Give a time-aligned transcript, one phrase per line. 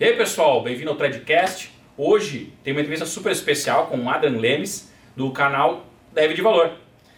[0.00, 1.72] E aí pessoal, bem-vindo ao Threadcast.
[1.96, 6.70] Hoje tem uma entrevista super especial com o Adrian Lemes, do canal Deve de Valor.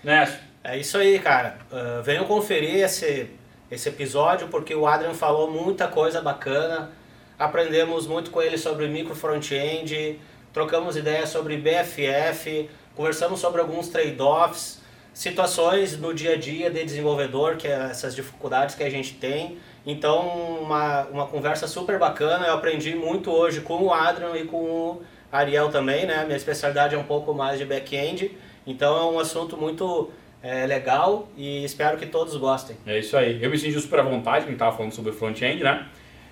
[0.03, 0.40] Né?
[0.64, 1.58] É isso aí, cara.
[1.71, 3.29] Uh, venham conferir esse,
[3.71, 6.90] esse episódio porque o Adrian falou muita coisa bacana.
[7.38, 10.19] Aprendemos muito com ele sobre micro front-end,
[10.51, 14.81] trocamos ideias sobre BFF, conversamos sobre alguns trade-offs,
[15.12, 19.59] situações no dia a dia de desenvolvedor, que é essas dificuldades que a gente tem.
[19.87, 20.28] Então,
[20.60, 22.47] uma, uma conversa super bacana.
[22.47, 26.25] Eu aprendi muito hoje com o Adrian e com o Ariel também, né?
[26.25, 28.30] Minha especialidade é um pouco mais de back-end.
[28.66, 30.11] Então, é um assunto muito
[30.43, 32.77] é, legal e espero que todos gostem.
[32.87, 33.43] É isso aí.
[33.43, 35.87] Eu me senti super à vontade, quem estava falando sobre front-end, né?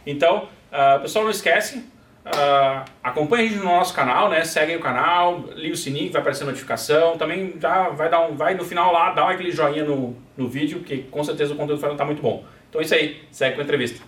[0.06, 1.84] Então, uh, pessoal, não esquece,
[2.28, 4.44] Uh, acompanhe a gente no nosso canal, né?
[4.44, 7.16] Segue o canal, liga o sininho que vai aparecer a notificação.
[7.16, 10.80] Também já vai dar um, vai no final lá, dá aquele joinha no, no vídeo,
[10.80, 12.44] porque com certeza o conteúdo estar muito bom.
[12.68, 14.02] Então é isso aí, segue com a entrevista.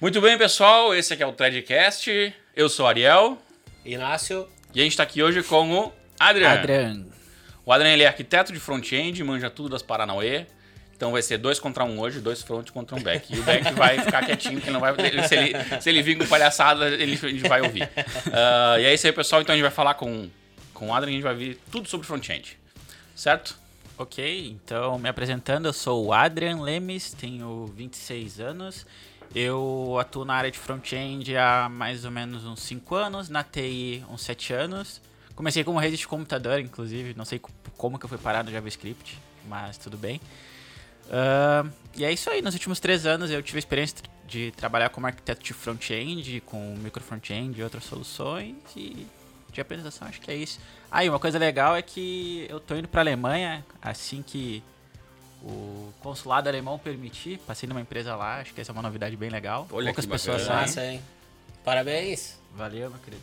[0.00, 2.32] Muito bem, pessoal, esse aqui é o Threadcast.
[2.54, 3.36] Eu sou o Ariel.
[3.84, 4.48] Inácio.
[4.72, 6.52] E a gente está aqui hoje com o Adrian.
[6.52, 7.06] Adrian.
[7.66, 10.46] O Adrian ele é arquiteto de front-end, manja tudo das Paranauê.
[10.98, 13.32] Então vai ser dois contra um hoje, dois front contra um back.
[13.32, 14.92] E o back vai ficar quietinho, porque não vai.
[15.28, 17.84] Se ele, se ele vir com palhaçada, ele, ele vai ouvir.
[17.84, 19.40] Uh, e é isso aí, pessoal.
[19.40, 20.28] Então a gente vai falar com,
[20.74, 22.58] com o Adrian a gente vai ver tudo sobre front-end.
[23.14, 23.56] Certo?
[23.96, 28.84] Ok, então me apresentando, eu sou o Adrian Lemes, tenho 26 anos.
[29.32, 34.04] Eu atuo na área de front-end há mais ou menos uns 5 anos, na TI
[34.10, 35.00] uns 7 anos.
[35.36, 37.40] Comecei como rede de computador, inclusive, não sei
[37.76, 39.16] como que eu fui parar no JavaScript,
[39.48, 40.20] mas tudo bem.
[41.08, 44.90] Uh, e é isso aí, nos últimos 3 anos eu tive a experiência de trabalhar
[44.90, 49.06] como arquiteto de front-end, com micro front-end e outras soluções, e
[49.52, 50.60] de apresentação acho que é isso.
[50.90, 54.62] Ah, e uma coisa legal é que eu tô indo pra Alemanha assim que
[55.42, 57.38] o consulado alemão permitir.
[57.46, 59.66] Passei numa empresa lá, acho que essa é uma novidade bem legal.
[59.72, 60.66] Olha Poucas que pessoas bacana.
[60.66, 60.66] sabem.
[60.68, 61.02] Massa, hein?
[61.64, 62.38] Parabéns.
[62.54, 63.22] Valeu, meu querido.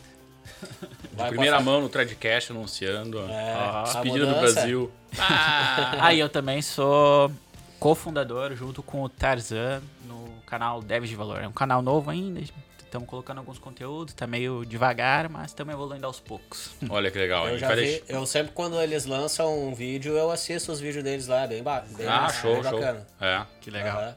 [1.10, 4.34] De Vai primeira passar- mão no Threadcast anunciando a É, Ah, a despedida do.
[4.40, 4.92] Brasil.
[5.18, 7.30] Ah, e eu também sou
[7.78, 11.40] cofundador junto com o Tarzan no canal Devs de Valor.
[11.42, 12.40] É um canal novo ainda,
[12.78, 16.70] estamos colocando alguns conteúdos, tá meio devagar, mas estamos evoluindo aos poucos.
[16.88, 17.48] Olha que legal.
[17.48, 21.04] Eu já vi, deixar- eu sempre quando eles lançam um vídeo, eu assisto os vídeos
[21.04, 22.72] deles lá, bem, ba- bem Ah, massa, show, bem show.
[22.80, 23.06] bacana.
[23.20, 23.42] É.
[23.60, 23.98] Que legal.
[23.98, 24.14] Aham.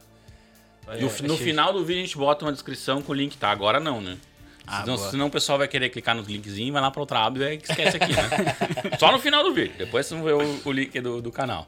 [1.00, 3.52] No, no final do vídeo a gente bota uma descrição com o link, tá?
[3.52, 4.18] Agora não, né?
[4.66, 7.38] Ah, senão, senão o pessoal vai querer clicar nos linkzinhos, vai lá pra outra aba
[7.54, 8.30] e esquece aqui, né?
[9.00, 9.76] Só no final do vídeo.
[9.78, 11.68] Depois vocês vão ver o, o link do, do canal.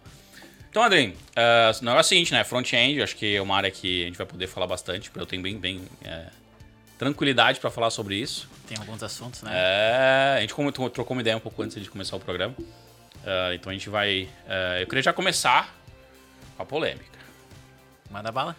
[0.72, 2.46] Então, Adrien, uh, o negócio é o seguinte, né?
[2.46, 5.26] Front-end, acho que é uma área que a gente vai poder falar bastante, porque eu
[5.26, 6.28] tenho bem, bem é,
[6.98, 8.50] tranquilidade pra falar sobre isso.
[8.70, 9.52] Tem alguns assuntos, né?
[9.54, 10.54] É, a gente
[10.94, 12.56] trocou uma ideia um pouco antes de começar o programa.
[12.58, 14.30] Uh, então a gente vai.
[14.48, 15.76] uh, eu queria já começar
[16.56, 17.20] com a polêmica.
[18.10, 18.56] Manda bala.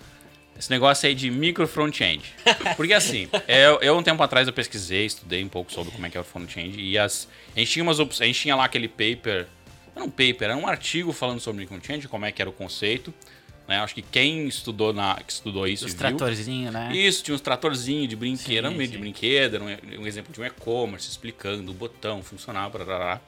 [0.54, 2.30] Esse negócio aí de micro front-end.
[2.76, 6.10] Porque assim, eu, eu um tempo atrás eu pesquisei, estudei um pouco sobre como é
[6.10, 8.86] que é o front-end e as, a gente tinha umas a gente tinha lá aquele
[8.86, 9.46] paper,
[9.94, 12.52] era um paper, era um artigo falando sobre micro front-end, como é que era o
[12.52, 13.12] conceito.
[13.68, 13.78] Né?
[13.78, 16.94] Acho que quem estudou, na, que estudou isso Os tratorzinhos, né?
[16.94, 20.32] Isso, tinha uns tratorzinhos de brinquedo, era um meio de brinquedo, era um, um exemplo
[20.32, 23.20] de um e-commerce explicando o botão funcionava, parará.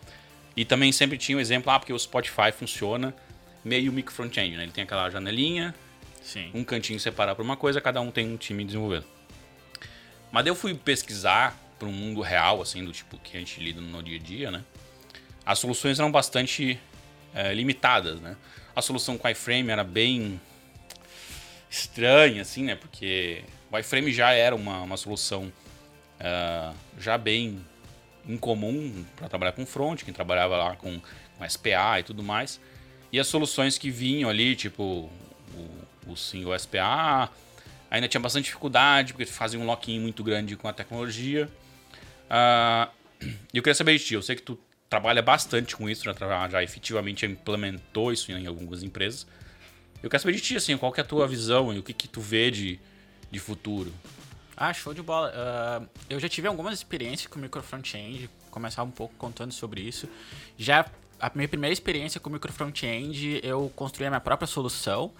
[0.57, 3.15] E também sempre tinha um exemplo, ah, porque o Spotify funciona
[3.65, 4.65] meio micro front-end, né?
[4.65, 5.75] Ele tem aquela janelinha,
[6.23, 6.51] Sim.
[6.53, 9.07] um cantinho separado para uma coisa, cada um tem um time desenvolvendo.
[10.31, 13.61] Mas daí eu fui pesquisar para um mundo real, assim, do tipo que a gente
[13.61, 14.65] lida no dia a dia, né?
[15.45, 16.79] As soluções eram bastante
[17.35, 18.37] eh, limitadas, né?
[18.75, 20.41] A solução com iframe era bem
[21.71, 22.75] estranha, assim, né?
[22.75, 25.53] Porque o iframe já era uma, uma solução
[26.21, 27.65] ah, já bem
[28.27, 31.01] incomum para trabalhar com front, quem trabalhava lá com,
[31.37, 32.61] com SPA e tudo mais.
[33.13, 35.11] E as soluções que vinham ali, tipo
[35.55, 35.71] o,
[36.07, 37.31] o single SPA,
[37.91, 41.49] ainda tinha bastante dificuldade, porque fazia um lock-in muito grande com a tecnologia.
[42.31, 42.89] Ah,
[43.53, 44.59] E eu queria saber de ti, eu sei que tu
[44.95, 49.27] trabalha bastante com isso, tra- já efetivamente implementou isso em algumas empresas.
[50.01, 51.93] Eu quero saber de ti, assim, qual que é a tua visão e o que,
[51.93, 52.79] que tu vê de,
[53.29, 53.93] de futuro.
[54.57, 55.33] Ah, show de bola.
[55.35, 60.09] Ah, eu já tive algumas experiências com micro front-end, começar um pouco contando sobre isso.
[60.57, 60.87] Já
[61.19, 65.11] a minha primeira experiência com micro front-end, eu construí a minha própria solução.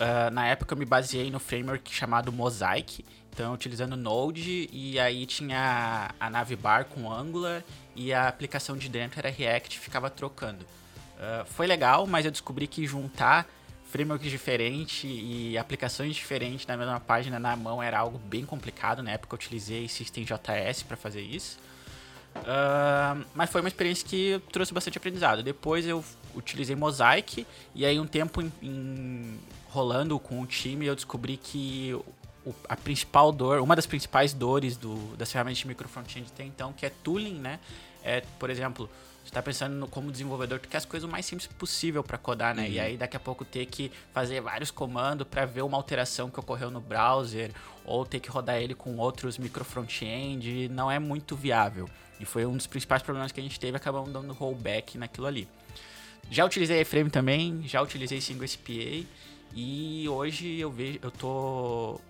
[0.00, 5.26] Ah, na época eu me baseei no framework chamado Mosaic, então utilizando Node e aí
[5.26, 7.62] tinha a navbar com Angular
[7.94, 10.64] e a aplicação de dentro era React, ficava trocando.
[11.22, 13.48] Ah, foi legal, mas eu descobri que juntar
[13.90, 19.02] frameworks diferentes e aplicações diferentes na mesma página na mão era algo bem complicado.
[19.02, 21.58] Na época eu utilizei System.js para fazer isso.
[22.34, 25.42] Uh, mas foi uma experiência que trouxe bastante aprendizado.
[25.42, 26.02] Depois eu
[26.34, 31.94] utilizei Mosaic e aí um tempo em, em, rolando com o time eu descobri que
[32.44, 36.48] o, a principal dor, uma das principais dores do, das ferramentas de micro front-end tem
[36.48, 37.60] então, que é tooling, né?
[38.02, 38.90] É, por exemplo,
[39.22, 42.18] você está pensando no, como desenvolvedor, tu quer as coisas o mais simples possível para
[42.18, 42.64] codar, né?
[42.64, 42.72] Uhum.
[42.72, 46.40] E aí daqui a pouco ter que fazer vários comandos para ver uma alteração que
[46.40, 47.52] ocorreu no browser
[47.84, 51.88] ou ter que rodar ele com outros micro front-end não é muito viável.
[52.18, 55.48] E foi um dos principais problemas que a gente teve, acabamos dando rollback naquilo ali.
[56.30, 59.04] Já utilizei iframe também, já utilizei Single SPA
[59.54, 62.00] e hoje eu vejo, eu tô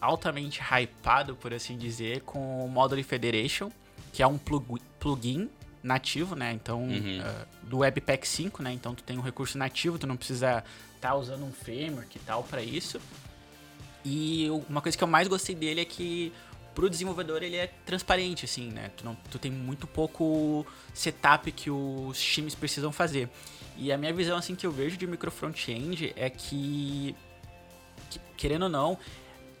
[0.00, 3.70] altamente hypado, por assim dizer, com o Model Federation,
[4.12, 4.38] que é um
[4.98, 5.50] plugin
[5.82, 6.52] nativo, né?
[6.52, 7.20] Então, uhum.
[7.20, 8.72] uh, do Webpack 5, né?
[8.72, 10.64] Então, tu tem um recurso nativo, tu não precisa
[10.96, 13.00] estar tá usando um framework e tal para isso.
[14.04, 16.32] E uma coisa que eu mais gostei dele é que
[16.74, 18.90] pro desenvolvedor ele é transparente, assim, né?
[18.96, 23.28] Tu, não, tu tem muito pouco setup que os times precisam fazer.
[23.76, 27.14] E a minha visão, assim, que eu vejo de micro front-end é que,
[28.10, 28.98] que, querendo ou não,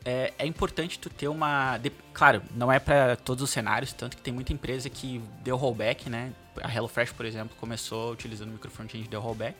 [0.04, 1.76] é, é, importante tu ter uma.
[1.78, 5.56] De, claro, não é para todos os cenários, tanto que tem muita empresa que deu
[5.56, 6.32] rollback, né?
[6.62, 9.56] A HelloFresh, por exemplo, começou utilizando micro front-end e deu rollback.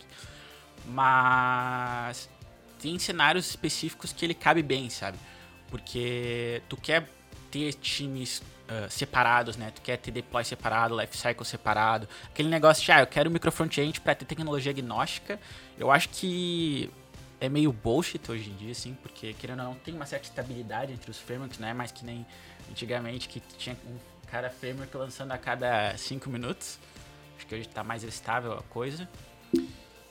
[0.86, 2.28] Mas
[2.80, 5.18] tem cenários específicos que ele cabe bem, sabe?
[5.68, 7.06] Porque tu quer
[7.50, 9.70] ter times uh, separados, né?
[9.74, 12.08] Tu quer ter deploy separado, lifecycle separado.
[12.26, 15.38] Aquele negócio de, ah, eu quero micro front-end para ter tecnologia agnóstica.
[15.78, 16.90] Eu acho que
[17.40, 20.92] é meio bullshit hoje em dia, assim, porque querendo ou não, tem uma certa estabilidade
[20.92, 21.72] entre os frameworks, né?
[21.72, 22.26] Mas que nem
[22.70, 23.98] antigamente que tinha um
[24.30, 26.78] cara framework lançando a cada 5 minutos.
[27.36, 29.08] Acho que hoje está mais estável a coisa.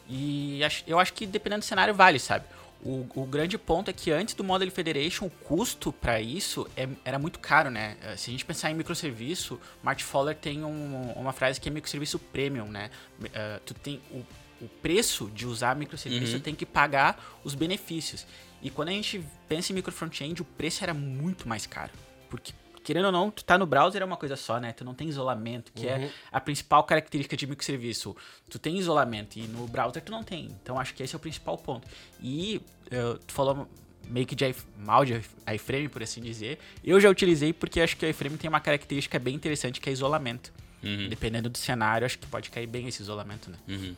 [0.08, 2.46] E eu acho que dependendo do cenário vale, sabe?
[2.84, 6.88] O, o, grande ponto é que antes do Model Federation, o custo para isso é,
[7.04, 7.98] era muito caro, né?
[8.02, 11.72] Eh, se a gente pensar em microserviço, Mart Fowler tem um, uma frase que é
[11.72, 12.90] microserviço premium, né?
[13.20, 14.26] Uh, tu tem o,
[14.62, 16.40] o, preço de usar microserviço uhum.
[16.40, 18.26] tem que pagar os benefícios.
[18.62, 21.92] E quando a gente pensa em micro front-end, o preço era muito mais caro.
[22.30, 22.54] Porque
[22.84, 24.74] querendo ou não, tu tá no browser é uma coisa só, né?
[24.74, 26.04] Tu não tem isolamento, que é uhum.
[26.06, 28.16] é a principal característica de microserviço.
[28.50, 30.50] Tu tem isolamento e no browser tu não tem.
[30.62, 31.88] Então acho que esse é o principal ponto.
[32.20, 33.68] E uh, tu falou
[34.10, 35.22] meio que de mal de
[35.54, 36.58] iframe, por assim dizer.
[36.84, 39.94] Eu já utilizei porque acho que o iframe tem uma característica bem interessante que é
[39.94, 40.52] isolamento.
[40.82, 41.10] Uhum.
[41.10, 43.58] Dependendo do cenário, acho que pode cair bem esse isolamento, né?
[43.68, 43.96] Uhum.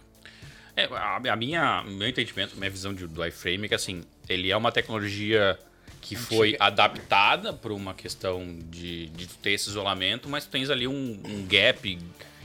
[0.75, 4.49] É, a, a, minha, meu entendimento, minha visão de, do iframe é que assim, ele
[4.49, 5.57] é uma tecnologia
[6.01, 10.87] que foi adaptada por uma questão de, de ter esse isolamento, mas tu tens ali
[10.87, 11.99] um, um gap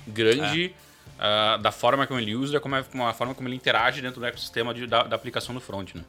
[0.06, 0.74] grande
[1.18, 1.56] é.
[1.56, 4.26] uh, da forma como ele usa, como é, a forma como ele interage dentro do
[4.26, 6.04] ecossistema de, da, da, aplicação do front, né?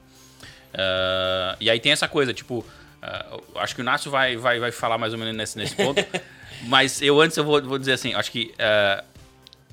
[0.74, 4.72] Uh, e aí tem essa coisa, tipo, uh, acho que o Nácio vai, vai, vai
[4.72, 6.06] falar mais ou menos nesse, nesse ponto,
[6.68, 8.54] mas eu antes eu vou, vou dizer assim, acho que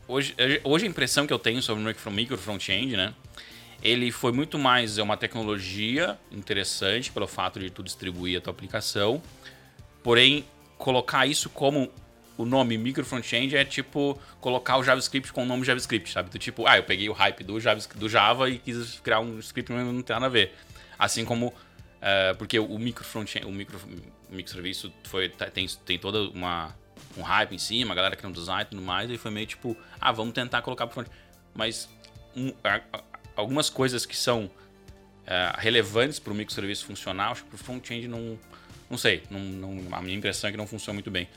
[0.09, 3.15] hoje, hoje a impressão que eu tenho sobre o micro front-end, né?
[3.85, 8.51] ele foi muito mais é uma tecnologia interessante pelo fato de tu distribuir a tua
[8.51, 9.23] aplicação.
[10.03, 10.47] Porém,
[10.79, 11.93] colocar isso como
[12.39, 16.31] o nome micro front-end é tipo colocar o JavaScript com o nome JavaScript, sabe?
[16.31, 19.39] Tu, tipo, ah, eu peguei o hype do Java, do Java e quis criar um
[19.39, 20.55] script que não tem nada a ver.
[20.99, 23.79] Assim como uh, porque o micro front-end, o micro
[24.31, 26.75] microserviço foi tem, tem toda uma
[27.17, 29.77] um hype em cima, a galera criando design e tudo mais, e foi meio tipo,
[30.01, 31.09] ah, vamos tentar colocar pro front.
[31.55, 31.89] Mas
[32.37, 32.81] um, a,
[33.37, 34.51] algumas coisas que são
[35.27, 38.39] é, relevantes para o microserviço funcionar, acho que para o front-end não,
[38.91, 41.29] não sei, não, não, a minha impressão é que não funciona muito bem.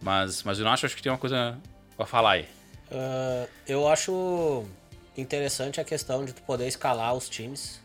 [0.00, 1.58] Mas, mas eu não acho, acho que tem uma coisa
[1.96, 2.48] para falar aí.
[2.90, 4.64] Uh, eu acho
[5.16, 7.80] interessante a questão de tu poder escalar os times.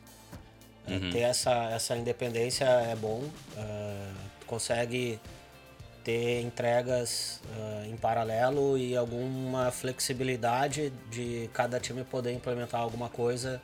[0.88, 1.12] Uhum.
[1.12, 3.24] Ter essa, essa independência é bom.
[3.58, 5.20] Uh, tu consegue
[6.04, 13.62] ter entregas uh, em paralelo e alguma flexibilidade de cada time poder implementar alguma coisa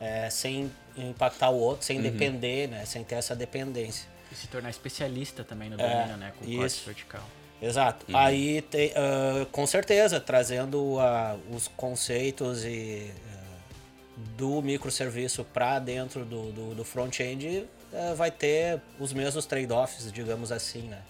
[0.00, 2.02] é, sem impactar o outro, sem uhum.
[2.02, 2.84] depender, né?
[2.84, 4.08] Sem ter essa dependência.
[4.30, 6.32] E se tornar especialista também no é, domínio, né?
[6.38, 7.22] Com o corte vertical.
[7.60, 8.06] Exato.
[8.08, 8.16] Uhum.
[8.16, 16.24] Aí, te, uh, com certeza, trazendo uh, os conceitos e, uh, do microserviço para dentro
[16.24, 17.68] do, do, do front-end,
[18.16, 21.00] vai ter os mesmos trade-offs, digamos assim, né?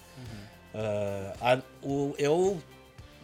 [0.73, 2.61] Uh, a, o, eu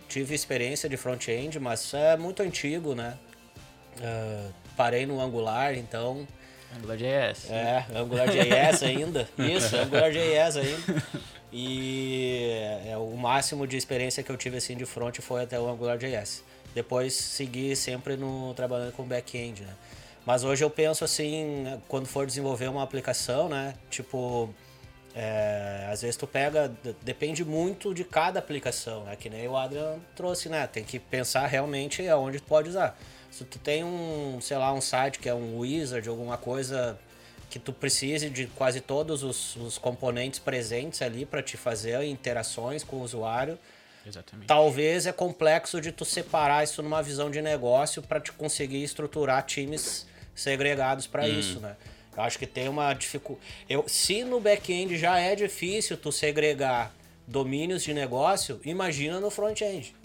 [0.07, 3.17] tive experiência de front-end, mas é muito antigo, né?
[3.97, 6.27] Uh, parei no Angular, então.
[6.75, 7.49] AngularJS.
[7.49, 9.29] É, AngularJS ainda.
[9.37, 11.03] Isso, AngularJS ainda.
[11.53, 15.69] E é, o máximo de experiência que eu tive assim de front foi até o
[15.69, 16.43] AngularJS.
[16.73, 19.73] Depois segui sempre no trabalhando com back-end, né?
[20.25, 23.75] Mas hoje eu penso assim, quando for desenvolver uma aplicação, né?
[23.89, 24.53] Tipo,
[25.17, 26.69] É, às vezes tu pega,
[27.01, 30.67] depende muito de cada aplicação, é que nem o Adrian trouxe, né?
[30.67, 32.99] Tem que pensar realmente aonde tu pode usar.
[33.31, 36.99] Se tu tem um, sei lá, um site que é um wizard, alguma coisa
[37.49, 42.83] que tu precise de quase todos os, os componentes presentes ali para te fazer interações
[42.83, 43.57] com o usuário.
[44.05, 44.47] Exatamente.
[44.47, 49.43] Talvez é complexo de tu separar isso numa visão de negócio para te conseguir estruturar
[49.45, 50.05] times
[50.35, 51.39] segregados para hum.
[51.39, 51.75] isso, né?
[52.15, 53.47] Eu acho que tem uma dificuldade.
[53.87, 56.93] Se no back-end já é difícil tu segregar
[57.27, 59.95] domínios de negócio, imagina no front-end.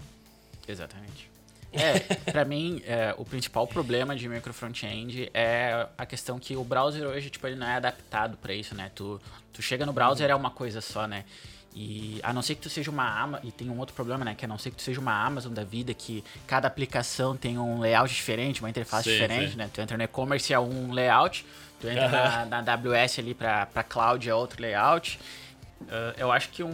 [0.67, 1.31] Exatamente.
[1.73, 2.01] É,
[2.33, 7.07] para mim, é, o principal problema de micro front-end é a questão que o browser
[7.07, 8.91] hoje, tipo, ele não é adaptado para isso, né?
[8.95, 9.21] Tu,
[9.53, 10.33] tu chega no browser uhum.
[10.33, 11.25] é uma coisa só, né?
[11.75, 14.35] E a não ser que tu seja uma Amazon, e tem um outro problema, né?
[14.35, 17.59] Que a não ser que tu seja uma Amazon da vida, que cada aplicação tem
[17.59, 19.57] um layout diferente, uma interface sim, diferente, sim.
[19.57, 19.71] né?
[19.73, 21.47] Tu entra no e-commerce é um layout,
[21.81, 22.50] tu entra uhum.
[22.50, 25.19] na, na, AWS ali pra, pra cloud é outro layout.
[25.83, 26.69] Uh, eu acho que um,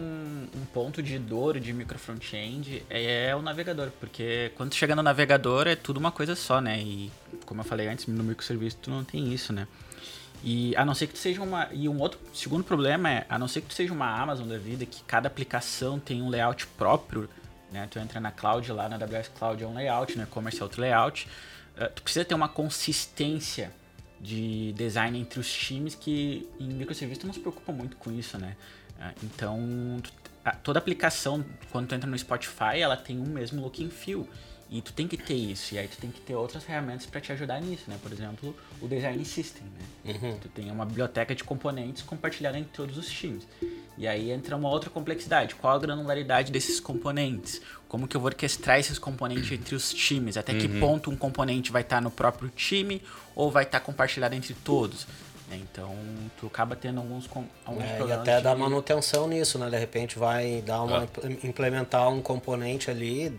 [0.53, 4.95] um, ponto de dor de micro front-end é, é, o navegador, porque quando tu chega
[4.95, 6.79] no navegador é tudo uma coisa só, né?
[6.79, 7.09] E
[7.45, 9.65] como eu falei antes, no microserviço tu não tem isso, né?
[10.43, 11.67] E a não ser que tu seja uma.
[11.71, 14.57] E um outro segundo problema é, a não ser que tu seja uma Amazon da
[14.57, 17.29] vida, que cada aplicação tem um layout próprio,
[17.71, 17.87] né?
[17.89, 20.81] Tu entra na cloud lá, na AWS Cloud é um layout, no e-commerce é outro
[20.81, 21.27] layout.
[21.75, 23.71] Uh, tu precisa ter uma consistência
[24.19, 28.37] de design entre os times que em microserviço tu não se preocupa muito com isso,
[28.37, 28.55] né?
[28.99, 30.01] Uh, então,
[30.63, 34.27] toda aplicação, quando tu entra no Spotify, ela tem um mesmo look and feel.
[34.69, 37.21] E tu tem que ter isso, e aí tu tem que ter outras ferramentas para
[37.21, 37.97] te ajudar nisso, né?
[38.03, 40.13] Por exemplo, o Design System, né?
[40.13, 40.37] Uhum.
[40.39, 43.47] Tu tem uma biblioteca de componentes compartilhada entre todos os times.
[43.97, 45.55] E aí entra uma outra complexidade.
[45.55, 47.61] Qual a granularidade desses componentes?
[47.87, 50.35] Como que eu vou orquestrar esses componentes entre os times?
[50.35, 50.59] Até uhum.
[50.59, 53.01] que ponto um componente vai estar tá no próprio time
[53.33, 55.07] ou vai estar tá compartilhado entre todos?
[55.49, 55.61] Né?
[55.61, 55.95] Então,
[56.37, 57.29] tu acaba tendo alguns,
[57.65, 58.43] alguns é, E até de...
[58.43, 59.69] dar manutenção nisso, né?
[59.69, 61.27] De repente vai dar uma, ah.
[61.41, 63.33] implementar um componente ali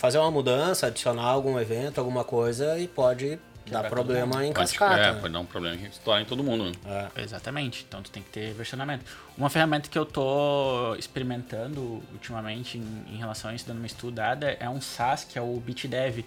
[0.00, 4.70] fazer uma mudança, adicionar algum evento, alguma coisa e pode que dar problema em pode,
[4.70, 4.98] cascata.
[4.98, 5.20] É, né?
[5.20, 6.64] pode dar um problema que estoura em todo mundo.
[6.64, 7.10] Né?
[7.14, 7.20] É.
[7.20, 7.84] Exatamente.
[7.86, 9.04] Então tu tem que ter versionamento.
[9.36, 14.56] Uma ferramenta que eu tô experimentando ultimamente em, em relação a isso, dando uma estudada,
[14.58, 16.24] é um SaaS que é o BitDev.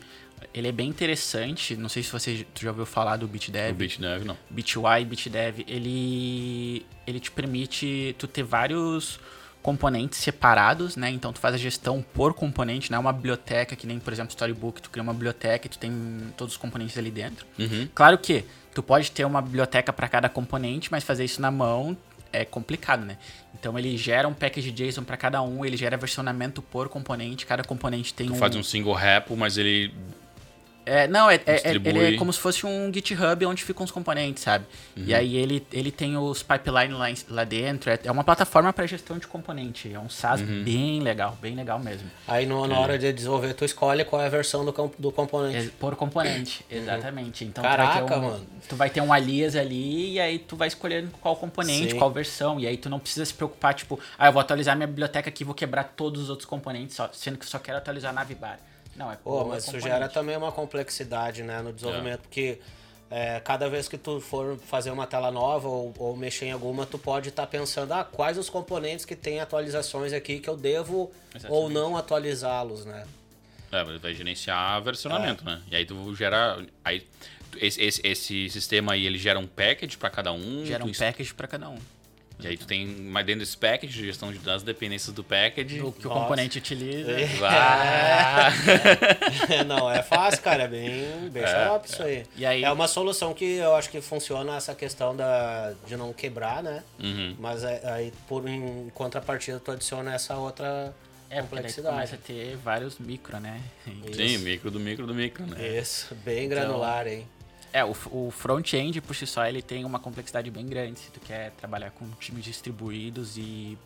[0.53, 1.75] Ele é bem interessante.
[1.75, 3.72] Não sei se você já ouviu falar do BitDev.
[3.72, 4.38] O BitDev, não.
[4.51, 5.65] BitY, BitDev.
[5.68, 9.20] Ele, ele te permite tu ter vários
[9.63, 11.10] componentes separados, né?
[11.10, 14.29] Então tu faz a gestão por componente, não é uma biblioteca que nem, por exemplo,
[14.29, 15.91] Storybook, tu cria uma biblioteca e tu tem
[16.36, 17.46] todos os componentes ali dentro.
[17.58, 17.88] Uhum.
[17.96, 18.43] Claro que
[18.75, 21.98] tu pode ter uma biblioteca para cada componente, mas fazer isso na mão
[22.34, 23.17] é complicado, né?
[23.58, 27.63] Então ele gera um package JSON para cada um, ele gera versionamento por componente, cada
[27.63, 28.36] componente tem tu um...
[28.36, 29.93] faz um single repo, mas ele
[30.86, 34.44] é, não, é, é, ele é como se fosse um GitHub onde ficam os componentes,
[34.44, 34.66] sabe?
[34.98, 35.04] Uhum.
[35.06, 37.90] E aí ele, ele tem os pipelines lá, lá dentro.
[37.90, 39.94] É, é uma plataforma para gestão de componente.
[39.94, 40.63] É um SaaS uhum.
[40.63, 42.10] bem legal, bem legal mesmo.
[42.28, 42.80] Aí no, na é.
[42.80, 45.68] hora de desenvolver, tu escolhe qual é a versão do, do componente.
[45.68, 46.78] É, por componente, uhum.
[46.78, 47.46] exatamente.
[47.46, 48.48] Então Caraca, tu vai, um, mano.
[48.68, 51.98] tu vai ter um alias ali e aí tu vai escolher qual componente, Sim.
[51.98, 52.60] qual versão.
[52.60, 55.44] E aí tu não precisa se preocupar, tipo, ah, eu vou atualizar minha biblioteca aqui
[55.44, 58.60] vou quebrar todos os outros componentes, só, sendo que eu só quero atualizar a Navibar.
[58.95, 62.21] Não, é Pô, mas isso gera também uma complexidade né, no desenvolvimento, é.
[62.21, 62.59] porque
[63.09, 66.85] é, cada vez que tu for fazer uma tela nova ou, ou mexer em alguma,
[66.85, 70.57] tu pode estar tá pensando, ah, quais os componentes que tem atualizações aqui que eu
[70.57, 71.51] devo Exatamente.
[71.51, 73.05] ou não atualizá-los, né?
[73.71, 75.51] É, vai gerenciar versionamento, é.
[75.51, 75.62] né?
[75.71, 76.63] E aí tu gera.
[76.85, 77.07] Aí,
[77.57, 80.65] esse, esse, esse sistema aí, ele gera um package para cada um.
[80.65, 81.77] Gera um package para cada um.
[82.43, 85.81] E aí tu tem mais dentro desse package, gestão das dependências do package.
[85.81, 86.19] O que Nossa.
[86.19, 87.12] o componente utiliza.
[87.12, 87.29] É.
[89.65, 90.63] Não, é fácil, cara.
[90.63, 91.91] É bem, bem é, xarope é.
[91.93, 92.25] isso aí.
[92.35, 92.63] E aí.
[92.63, 96.83] É uma solução que eu acho que funciona essa questão da, de não quebrar, né?
[97.00, 97.35] Uhum.
[97.39, 100.93] Mas é, aí, por em contrapartida, tu adiciona essa outra
[101.29, 101.95] é, complexidade.
[101.95, 103.62] começa a ter vários micro, né?
[104.05, 104.15] Isso.
[104.15, 105.79] Sim, micro do micro do micro, né?
[105.79, 107.27] Isso, bem granular, então, hein?
[107.74, 111.00] É, o, o front-end por si só ele tem uma complexidade bem grande.
[111.00, 113.77] Se tu quer trabalhar com times distribuídos e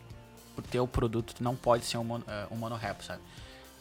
[0.74, 3.22] o produto tu não pode ser um, mono, uh, um monorepo, sabe?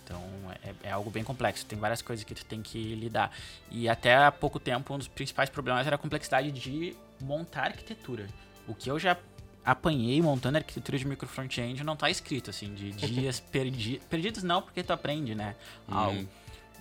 [0.06, 0.22] Então
[0.64, 1.66] é, é, algo bem complexo.
[1.66, 3.32] Tem várias coisas que tu tem que lidar.
[3.70, 8.28] E até há pouco tempo um dos principais problemas era a complexidade de montar arquitetura.
[8.66, 9.18] O que eu já
[9.66, 14.62] apanhei montando arquitetura de micro front-end não está escrito assim de dias perdi perdidos não
[14.62, 15.58] porque tu aprende né
[15.90, 16.28] algo uhum.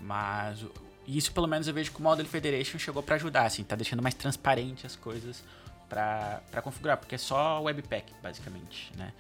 [0.03, 0.65] mas
[1.07, 3.77] e isso, pelo menos, eu vejo que o Model Federation chegou para ajudar, assim, tá
[3.77, 5.43] deixando mais transparente as coisas
[5.89, 9.13] para configurar, porque é só Webpack, basicamente, né?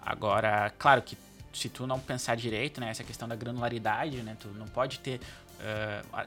[0.00, 1.18] Agora, claro que
[1.52, 5.20] se tu não pensar direito, né, essa questão da granularidade, né, tu não pode ter
[5.60, 6.26] uh,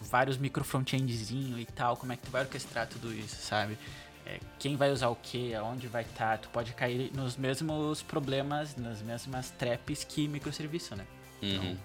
[0.00, 3.78] vários micro frontendzinho e tal, como é que tu vai orquestrar tudo isso, sabe?
[4.26, 8.74] é, quem vai usar o que, aonde vai estar, tu pode cair nos mesmos problemas,
[8.76, 11.06] nas mesmas traps que microserviço, né?
[11.42, 11.76] Uhum.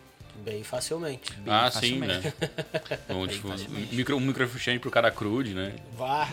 [0.44, 1.34] Bem facilmente.
[1.40, 2.22] Bem ah, facilmente.
[2.22, 2.34] sim, né?
[3.10, 3.50] Tipo, um, tipo,
[3.92, 5.76] micro, um microfichante pro cara crude, né?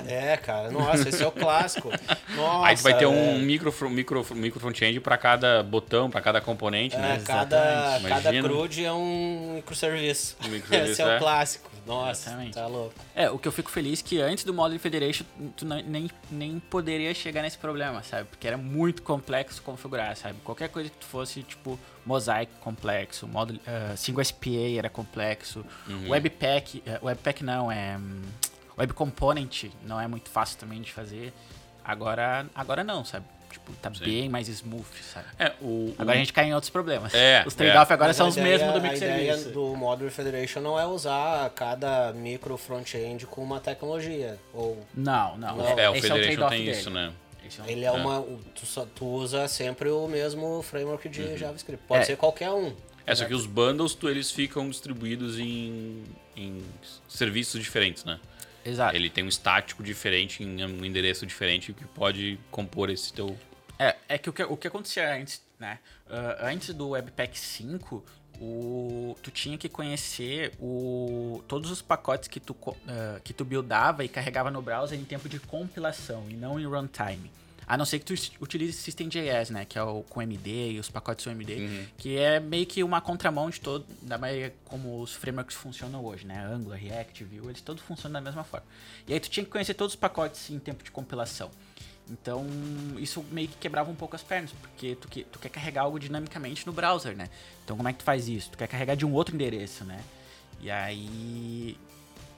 [0.07, 0.71] É, cara.
[0.71, 1.91] Nossa, esse é o clássico.
[2.35, 3.09] Nossa, Aí tu vai ter é...
[3.09, 7.23] um micro, micro, micro para pra cada botão, pra cada componente, é, né?
[7.25, 10.37] Cada, cada crude é um microserviço.
[10.45, 11.71] Um microserviço esse é, é, o clássico.
[11.87, 12.55] Nossa, Exatamente.
[12.55, 12.95] tá louco.
[13.15, 15.25] É, o que eu fico feliz é que antes do Model Federation,
[15.57, 18.25] tu nem, nem poderia chegar nesse problema, sabe?
[18.29, 20.37] Porque era muito complexo configurar, sabe?
[20.43, 23.59] Qualquer coisa que tu fosse, tipo, mosaico complexo, módulo...
[23.61, 25.65] Uh, ah, 5SPA era complexo.
[25.88, 26.11] Uhum.
[26.11, 27.99] Webpack, eh, Webpack não, é
[28.79, 31.33] Web Component não é muito fácil também de fazer.
[31.85, 33.25] Agora, agora não, sabe?
[33.50, 34.05] Tipo, tá Sim.
[34.05, 35.26] bem mais smooth, sabe?
[35.38, 36.19] É, o, agora o...
[36.19, 37.15] a gente cai em outros problemas.
[37.15, 37.95] É, os trade-off é.
[37.95, 39.31] agora Mas são os mesmos do microserviço.
[39.31, 44.38] A ideia do Modern Federation não é usar cada micro front-end com uma tecnologia.
[44.53, 44.85] Ou...
[44.95, 45.57] Não, não.
[45.57, 45.79] não.
[45.79, 46.71] É, o Esse Federation é o tem dele.
[46.73, 47.12] isso, né?
[47.67, 47.93] É Ele é, é.
[47.93, 48.23] uma.
[48.55, 51.37] Tu, tu, usa sempre o mesmo framework de uhum.
[51.37, 51.85] JavaScript.
[51.87, 52.05] Pode é.
[52.05, 52.75] ser qualquer um.
[53.07, 56.03] É, só que os bundles, tu, eles ficam distribuídos em,
[56.37, 56.63] em
[57.09, 58.19] serviços diferentes, né?
[58.65, 58.97] Exato.
[58.97, 63.39] Ele tem um estático diferente, em um endereço diferente, que pode compor esse teu...
[63.79, 65.79] É, é que o que, o que acontecia antes, né?
[66.11, 68.05] Ah, antes do Webpack 5,
[68.41, 72.57] o, tu tinha que conhecer o, todos os pacotes que tu,
[72.89, 76.67] ah, que tu buildava e carregava no browser em tempo de compilação e não em
[76.67, 77.31] runtime.
[77.67, 79.65] A não ser que tu utilize System.js, né?
[79.65, 83.51] Que é o com MD e os pacotes UMD, que é meio que uma contramão
[83.51, 86.47] de todo, da maneira como os frameworks funcionam hoje, né?
[86.47, 88.67] Angular, React, Vue, eles todos funcionam da mesma forma.
[89.09, 91.51] E aí tu tinha que conhecer todos os pacotes em tempo de compilação.
[92.09, 92.47] Então,
[92.99, 95.99] isso meio que quebrava um pouco as pernas, porque tu, que, tu quer carregar algo
[95.99, 97.29] dinamicamente no browser, né?
[97.65, 98.51] Então, como é que tu faz isso?
[98.51, 100.01] Tu quer carregar de um outro endereço, né?
[100.61, 101.77] E aí.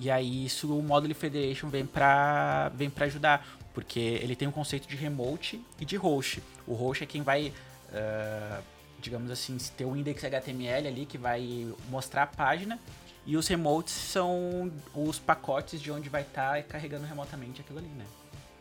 [0.01, 4.51] E aí, isso o Model Federation vem pra, vem pra ajudar, porque ele tem um
[4.51, 6.43] conceito de remote e de host.
[6.67, 7.53] O host é quem vai,
[7.93, 8.61] ah,
[8.99, 12.77] digamos assim, ter o index HTML ali que vai mostrar a página,
[13.25, 18.05] e os remotes são os pacotes de onde vai estar carregando remotamente aquilo ali, né?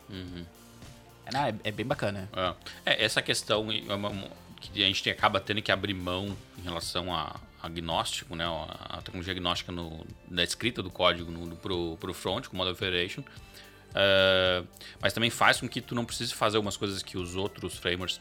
[0.08, 0.46] Uhum.
[1.26, 2.28] É, não, é, é bem bacana.
[2.32, 4.12] É, É, essa questão é uma-
[4.60, 9.32] que a gente acaba tendo que abrir mão em relação a agnóstico, né, a, tecnologia
[9.32, 13.24] agnóstica no, da escrita do código no, pro, pro front, com o Model Federation,
[13.94, 14.62] é,
[15.00, 18.20] mas também faz com que tu não precise fazer algumas coisas que os outros frameworks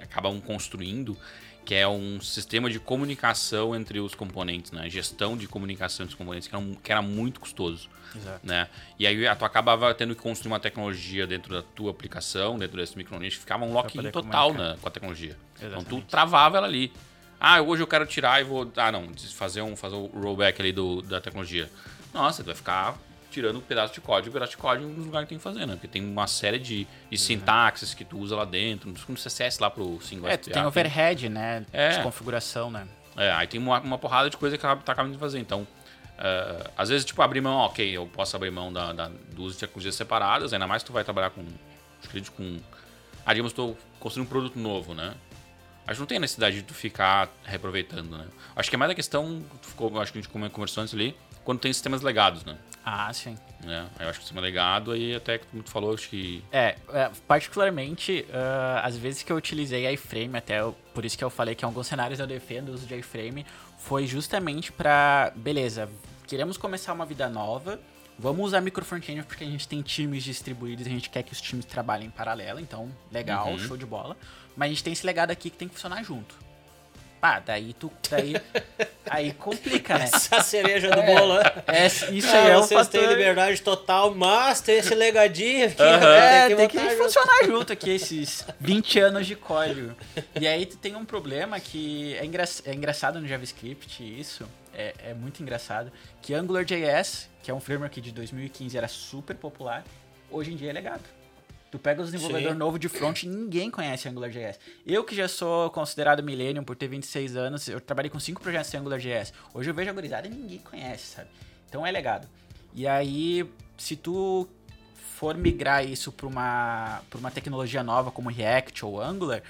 [0.00, 1.16] acabam construindo,
[1.64, 6.18] que é um sistema de comunicação entre os componentes, né, gestão de comunicação entre os
[6.18, 8.40] componentes, que era, um- que era muito custoso Exato.
[8.44, 8.68] né?
[8.98, 12.96] E aí tu acabava tendo que construir uma tecnologia dentro da tua aplicação, dentro desse
[12.96, 15.36] micronicho, ficava um lock-in total né, com a tecnologia.
[15.56, 16.06] Então tu Exatamente.
[16.06, 16.92] travava ela ali.
[17.38, 18.70] Ah, hoje eu quero tirar e vou.
[18.76, 21.70] Ah, não, fazer um fazer o rollback ali do, da tecnologia.
[22.12, 22.98] Nossa, tu vai ficar
[23.30, 25.66] tirando um pedaço de código, um pedaço de código nos lugares que tem que fazer,
[25.66, 25.74] né?
[25.74, 29.70] Porque tem uma série de, de sintaxes que tu usa lá dentro, no CSS lá
[29.70, 31.64] pro single É, SPA, tem overhead, né?
[31.72, 31.90] É.
[31.90, 32.86] De configuração, né?
[33.16, 35.38] é, aí tem uma, uma porrada de coisa que tá acabando de fazer.
[35.38, 35.66] Então,
[36.18, 39.54] é, às vezes, tipo, abrir mão, ok, eu posso abrir mão da, da, do uso
[39.54, 41.44] de tecnologias separadas, ainda mais que tu vai trabalhar com,
[42.04, 42.58] acredito, com...
[43.24, 45.14] Ah, digamos, estou construindo um produto novo, né?
[45.86, 48.26] Acho que não tem a necessidade de tu ficar reaproveitando, né?
[48.54, 51.16] Acho que é mais a questão, tu ficou, acho que a gente conversou antes ali,
[51.44, 52.56] quando tem sistemas legados, né?
[52.84, 53.36] Ah, sim.
[53.62, 53.86] né?
[53.98, 56.42] Eu acho que o sistema legado, aí até como tu falou, acho que...
[56.50, 58.24] É, é, particularmente,
[58.82, 61.66] as vezes que eu utilizei iframe, até eu- por isso que eu falei que em
[61.66, 63.44] alguns cenários eu defendo o uso de iframe,
[63.78, 65.90] foi justamente pra, beleza,
[66.26, 67.78] queremos começar uma vida nova,
[68.18, 71.40] vamos usar micro frontend porque a gente tem times distribuídos, a gente quer que os
[71.40, 73.58] times trabalhem em paralelo, então, legal, Uhum.
[73.58, 74.16] show de bola.
[74.56, 76.34] Mas a gente tem esse legado aqui que tem que funcionar junto.
[77.20, 77.92] Pá, daí tu.
[78.10, 78.34] Daí,
[79.08, 80.04] aí complica, né?
[80.04, 81.34] Essa cereja do bolo.
[81.36, 81.42] né?
[81.66, 85.82] É, isso Ah, aí é um vocês têm liberdade total, mas tem esse legadinho aqui.
[85.82, 87.02] É, tem tem que que botar junto.
[87.04, 89.94] funcionar junto aqui esses 20 anos de código.
[90.40, 94.94] E aí tu tem um problema que é, engra é engraçado no JavaScript, isso, é,
[95.10, 99.84] é muito engraçado, que AngularJS, que é um framework de 2015, era super popular,
[100.30, 101.02] hoje em dia é legado.
[101.70, 102.58] Tu pega os desenvolvedor Sim.
[102.58, 104.58] novo de front e ninguém conhece AngularJS.
[104.84, 108.70] Eu que já sou considerado millennium por ter 26 anos, eu trabalhei com cinco projetos
[108.70, 109.32] de AngularJS.
[109.54, 111.28] Hoje eu vejo a gurizada e ninguém conhece, sabe?
[111.68, 112.28] Então é legado.
[112.74, 114.48] E aí, se tu
[115.16, 119.42] for migrar isso para uma, pra uma tecnologia nova como React ou Angular,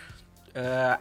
[0.54, 0.98] ah,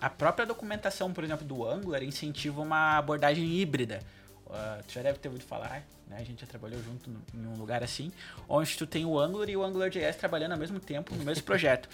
[0.00, 4.00] a, a própria documentação, por exemplo, do Angular incentiva uma abordagem híbrida.
[4.50, 6.16] Ah, tu já deve ter ouvido falar, né?
[6.18, 8.12] A gente já trabalhou junto no- em um lugar assim,
[8.48, 11.88] onde tu tem o Angular e o AngularJS trabalhando ao mesmo tempo no mesmo projeto.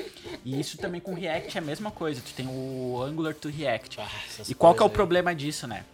[0.44, 4.00] E isso também com React é a mesma coisa, tu tem o Angular to React.
[4.00, 4.08] Ah,
[4.48, 4.92] E qual que é o aí.
[4.92, 5.84] problema disso, né?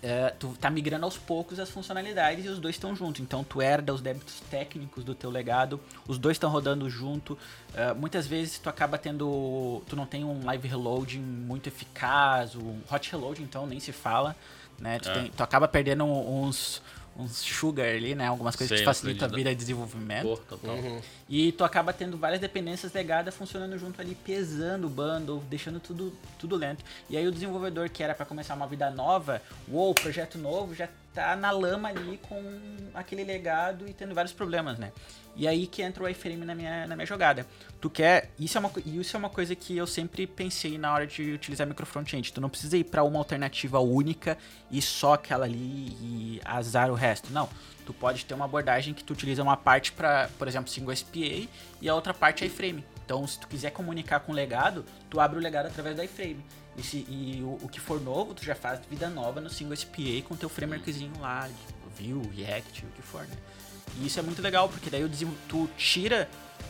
[0.00, 3.20] é, tu tá migrando aos poucos as funcionalidades e os dois estão juntos.
[3.20, 7.32] Então tu herda os débitos técnicos do teu legado, os dois estão rodando junto.
[7.32, 9.82] Uh, muitas vezes tu acaba tendo.
[9.88, 14.36] Tu não tem um live reloading muito eficaz, o hot reload então nem se fala.
[14.78, 15.00] Né?
[15.00, 15.14] Tu, é.
[15.14, 16.80] tem, tu acaba perdendo uns,
[17.18, 18.28] uns sugar ali, né?
[18.28, 20.40] Algumas coisas Sei, que te facilitam a vida de desenvolvimento.
[20.48, 20.76] total.
[20.76, 21.00] Uhum.
[21.28, 26.12] E tu acaba tendo várias dependências legadas funcionando junto ali, pesando o bundle, deixando tudo,
[26.38, 26.84] tudo lento.
[27.10, 30.88] E aí o desenvolvedor que era para começar uma vida nova, o projeto novo, já
[31.14, 32.42] tá na lama ali com
[32.94, 34.92] aquele legado e tendo vários problemas, né?
[35.38, 37.46] E aí que entra o iframe na minha, na minha jogada.
[37.80, 38.30] Tu quer.
[38.38, 41.64] Isso é, uma, isso é uma coisa que eu sempre pensei na hora de utilizar
[41.66, 42.32] micro frontend.
[42.32, 44.36] Tu não precisa ir para uma alternativa única
[44.68, 47.32] e só aquela ali e azar o resto.
[47.32, 47.48] Não.
[47.86, 51.48] Tu pode ter uma abordagem que tu utiliza uma parte para, por exemplo, single SPA
[51.80, 52.84] e a outra parte é iframe.
[53.04, 56.44] Então, se tu quiser comunicar com o legado, tu abre o legado através da iframe.
[56.78, 59.76] E, se, e o, o, que for novo, tu já faz vida nova no single
[59.76, 61.48] SPA com teu frameworkzinho lá,
[61.98, 63.36] Vue, React, o que for, né?
[64.00, 65.02] E isso é muito legal, porque daí
[65.48, 66.28] tu tira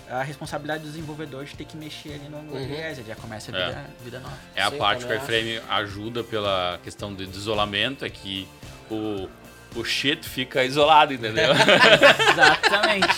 [0.08, 3.04] a responsabilidade do desenvolvedor de ter que mexer ali no AngularJS, uhum.
[3.04, 4.04] já começa a vida, é.
[4.04, 4.38] vida nova.
[4.54, 8.48] É a Sim, parte que o Airframe ajuda pela questão de isolamento, é que
[8.90, 9.28] o,
[9.78, 11.52] o shit fica isolado, entendeu?
[12.32, 13.08] Exatamente.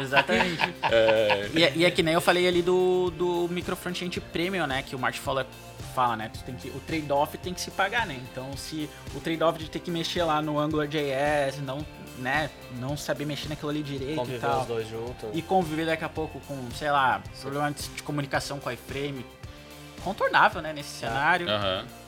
[0.00, 0.74] Exatamente.
[0.90, 1.50] É...
[1.54, 4.82] E, é, e, é que nem eu falei ali do, do micro frontend premium, né?
[4.82, 5.46] Que o Martin Fowler
[5.94, 6.30] fala, né?
[6.32, 8.18] Tu tem que, o trade-off tem que se pagar, né?
[8.30, 11.84] Então, se o trade-off de ter que mexer lá no AngularJS, não,
[12.18, 14.60] né, não saber mexer naquilo ali direito conviver e tal.
[14.62, 15.30] os dois juntos.
[15.32, 19.24] E conviver daqui a pouco com, sei lá, problemas de comunicação com o iframe.
[20.02, 21.08] Contornável, né, nesse é.
[21.08, 21.46] cenário.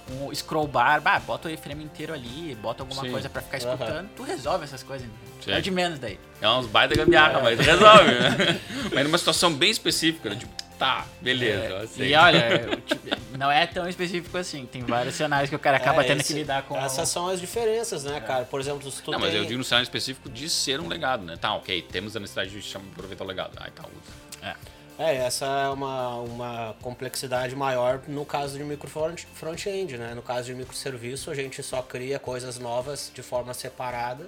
[0.08, 3.10] Um scroll bar, bah, bota o iframe inteiro ali, bota alguma Sim.
[3.10, 5.08] coisa para ficar escutando, tu resolve essas coisas.
[5.44, 5.52] Sim.
[5.52, 6.18] É de menos daí.
[6.40, 7.42] É uns baita gambiarra, é.
[7.42, 8.60] mas resolve, né?
[8.94, 10.36] mas numa situação bem específica, né?
[10.36, 11.88] tipo, tá, beleza.
[11.98, 12.78] É, e olha,
[13.36, 14.66] não é tão específico assim.
[14.66, 16.76] Tem vários cenários que o cara acaba é, tendo esse, que lidar com.
[16.76, 18.44] Essas são as diferenças, né, cara?
[18.44, 19.28] Por exemplo, se tu Não, tem...
[19.28, 21.36] mas eu digo no cenário específico de ser um legado, né?
[21.36, 23.52] Tá, ok, temos a necessidade de aproveitar o legado.
[23.56, 24.48] Aí tá, usa.
[24.48, 24.54] É.
[24.98, 28.88] É, essa é uma, uma complexidade maior no caso de micro
[29.34, 30.14] front-end, né?
[30.14, 34.26] No caso de microserviço, a gente só cria coisas novas de forma separada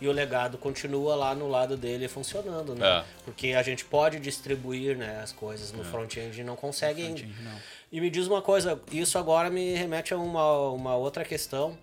[0.00, 2.86] e o legado continua lá no lado dele funcionando, né?
[2.86, 3.04] É.
[3.24, 5.84] Porque a gente pode distribuir né, as coisas no é.
[5.84, 7.22] front-end e não consegue ainda.
[7.92, 11.76] E me diz uma coisa, isso agora me remete a uma, uma outra questão,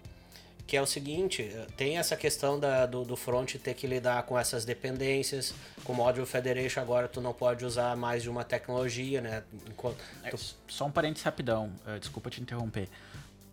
[0.68, 4.38] que é o seguinte, tem essa questão da, do, do front ter que lidar com
[4.38, 5.54] essas dependências,
[5.86, 9.44] com o Module Federation agora tu não pode usar mais de uma tecnologia, né?
[9.70, 10.32] Enquanto é,
[10.68, 12.90] Só um parênteses rapidão, uh, desculpa te interromper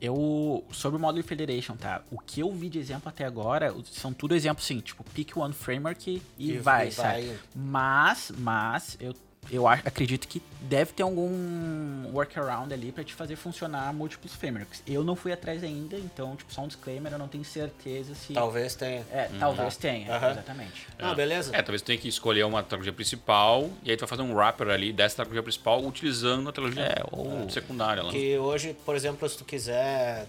[0.01, 2.03] eu sobre o Module Federation, tá?
[2.11, 5.55] O que eu vi de exemplo até agora são tudo exemplos assim, tipo pick one
[5.55, 7.33] framework e, e vai, sabe?
[7.55, 9.15] Mas, mas eu
[9.51, 14.83] eu acredito que deve ter algum workaround ali para te fazer funcionar múltiplos frameworks.
[14.87, 18.33] Eu não fui atrás ainda, então, tipo, só um disclaimer, eu não tenho certeza se.
[18.33, 19.05] Talvez tenha.
[19.13, 19.83] É, hum, talvez tá.
[19.83, 20.31] tenha, uhum.
[20.31, 20.87] exatamente.
[20.99, 21.15] Ah, é.
[21.15, 21.55] beleza.
[21.55, 24.35] É, talvez tu tenha que escolher uma tecnologia principal e aí tu vai fazer um
[24.35, 28.03] wrapper ali dessa tecnologia principal utilizando a tecnologia é, ou secundária.
[28.03, 28.11] Lá.
[28.11, 30.27] Que hoje, por exemplo, se tu quiser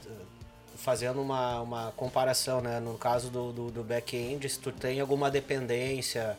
[0.75, 2.79] fazendo uma, uma comparação, né?
[2.79, 6.37] No caso do, do, do back-end, se tu tem alguma dependência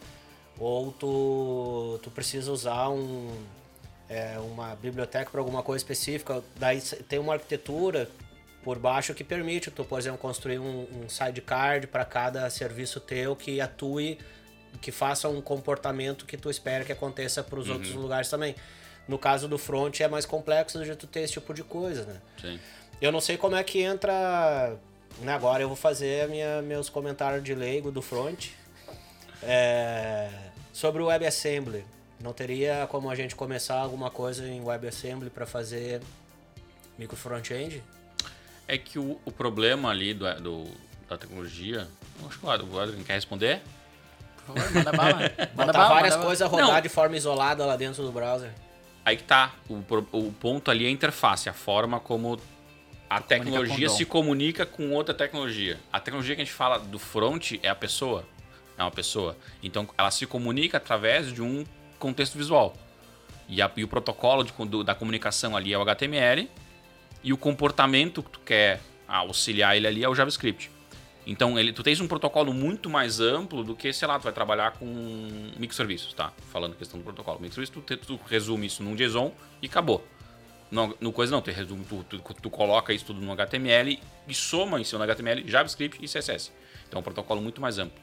[0.59, 3.29] ou tu, tu precisa usar um,
[4.09, 8.09] é, uma biblioteca para alguma coisa específica, daí tem uma arquitetura
[8.63, 13.37] por baixo que permite tu, por exemplo, construir um, um sidecard para cada serviço teu
[13.37, 14.19] que atue,
[14.81, 17.75] que faça um comportamento que tu espera que aconteça para os uhum.
[17.75, 18.55] outros lugares também.
[19.07, 22.21] No caso do front é mais complexo de tu ter esse tipo de coisa, né?
[22.41, 22.59] Sim.
[23.01, 24.77] Eu não sei como é que entra.
[25.21, 28.49] Né, agora eu vou fazer minha, meus comentários de leigo do front.
[29.43, 30.31] É,
[30.73, 31.85] sobre o WebAssembly,
[32.21, 36.01] não teria como a gente começar alguma coisa em WebAssembly para fazer
[36.99, 37.83] micro front-end?
[38.67, 40.65] É que o, o problema ali do, do,
[41.09, 41.87] da tecnologia.
[42.27, 43.63] Acho que o Adrian quer responder?
[44.47, 45.33] Por favor, manda bala.
[45.55, 46.81] Manda bala, várias coisas rodar não.
[46.81, 48.51] de forma isolada lá dentro do browser.
[49.05, 49.55] Aí que tá.
[49.69, 52.41] O, o ponto ali é a interface, a forma como
[53.09, 55.79] a tecnologia se comunica com outra tecnologia.
[55.93, 58.25] A tecnologia que a gente fala do front é a pessoa
[58.77, 59.37] é uma pessoa.
[59.63, 61.65] Então ela se comunica através de um
[61.99, 62.75] contexto visual.
[63.49, 66.49] E, a, e o protocolo de, do, da comunicação ali é o HTML
[67.23, 70.71] e o comportamento que tu quer auxiliar ele ali é o JavaScript.
[71.27, 74.33] Então, ele, tu tens um protocolo muito mais amplo do que, sei lá, tu vai
[74.33, 74.87] trabalhar com
[75.59, 76.33] microserviços, tá?
[76.53, 77.41] Falando questão do protocolo.
[77.41, 80.07] Microserviços, tu, tu resume isso num JSON e acabou.
[80.71, 84.35] No, no coisa não, tu, resume, tu, tu, tu, coloca isso tudo no HTML e
[84.35, 86.53] soma em cima no HTML JavaScript e CSS.
[86.87, 88.01] Então, é um protocolo muito mais amplo.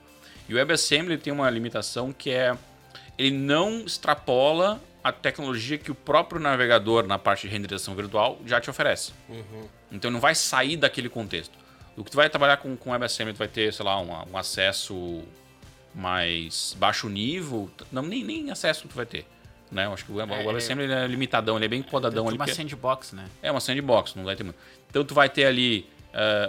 [0.47, 2.55] E o WebAssembly tem uma limitação que é
[3.17, 8.59] ele não extrapola a tecnologia que o próprio navegador na parte de renderização virtual já
[8.59, 9.11] te oferece.
[9.29, 9.67] Uhum.
[9.91, 11.51] Então não vai sair daquele contexto.
[11.95, 14.37] O que tu vai trabalhar com, com WebAssembly, tu vai ter, sei lá, um, um
[14.37, 15.21] acesso
[15.93, 19.25] mais baixo nível, não, nem, nem acesso tu vai ter.
[19.71, 19.85] Né?
[19.85, 22.27] Eu acho que o, Web- É, o WebAssembly ele é limitadão, ele é bem podadão
[22.27, 22.35] ali.
[22.37, 23.25] uma porque- sandbox, né?
[23.41, 24.57] é uma sandbox, não vai ter muito.
[24.89, 25.87] Então tu vai ter ali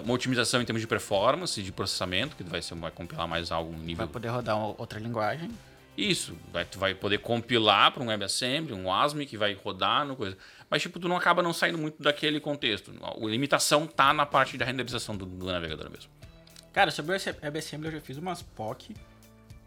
[0.05, 3.72] uma otimização em termos de performance, de processamento, que vai, ser, vai compilar mais algo
[3.72, 5.50] em nível Vai poder rodar uma outra linguagem.
[5.96, 10.16] isso, vai, tu vai poder compilar para um WebAssembly, um ASME que vai rodar no
[10.16, 10.37] coisa.
[10.68, 12.92] Mas tipo, tu não acaba não saindo muito daquele contexto.
[13.03, 16.11] A limitação tá na parte da renderização do, do navegador mesmo.
[16.72, 18.94] Cara, sobre o WebAssembly eu já fiz umas POC.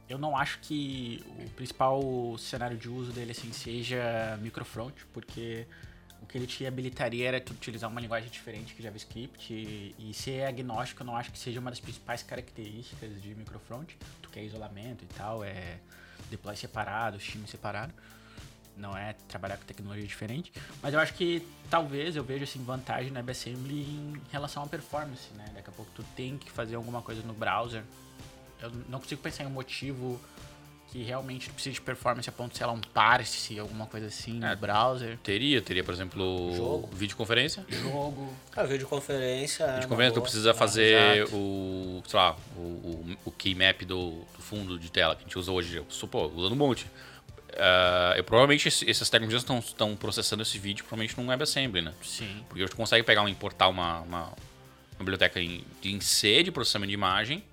[0.10, 2.02] Eu não acho que o principal
[2.38, 5.66] cenário de uso dele assim seja microfront, porque
[6.28, 10.14] o que ele te habilitaria era tu utilizar uma linguagem diferente que JavaScript e, e
[10.14, 13.98] ser agnóstico eu não acho que seja uma das principais características de microfront.
[14.22, 15.78] Tu quer isolamento e tal, é
[16.30, 17.94] deploy separado, time separado.
[18.76, 20.52] Não é trabalhar com tecnologia diferente.
[20.84, 25.34] Mas eu acho que talvez eu vejo assim, vantagem no WebAssembly em relação à performance,
[25.34, 25.46] né?
[25.56, 27.84] Daqui a pouco tu tem que fazer alguma coisa no browser.
[28.62, 30.20] Eu não consigo pensar em um motivo
[30.92, 34.08] que realmente tu precisa de performance a ponto de, sei lá, um parse, alguma coisa
[34.08, 34.50] assim É.
[34.52, 35.18] no browser.
[35.18, 36.90] Teria, teria, por exemplo, Jogo.
[36.94, 37.66] videoconferência.
[37.68, 38.34] Jogo.
[38.56, 39.64] A videoconferência.
[39.66, 41.36] é Videoconferência, tu precisa fazer exato.
[41.36, 45.38] o, sei lá, o, o, o keymap do, do fundo de tela que a gente
[45.38, 45.76] usa hoje.
[45.76, 46.86] Eu pô, usando um monte.
[47.60, 51.94] Ah, eu, provavelmente essas tecnologias estão, processando esse vídeo provavelmente num WebAssembly, né?
[52.04, 52.44] Sim.
[52.48, 56.90] Porque hoje tu consegue pegar importar uma, uma, uma biblioteca em, em C de processamento
[56.90, 57.44] de imagem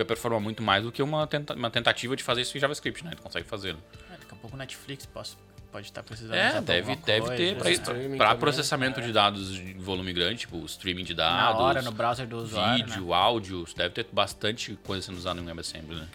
[0.00, 3.04] vai performar muito mais do que uma, tenta- uma tentativa de fazer isso em JavaScript,
[3.04, 3.12] né?
[3.16, 3.76] Tu consegue fazer.
[4.08, 5.36] É, daqui a pouco o Netflix posso,
[5.70, 8.16] pode estar precisando É, deve, deve coisa, ter né?
[8.16, 11.92] pra também, processamento de dados de volume grande, tipo streaming de Na dados, hora, no
[11.92, 13.14] browser do usuário, vídeo, né?
[13.14, 16.08] áudio, deve ter bastante coisa sendo usada em WebAssembly, né?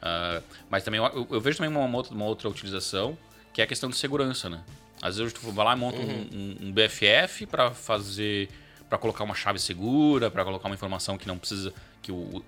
[0.00, 3.16] Ah, mas também eu, eu vejo também uma, uma outra, uma outra utilização,
[3.52, 4.60] que é a questão de segurança, né?
[5.02, 8.48] Às vezes tu vai lá e monta um- um, um BFF para fazer,
[8.88, 12.44] para colocar uma chave segura, para colocar uma informação que não precisa, que o,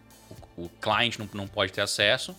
[0.56, 2.34] o, cliente não, não pode ter acesso,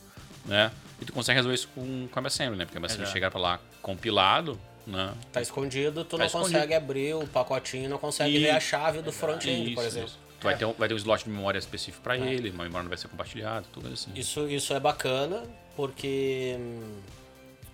[0.46, 0.72] né?
[1.02, 2.66] E tu consegue resolver isso com, com WebAssembly, né?
[2.66, 3.14] Porque o WebAssembly Exato.
[3.14, 5.14] chegar para lá compilado, né?
[5.32, 6.54] Tá escondido, tu Tá não escondido.
[6.54, 10.08] consegue abrir o pacotinho, não consegue E- ver a chave do front-end, por exemplo.
[10.10, 10.20] isso.
[10.40, 12.84] Tu vai, ter, um- vai ter um slot de memória específico para ele, uma memória
[12.84, 14.12] não vai ser compartilhada, tudo assim.
[14.16, 15.44] Isso, isso é bacana,
[15.76, 16.58] porque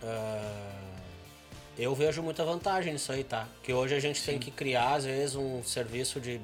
[0.04, 0.72] ah,
[1.78, 3.48] eu vejo muita vantagem nisso aí, tá?
[3.64, 6.42] Que hoje a gente tem que criar, às vezes, um serviço de.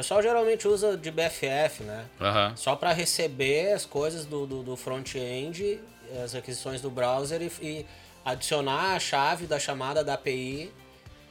[0.00, 2.06] O pessoal geralmente usa de BFF, né?
[2.18, 2.56] Aham.
[2.56, 5.78] Só para receber as coisas do, do, do front-end,
[6.24, 7.86] as requisições do browser e, e
[8.24, 10.72] adicionar a chave da chamada da API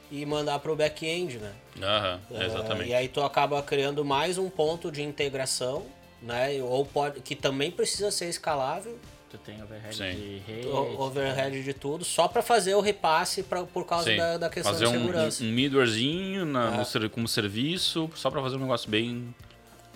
[0.08, 1.52] e mandar para o back-end, né?
[1.82, 2.90] Ah, exatamente.
[2.90, 5.84] E aí tu acaba criando mais um ponto de integração,
[6.22, 6.50] né?
[6.62, 8.96] Ou pode, que também precisa ser escalável,
[9.30, 10.10] Tu tem overhead Sim.
[10.10, 10.66] de rede.
[10.66, 14.72] o- overhead de tudo, só para fazer o repasse pra, por causa da, da questão
[14.72, 15.44] fazer de um, segurança.
[15.44, 16.84] um, um middlewarezinho na, Ah.
[17.00, 19.32] no como serviço, só para fazer um negócio bem,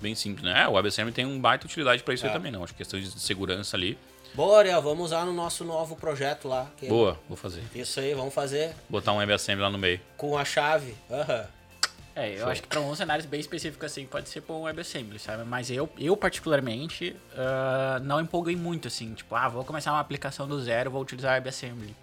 [0.01, 0.62] bem simples, né?
[0.62, 2.33] É, o WebAssembly tem um baita utilidade para isso aí É.
[2.33, 2.62] também, não.
[2.62, 3.99] Acho que questão de segurança ali.
[4.35, 6.70] Boa, Ariel, vamos usar no nosso novo projeto lá.
[6.77, 7.62] que- Boa, vou fazer.
[7.75, 10.01] Isso aí, vamos fazer Botar um WebAssembly lá no meio.
[10.16, 10.94] com a chave.
[11.11, 11.47] Aham.
[12.16, 12.48] É, eu Show.
[12.48, 15.42] acho que para alguns cenários bem específicos assim pode ser por um WebAssembly, sabe?
[15.44, 20.46] Mas eu, eu particularmente, ah, não empolguei muito assim, tipo, ah, vou começar uma aplicação
[20.46, 21.94] do zero, vou utilizar WebAssembly.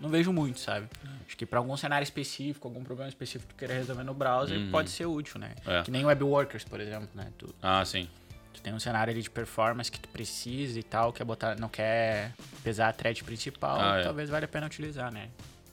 [0.00, 0.88] Não vejo muito, sabe?
[1.24, 4.58] Acho que para algum cenário específico, algum problema específico que tu queira resolver no browser,
[4.72, 5.52] pode ser útil, né?
[5.64, 5.82] É.
[5.82, 7.28] Que nem WebWorkers, por exemplo, né?
[7.38, 8.08] Tu, Ah, sim.
[8.52, 11.68] tu tem um cenário ali de performance que tu precisa e tal, quer botar, não
[11.68, 12.32] quer
[12.64, 14.02] pesar a thread principal, Ah, é.
[14.02, 15.28] talvez valha a pena utilizar, né?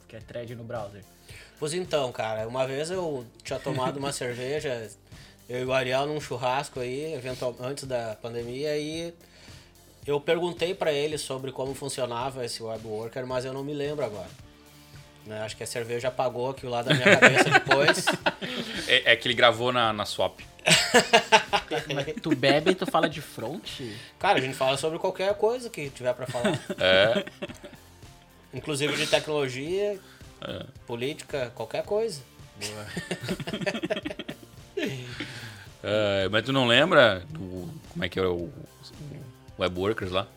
[0.07, 1.03] Que é thread no browser.
[1.59, 4.89] Pois então, cara, uma vez eu tinha tomado uma cerveja,
[5.49, 9.13] eu e o Ariel num churrasco aí, eventual, antes da pandemia, e
[10.07, 14.05] eu perguntei pra ele sobre como funcionava esse web worker, mas eu não me lembro
[14.05, 14.29] agora.
[15.25, 18.05] Né, Acho que a cerveja apagou aquilo lá da minha cabeça depois.
[18.87, 20.39] É, é que ele gravou na, na swap.
[21.93, 23.81] Mas tu bebe e tu fala de front?
[24.17, 26.59] Cara, a gente fala sobre qualquer coisa que tiver pra falar.
[26.79, 27.25] É.
[28.53, 29.99] Inclusive de tecnologia,
[30.41, 30.65] É.
[30.85, 32.21] política, qualquer coisa.
[35.81, 38.53] É, mas tu não lembra do, como é que era o, o
[39.57, 40.27] WebWorkers lá?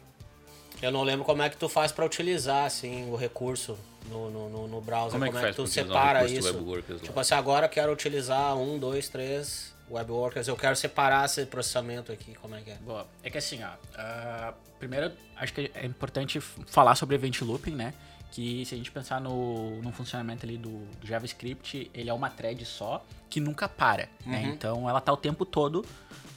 [0.80, 4.48] Eu não lembro como é que tu faz pra utilizar assim o recurso no, no,
[4.48, 5.12] no, no browser.
[5.12, 6.64] Como é que faz tu pra utilizar o separa isso?
[6.64, 6.98] Lá?
[6.98, 10.48] Tipo assim, agora eu quero utilizar um, dois, três webworkers.
[10.48, 12.34] Eu quero separar esse processamento aqui.
[12.34, 12.76] Como é que é?
[12.76, 13.06] Boa.
[13.22, 13.70] É que assim, ó.
[13.96, 17.94] ah, primeiro, acho que é importante falar sobre Event Looping, né?
[18.32, 22.64] Que se a gente pensar no, no funcionamento ali do, JavaScript, ele é uma thread
[22.64, 24.08] só que nunca para.
[24.26, 24.42] Né?
[24.46, 25.84] Então ela tá o tempo todo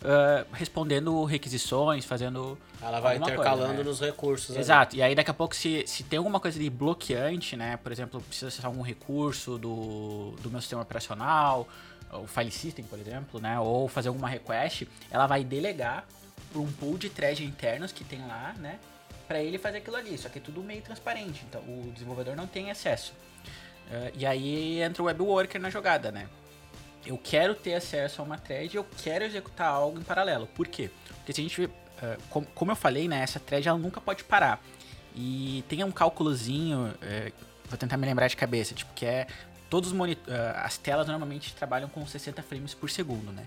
[0.05, 2.57] ah, respondendo requisições, fazendo.
[2.81, 3.83] Ela vai intercalando coisa, né?
[3.83, 4.51] nos recursos.
[4.51, 4.59] ali.
[4.59, 7.77] Exato, e aí daqui a pouco se, se tem alguma coisa de bloqueante, né?
[7.77, 11.67] Por exemplo, precisa acessar algum recurso do, do meu sistema operacional,
[12.13, 16.05] o file system, por exemplo, né, ou fazer alguma request, ela vai delegar
[16.51, 18.79] para um pool de threads internos que tem lá, né,
[19.27, 20.17] para ele fazer aquilo ali.
[20.17, 23.13] Só que é tudo meio transparente, então o desenvolvedor não tem acesso.
[23.87, 26.27] Uh, e aí entra o web worker na jogada, né?
[27.05, 30.47] Eu quero ter acesso a uma thread, eu quero executar algo em paralelo.
[30.47, 30.89] Por quê?
[31.17, 31.71] Porque se a gente, uh,
[32.29, 34.63] como, como eu falei, né, essa thread ela nunca pode parar.
[35.15, 37.33] E tem um cálculozinho, uh,
[37.65, 39.27] vou tentar me lembrar de cabeça, tipo que é
[39.69, 40.13] todos os uh,
[40.63, 43.45] as telas normalmente trabalham com 60 frames por segundo, né?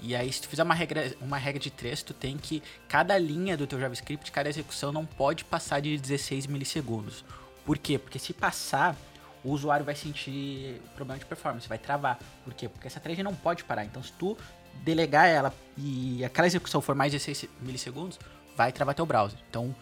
[0.00, 3.16] E aí, se tu fizer uma regra, uma regra de 3, tu tem que cada
[3.18, 7.24] linha do teu JavaScript, cada execução não pode passar de 16 milissegundos.
[7.64, 7.98] Por quê?
[7.98, 8.94] Porque se passar,
[9.42, 12.18] o usuário vai sentir problema de performance, vai travar.
[12.44, 12.68] Por quê?
[12.68, 13.84] Porque essa thread não pode parar.
[13.84, 14.36] Então, se tu
[14.84, 18.18] delegar ela e aquela execução for mais de 16 milissegundos,
[18.56, 19.38] vai travar teu browser.
[19.48, 19.74] Então,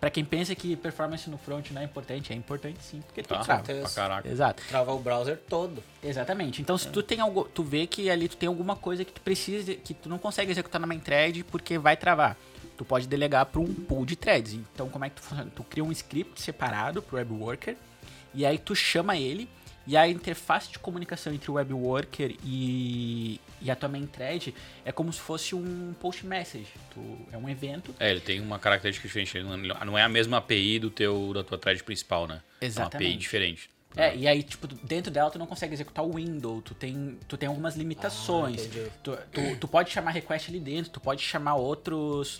[0.00, 3.28] para quem pensa que performance no front não é importante, é importante sim, porque tu
[3.28, 3.62] trava.
[3.62, 4.28] Pra caraca.
[4.28, 4.62] Exato.
[4.66, 5.84] Trava o browser todo.
[6.02, 6.62] Exatamente.
[6.62, 6.90] Então, se é.
[6.90, 9.92] tu tem algo, tu vê que ali tu tem alguma coisa que tu precisa, que
[9.92, 12.34] tu não consegue executar na main thread porque vai travar.
[12.78, 14.54] Tu pode delegar para um pool de threads.
[14.54, 15.50] Então, como é que tu funciona?
[15.54, 17.76] Tu cria um script separado pro web worker
[18.32, 19.50] e aí tu chama ele
[19.86, 24.54] e a interface de comunicação entre o web worker e, e a tua main thread
[24.84, 26.68] é como se fosse um post message.
[26.92, 27.00] Tu,
[27.32, 27.94] é um evento.
[27.98, 29.38] É, ele tem uma característica diferente.
[29.84, 32.42] Não é a mesma API do teu, da tua thread principal, né?
[32.60, 32.94] Exatamente.
[32.94, 33.70] É uma API diferente.
[33.96, 37.36] É, e aí, tipo, dentro dela tu não consegue executar o window, tu tem, tu
[37.36, 38.66] tem algumas limitações.
[38.66, 42.38] Ah, tu, tu, tu, pode chamar request ali dentro, tu pode chamar outros,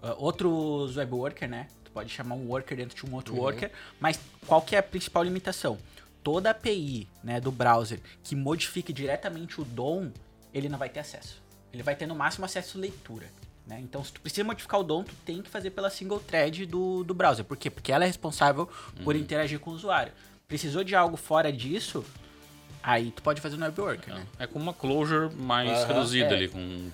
[0.00, 1.66] uh, outros web worker, né?
[1.82, 3.40] Tu pode chamar um worker dentro de um outro uhum.
[3.40, 5.76] worker, mas qual que é a principal limitação?
[6.22, 10.10] Toda API né, do browser que modifique diretamente o DOM,
[10.52, 11.42] ele não vai ter acesso.
[11.72, 13.26] Ele vai ter no máximo acesso à leitura.
[13.66, 13.80] Né?
[13.80, 17.04] Então, se tu precisa modificar o DOM, tu tem que fazer pela single thread do,
[17.04, 17.44] do browser.
[17.44, 17.70] Por quê?
[17.70, 19.04] Porque ela é responsável uhum.
[19.04, 20.12] por interagir com o usuário.
[20.46, 22.04] Precisou de algo fora disso,
[22.82, 24.26] aí tu pode fazer no web worker, né?
[24.38, 25.86] É como uma closure mais uhum.
[25.86, 26.34] reduzida é.
[26.34, 26.90] ali, com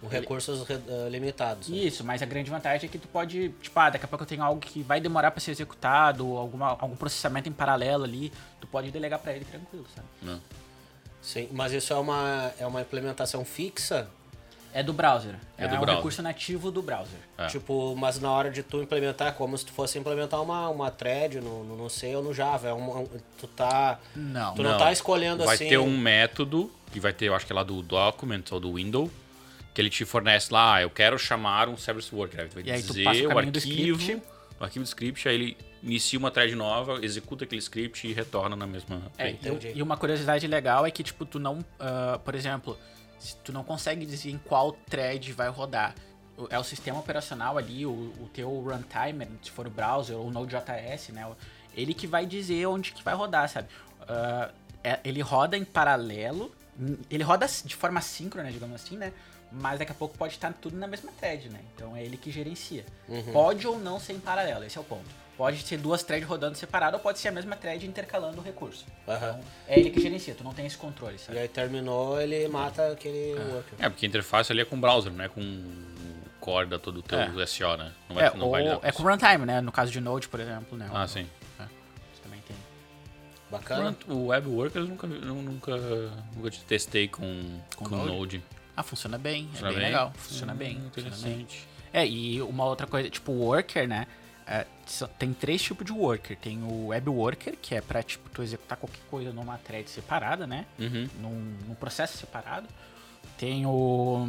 [0.00, 1.68] com recursos uh, limitados.
[1.68, 1.78] Né?
[1.78, 4.28] Isso, mas a grande vantagem é que tu pode, tipo, ah, daqui a pouco eu
[4.28, 8.66] tenho algo que vai demorar para ser executado, alguma, algum processamento em paralelo ali, tu
[8.66, 10.06] pode delegar para ele tranquilo, sabe?
[10.22, 10.40] Não.
[11.22, 14.08] Sim, mas isso é uma, é uma implementação fixa?
[14.72, 15.34] É do browser.
[15.56, 15.96] É, é do um browser.
[15.96, 17.18] recurso nativo do browser.
[17.38, 17.46] É.
[17.46, 21.40] Tipo, mas na hora de tu implementar, como se tu fosse implementar uma, uma thread
[21.40, 22.68] no, no, no C ou no Java.
[22.68, 23.08] É um, um,
[23.40, 23.98] tu tá.
[24.14, 24.54] Não.
[24.54, 25.64] Tu não, não tá escolhendo vai assim.
[25.64, 28.60] Vai ter um método, que vai ter, eu acho que é lá do document ou
[28.60, 29.10] do window,
[29.76, 32.40] que ele te fornece lá, ah, eu quero chamar um service worker.
[32.40, 34.22] Aí tu vai e dizer o, o arquivo,
[34.58, 38.56] o arquivo do script, aí ele inicia uma thread nova, executa aquele script e retorna
[38.56, 39.02] na mesma.
[39.18, 39.34] É,
[39.74, 41.58] e uma curiosidade legal é que, tipo, tu não.
[41.58, 42.78] Uh, por exemplo,
[43.44, 45.94] tu não consegue dizer em qual thread vai rodar.
[46.48, 50.30] É o sistema operacional ali, o, o teu runtime, se for o browser ou o
[50.30, 51.30] Node.js, né?
[51.76, 53.68] Ele que vai dizer onde que vai rodar, sabe?
[54.00, 54.50] Uh,
[55.04, 56.50] ele roda em paralelo,
[57.10, 59.12] ele roda de forma síncrona, digamos assim, né?
[59.60, 61.60] Mas daqui a pouco pode estar tudo na mesma thread, né?
[61.74, 62.84] Então é ele que gerencia.
[63.08, 63.32] Uhum.
[63.32, 65.26] Pode ou não ser em paralelo, esse é o ponto.
[65.36, 68.86] Pode ser duas threads rodando separado ou pode ser a mesma thread intercalando o recurso.
[69.06, 69.14] Uhum.
[69.14, 71.38] Então é ele que gerencia, tu não tem esse controle, sabe?
[71.38, 73.52] E aí terminou, ele mata aquele é.
[73.52, 73.74] worker.
[73.78, 75.42] É, porque a interface ali é com o browser, não é com
[76.40, 77.46] corda todo o teu é.
[77.46, 77.92] SEO, né?
[78.08, 79.60] Não vai, é, não vai é com runtime, né?
[79.60, 80.88] No caso de Node, por exemplo, né?
[80.92, 81.26] Ah, o, sim.
[81.58, 81.64] É.
[82.12, 82.56] Isso também tem.
[83.50, 83.96] Bacana.
[84.08, 85.76] O Web Workers nunca, nunca,
[86.36, 88.12] nunca testei com, com, com Node.
[88.12, 88.42] Node.
[88.76, 90.12] Ah, funciona bem, funciona é bem, bem, legal.
[90.16, 90.76] Funciona hum, bem.
[90.76, 91.14] Interessante.
[91.14, 91.46] Funciona bem.
[91.92, 94.06] É, e uma outra coisa, tipo, worker, né?
[94.46, 94.64] É,
[95.18, 96.36] tem três tipos de worker.
[96.36, 100.46] Tem o web worker, que é pra, tipo, tu executar qualquer coisa numa thread separada,
[100.46, 100.66] né?
[100.78, 101.08] Uhum.
[101.20, 102.68] Num, num, processo separado.
[103.38, 104.28] Tem o,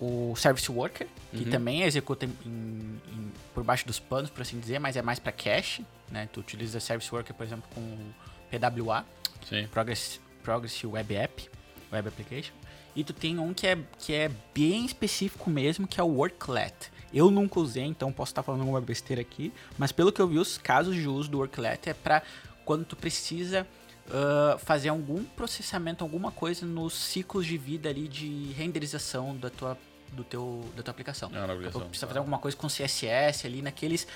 [0.00, 1.50] o service worker, que uhum.
[1.50, 5.32] também executa em, em, por baixo dos panos, por assim dizer, mas é mais para
[5.32, 6.28] cache, né?
[6.32, 8.12] Tu utiliza service worker, por exemplo, com
[8.50, 9.04] PWA,
[9.48, 9.66] Sim.
[9.68, 11.50] Progress, Progress Web App,
[11.92, 12.54] Web Application.
[12.94, 16.90] E tu tem um que é, que é bem específico mesmo, que é o Worklet.
[17.12, 20.38] Eu nunca usei, então posso estar falando alguma besteira aqui, mas pelo que eu vi,
[20.38, 22.22] os casos de uso do Worklet é para
[22.64, 23.66] quando tu precisa
[24.06, 29.76] uh, fazer algum processamento, alguma coisa nos ciclos de vida ali de renderização da tua,
[30.12, 31.30] do teu, da tua aplicação.
[31.34, 31.82] É aplicação.
[31.82, 34.06] Precisa fazer alguma coisa com CSS ali naqueles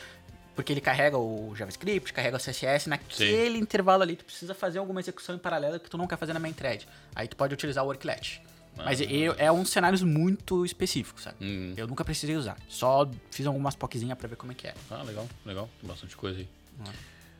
[0.54, 3.62] porque ele carrega o JavaScript, carrega o CSS, naquele Sim.
[3.62, 6.40] intervalo ali tu precisa fazer alguma execução em paralelo que tu não quer fazer na
[6.40, 6.88] main thread.
[7.14, 8.42] Aí tu pode utilizar o Worklet.
[8.76, 11.36] Mas eu, é um cenários muito específicos, sabe?
[11.40, 11.74] Hum.
[11.76, 12.56] Eu nunca precisei usar.
[12.68, 14.74] Só fiz algumas poquinhas pra ver como é que é.
[14.90, 15.68] Ah, legal, legal.
[15.80, 16.48] Tem bastante coisa aí.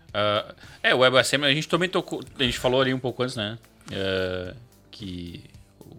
[0.09, 2.23] Uh, é, o WebAssembly, a gente também tocou.
[2.39, 3.59] A gente falou ali um pouco antes, né?
[3.91, 4.57] Uh,
[4.91, 5.45] que
[5.81, 5.97] o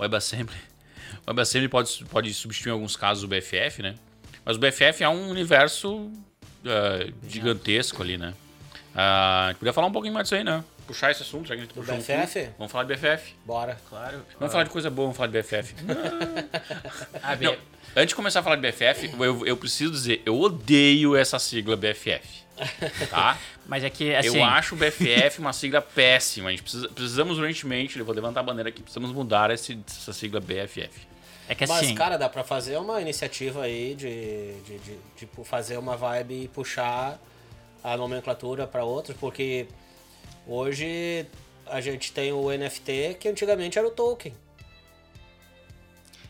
[0.00, 0.56] WebAssembly.
[1.24, 3.96] O WebAssembly pode, pode substituir em alguns casos o BFF, né?
[4.44, 8.32] Mas o BFF é um universo uh, gigantesco ali, né?
[8.94, 10.62] Uh, a gente podia falar um pouquinho mais disso aí, né?
[10.86, 12.40] Puxar esse assunto, já que a gente puxou um BFF?
[12.44, 12.54] tudo.
[12.58, 13.34] Vamos falar de BFF.
[13.44, 13.78] Bora.
[13.88, 14.22] Claro.
[14.38, 15.74] Vamos falar de coisa boa, vamos falar de BFF.
[17.22, 17.56] Ah, Não,
[17.94, 21.76] antes de começar a falar de BFF, eu, eu preciso dizer, eu odeio essa sigla
[21.76, 22.46] BFF.
[23.10, 23.38] Tá?
[23.66, 24.36] Mas é que, assim...
[24.38, 26.48] eu acho o BFF uma sigla péssima.
[26.48, 30.12] A gente precisa, precisamos urgentemente, eu vou levantar a bandeira aqui, precisamos mudar esse, essa
[30.12, 31.06] sigla BFF.
[31.48, 31.94] É que Mas, assim...
[31.94, 36.48] cara, dá pra fazer uma iniciativa aí de, de, de, tipo, fazer uma vibe e
[36.48, 37.20] puxar
[37.82, 39.66] a nomenclatura pra outros, porque
[40.46, 41.26] hoje
[41.66, 44.32] a gente tem o NFT que antigamente era o token.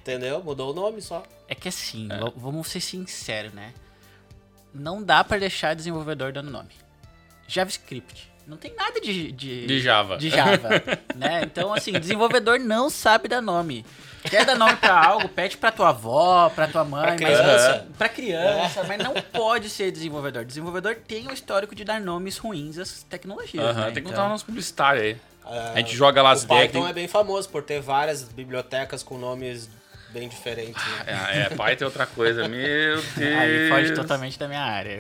[0.01, 0.43] Entendeu?
[0.43, 1.23] Mudou o nome só.
[1.49, 3.75] É que assim, v- vamos ser sinceros, né?
[4.73, 6.71] Não dá pra deixar desenvolvedor dando nome.
[7.49, 8.31] JavaScript.
[8.47, 9.33] Não tem nada de...
[9.33, 10.17] De, De Java.
[10.19, 10.69] De Java,
[11.17, 11.43] né?
[11.45, 13.85] Então, assim, desenvolvedor não sabe dar nome.
[14.23, 17.87] Quer dar nome pra algo, pede pra tua avó, pra tua mãe, Pra mas criança.
[17.97, 20.45] pra criança, mas não pode ser desenvolvedor.
[20.45, 23.85] Desenvolvedor tem o histórico de dar nomes ruins às tecnologias, Aham, né?
[23.87, 25.17] Tem que Então- contar o nosso publicitário aí.
[25.45, 26.49] Ah, A gente joga lá as o.
[26.49, 29.69] Python tem- é bem famoso por ter várias bibliotecas com nomes
[30.11, 30.83] bem diferentes.
[30.83, 31.05] né?
[31.07, 32.49] É, é, Python é outra coisa.
[32.49, 33.17] Meu Deus.
[33.17, 34.99] Aí foge totalmente da minha área.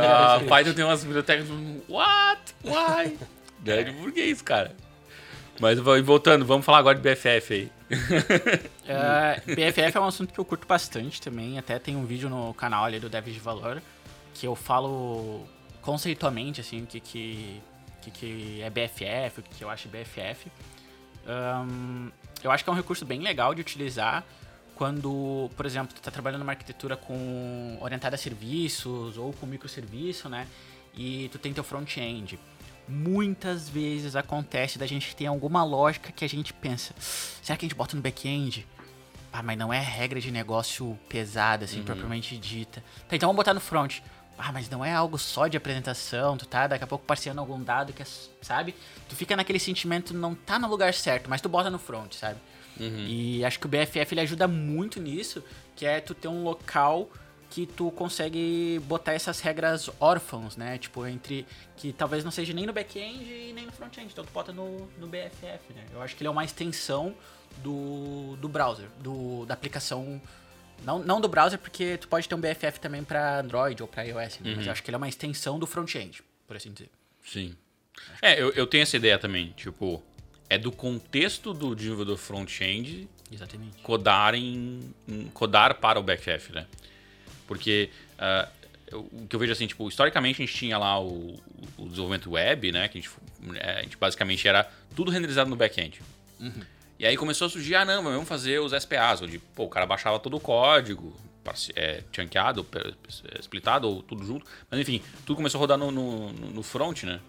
[0.00, 1.46] Ah, Python tem umas bibliotecas.
[1.88, 2.54] What?
[2.64, 3.18] Why?
[3.62, 4.72] Grande burguês, cara.
[5.60, 7.72] Mas vo- voltando, vamos falar agora de BFF aí.
[8.86, 11.58] Ah, BFF é um assunto que eu curto bastante também.
[11.58, 13.80] Até tem um vídeo no canal ali do Devs de Valor
[14.34, 15.46] que eu falo
[15.80, 17.62] conceitualmente assim o que, que,
[18.02, 20.50] que, que é BFF, o que, que eu acho BFF.
[21.26, 22.10] Ahn,
[22.42, 24.22] eu acho que é um recurso bem legal de utilizar
[24.76, 30.28] quando, por exemplo, tu está trabalhando numa arquitetura com orientada a serviços ou com microserviço,
[30.28, 30.46] né?
[30.94, 32.38] E tu tem teu front-end.
[32.86, 37.68] Muitas vezes acontece da gente ter alguma lógica que a gente pensa, será que a
[37.68, 38.66] gente bota no back-end?
[39.32, 42.84] Ah, mas não é regra de negócio pesada, assim, propriamente dita.
[43.08, 44.00] Tá, então vamos botar no front.
[44.36, 47.60] Ah, mas não é algo só de apresentação, tu tá daqui a pouco parceando algum
[47.62, 48.06] dado que é,
[48.42, 48.74] sabe?
[49.08, 52.38] Tu fica naquele sentimento, não tá no lugar certo, mas tu bota no front, sabe?
[52.80, 55.42] E acho que o BFF ele ajuda muito nisso,
[55.76, 57.10] que é tu ter um local
[57.50, 60.76] que tu consegue botar essas regras órfãos, né?
[60.76, 61.46] Tipo, entre
[61.76, 64.10] que talvez não seja nem no back-end e nem no front-end.
[64.12, 65.84] Então tu bota no, no BFF, né?
[65.92, 67.14] Eu acho que ele é uma extensão
[67.58, 70.20] do, do browser, do, da aplicação.
[70.82, 74.02] Não, não do browser, porque tu pode ter um BFF também para Android ou para
[74.02, 74.54] iOS, né?
[74.56, 76.90] Mas eu acho que ele é uma extensão do front-end, por assim dizer.
[77.24, 77.56] Sim.
[78.20, 79.52] É, eu, eu tenho essa ideia também.
[79.56, 80.02] Tipo,
[80.48, 83.78] é do contexto do desenvolvedor front-end Exatamente.
[83.82, 86.66] codar, em, em- codar para o BFF, né?
[87.46, 87.90] Porque
[88.90, 91.34] eu- o que eu vejo assim, tipo, historicamente a gente tinha lá o,
[91.78, 92.88] o desenvolvimento web, né?
[92.88, 93.10] Que a gente,
[93.56, 96.00] é, a gente basicamente era tudo renderizado no back-end.
[96.98, 99.84] E aí começou a surgir, ah não, vamos fazer os SPAs, onde pô, o cara
[99.86, 101.18] baixava todo o código,
[101.74, 102.64] é, chunkeado,
[103.40, 104.46] splitado ou tudo junto.
[104.70, 107.20] Mas enfim, tudo começou a rodar no, no, no- no front, né?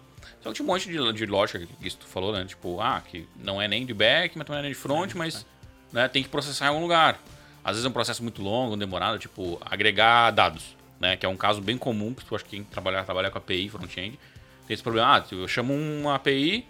[0.42, 2.44] Só que tinha um monte de, de lógica que isso tu falou, né?
[2.44, 5.14] Tipo, ah, que não é nem de back, mas também não é nem de front,
[5.14, 5.46] mas
[5.92, 7.20] né, tem que processar em algum lugar.
[7.64, 11.16] Às vezes é um processo muito longo, demorado, tipo, agregar dados, né?
[11.16, 13.68] Que é um caso bem comum, que tu acha que quem trabalhar, trabalhar com API,
[13.68, 14.18] front-end,
[14.66, 15.16] tem esse problema.
[15.16, 16.66] Ah, eu chamo uma API,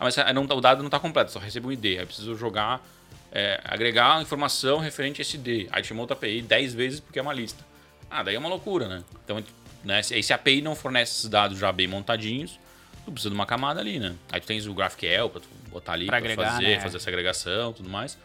[0.00, 1.84] ah, mas aí não tá- o dado não está completo, só recebo um ID.
[1.86, 2.84] Aí eu preciso jogar,
[3.30, 5.68] é, agregar informação referente a esse ID.
[5.70, 7.64] Aí chama outra API 10 vezes porque é uma lista.
[8.10, 9.04] Ah, daí é uma loucura, né?
[9.24, 9.42] Então,
[9.84, 12.58] né, se, se a API não fornece esses dados já bem montadinhos,
[13.04, 14.14] tu precisa de uma camada ali, né?
[14.30, 16.80] Aí tu tens o GraphQL pra tu botar ali, Pra pra, agregar, fazer, né?
[16.80, 18.18] fazer essa agregação tudo mais.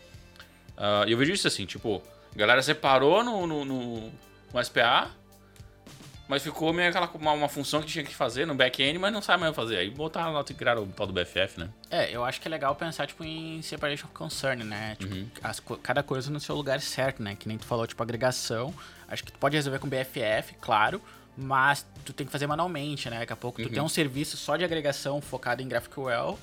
[0.78, 2.02] Ah, E eu vejo isso assim, tipo,
[2.34, 4.12] a galera separou no, no, no,
[4.54, 5.10] no SPA,
[6.28, 9.22] mas ficou meio aquela uma, uma função que tinha que fazer no back-end, mas não
[9.22, 9.78] sabe mais fazer.
[9.78, 11.70] Aí botaram lá, criaram o tal do BFF, né?
[11.90, 14.98] É, eu acho que é legal pensar, tipo, em separation of concern, né?
[15.00, 17.34] Tipo, as co- cada coisa no seu lugar certo, né?
[17.40, 18.74] Que nem tu falou, tipo, agregação.
[19.08, 21.02] Acho que tu pode resolver com BFF, claro,
[21.38, 23.20] mas tu tem que fazer manualmente, né?
[23.20, 26.38] Daqui a pouco tu tem um serviço só de agregação focado em GraphQL,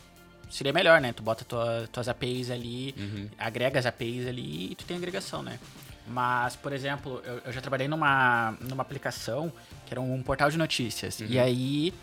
[0.51, 1.13] seria melhor, né?
[1.13, 2.95] Tu bota tua, tuas APIs ali,
[3.39, 5.59] agrega as APIs ali e tu tem agregação, né?
[6.07, 9.51] Mas, por exemplo, eu, eu já trabalhei numa, numa aplicação
[9.87, 11.19] que era um portal de notícias.
[11.21, 11.95] E aí,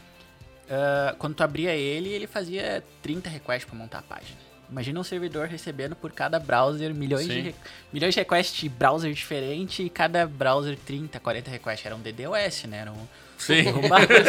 [0.72, 4.38] ah, quando tu abria ele, ele fazia 30 requests pra montar a página.
[4.72, 7.54] Imagina um servidor recebendo por cada browser milhões, de, Sim.
[7.92, 11.86] milhões de requests de browser diferente e cada browser 30, 40 requests.
[11.86, 12.78] Era um DDoS, né?
[12.78, 13.06] Era um,
[13.38, 13.68] Sim.
[13.76, 14.24] um bagulho.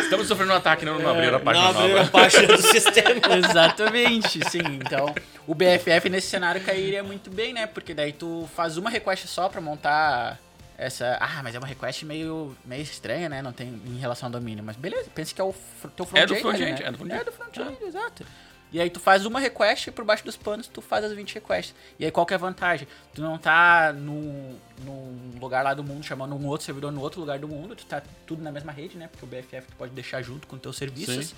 [0.00, 2.10] Estamos sofrendo um ataque, não, não abriram a Não página a nova.
[2.10, 3.20] página do sistema.
[3.44, 4.60] Exatamente, sim.
[4.84, 5.12] Então,
[5.46, 7.66] o BFF nesse cenário cairia muito bem, né?
[7.66, 10.38] Porque daí tu faz uma request só pra montar
[10.78, 11.16] essa.
[11.20, 13.42] Ah, mas é uma request meio, meio estranha, né?
[13.42, 14.62] Não tem em relação ao domínio.
[14.62, 15.52] Mas beleza, pensa que é o
[15.96, 16.40] teu É do front-end.
[16.42, 16.88] front-end, né?
[16.88, 17.20] é do front-end.
[17.20, 18.24] É do front-end, exato.
[18.72, 21.34] E aí tu faz uma request e por baixo dos panos tu faz as 20
[21.34, 21.74] requests.
[21.98, 22.86] E aí qual que é a vantagem?
[23.14, 27.20] Tu não tá num, num lugar lá do mundo chamando um outro servidor no outro
[27.20, 29.08] lugar do mundo, tu tá tudo na mesma rede, né?
[29.08, 31.28] Porque o BFF tu pode deixar junto com teus serviços.
[31.28, 31.36] Sim.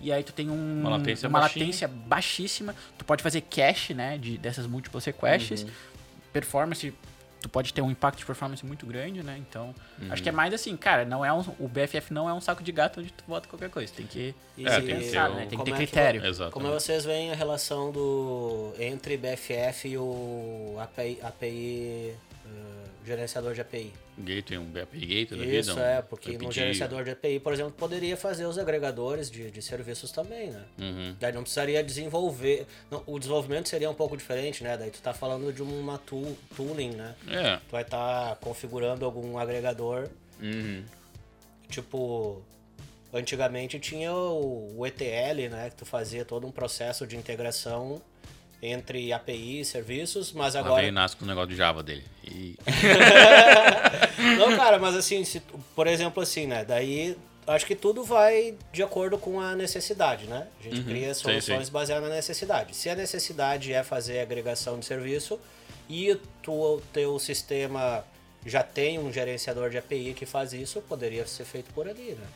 [0.00, 2.74] E aí tu tem um, Uma latência uma latência baixíssima.
[2.98, 4.18] Tu pode fazer cache, né?
[4.18, 5.62] De, dessas múltiplas requests.
[5.62, 5.70] Uhum.
[6.32, 6.92] Performance,
[7.44, 9.36] tu pode ter um impacto de performance muito grande, né?
[9.38, 9.74] Então,
[10.04, 10.22] acho Uhum.
[10.22, 12.72] que é mais assim, cara, não é um, o BFF não é um saco de
[12.72, 13.92] gato onde tu bota qualquer coisa.
[13.94, 15.44] Tem que E- É, tem que pensar, ter né?
[15.44, 16.24] um- Tem que como ter é que critério.
[16.26, 16.50] Exato.
[16.52, 22.14] Como vocês veem a relação do entre BFF e o API, API
[22.46, 23.92] eh, gerenciador de API?
[24.16, 25.86] Gateway, um API Gateway da Isso, vida.
[25.86, 26.52] é, um porque no API.
[26.52, 30.62] gerenciador de API, por exemplo, poderia fazer os agregadores de, de serviços também, né?
[30.78, 31.16] Uhum.
[31.18, 32.66] Daí não precisaria desenvolver.
[32.90, 34.76] não, o desenvolvimento seria um pouco diferente, né?
[34.76, 37.14] Daí tu tá falando de uma tool, tooling, né?
[37.28, 37.56] É.
[37.56, 40.08] Tu vai estar configurando algum agregador,
[40.40, 40.84] Uhum.
[41.68, 42.42] tipo.
[43.12, 45.70] Antigamente tinha o, o ETL, né?
[45.70, 48.02] Que tu fazia todo um processo de integração
[48.66, 50.80] entre API e serviços, mas Lá agora.
[50.82, 52.04] vem o Nasco com o negócio de Java dele.
[52.24, 52.56] E...
[54.38, 55.40] Não, cara, mas assim, se
[55.74, 56.64] por exemplo, assim, né?
[56.64, 60.46] Daí acho que tudo vai de acordo com a necessidade, né?
[60.60, 61.14] A gente cria Uhum.
[61.14, 62.74] Sim, soluções baseadas na necessidade.
[62.74, 65.38] Se a necessidade é fazer agregação de serviço
[65.88, 68.04] e o tu- teu sistema
[68.46, 72.26] já tem um gerenciador de API que faz isso, poderia ser feito por ali, né?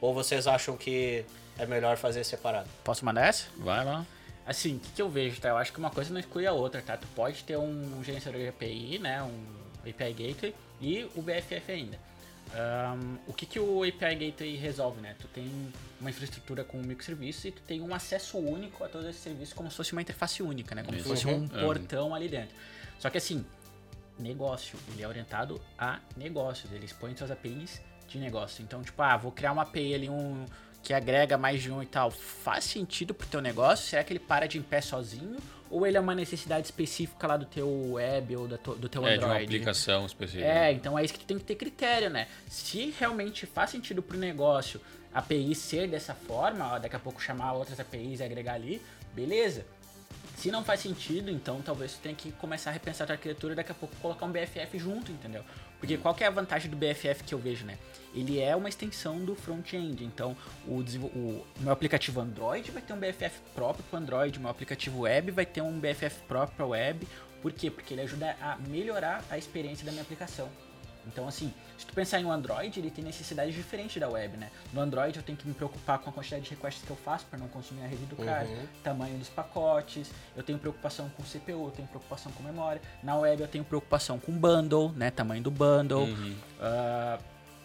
[0.00, 1.24] Ou vocês acham que
[1.58, 2.68] é melhor fazer separado?
[2.84, 3.46] Posso mandar essa?
[3.56, 4.06] Vai lá.
[4.48, 5.50] Assim, o que, que eu vejo, tá?
[5.50, 6.96] Eu acho que uma coisa não exclui a outra, tá?
[6.96, 9.22] Tu pode ter um gerenciador de API, né?
[9.22, 9.44] Um
[9.88, 11.98] API Gateway e o BFF ainda.
[12.54, 15.14] Ahn, o que, que o API Gateway resolve, né?
[15.20, 15.50] Tu tem
[16.00, 19.70] uma infraestrutura com microserviços e tu tem um acesso único a todos esses serviços como
[19.70, 20.82] se fosse uma interface única, né?
[20.82, 21.48] Como se fosse um Uhum.
[21.48, 22.56] portão ali dentro.
[22.98, 23.44] Só que assim,
[24.18, 28.62] negócio, ele é orientado a negócios, ele expõe suas APIs de negócio.
[28.62, 30.46] Então, tipo, ah, vou criar uma API ali, um
[30.82, 32.10] que agrega mais de um e tal.
[32.10, 33.86] Faz sentido pro teu negócio?
[33.86, 35.36] Será que ele para de em pé sozinho?
[35.70, 39.06] Ou ele é uma necessidade específica lá do teu web ou da to- do teu
[39.06, 39.44] É, de uma Android?
[39.44, 40.46] aplicação específica.
[40.46, 42.26] É, então é isso que tu tem que ter critério, né?
[42.48, 44.80] Se realmente faz sentido pro negócio
[45.12, 48.80] a API ser dessa forma, ó, daqui a pouco chamar outras APIs e agregar ali,
[49.14, 49.66] beleza.
[50.38, 53.52] Se não faz sentido, então talvez tu tenha que começar a repensar a tua arquitetura
[53.52, 55.44] e daqui a pouco colocar um BFF junto, entendeu?
[55.80, 57.76] Porque qual que é a vantagem do BFF que eu vejo, né?
[58.14, 60.36] Ele é uma extensão do front-end, então
[60.66, 65.30] o, o meu aplicativo Android vai ter um BFF próprio para Android, meu aplicativo web
[65.30, 67.06] vai ter um BFF próprio para web.
[67.42, 67.70] Por quê?
[67.70, 70.48] Porque ele ajuda a melhorar a experiência da minha aplicação.
[71.06, 74.50] Então, assim, se tu pensar em um Android, ele tem necessidades diferentes da web, né?
[74.72, 77.24] No Android eu tenho que me preocupar com a quantidade de requests que eu faço
[77.26, 78.46] para não consumir a rede do cara,
[78.82, 82.82] tamanho dos pacotes, eu tenho preocupação com CPU, eu tenho preocupação com memória.
[83.02, 85.10] Na web eu tenho preocupação com bundle, né?
[85.10, 86.04] Tamanho do bundle.
[86.04, 86.36] Uhum.
[86.60, 87.18] Ah,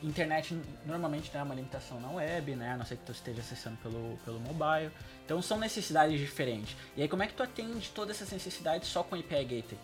[0.04, 2.72] internet normalmente não é uma limitação na web, né?
[2.74, 4.92] A não ser que tu esteja acessando pelo, pelo mobile.
[5.26, 6.76] Então são necessidades diferentes.
[6.98, 9.80] E aí como é que tu atende todas essas necessidades só com API Gateway?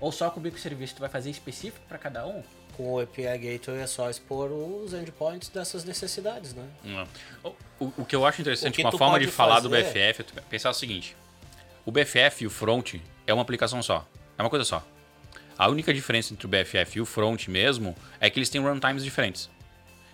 [0.00, 0.96] Ou só com o microserviço?
[0.96, 2.42] Tu vai fazer específico para cada um?
[2.76, 6.68] Com o API Gateway é só expor os endpoints dessas necessidades, né?
[7.78, 10.40] O, o que eu acho O interessante, uma forma de falar do fazer- BFF, é
[10.42, 11.16] pensar o seguinte:
[11.86, 12.94] o BFF e o front
[13.26, 14.04] é uma aplicação só.
[14.36, 14.84] É uma coisa só.
[15.58, 19.04] A única diferença entre o BFF e o front mesmo é que eles têm runtimes
[19.04, 19.48] diferentes.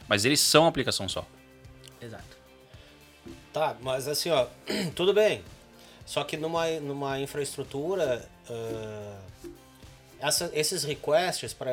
[0.08, 1.26] Mas eles são uma aplicação só.
[2.00, 2.38] Exato.
[3.52, 4.46] Tá, mas assim, ó,
[4.94, 5.42] tudo bem.
[6.04, 9.18] Só que numa, numa infraestrutura, ah,
[10.20, 11.72] essa- esses requests para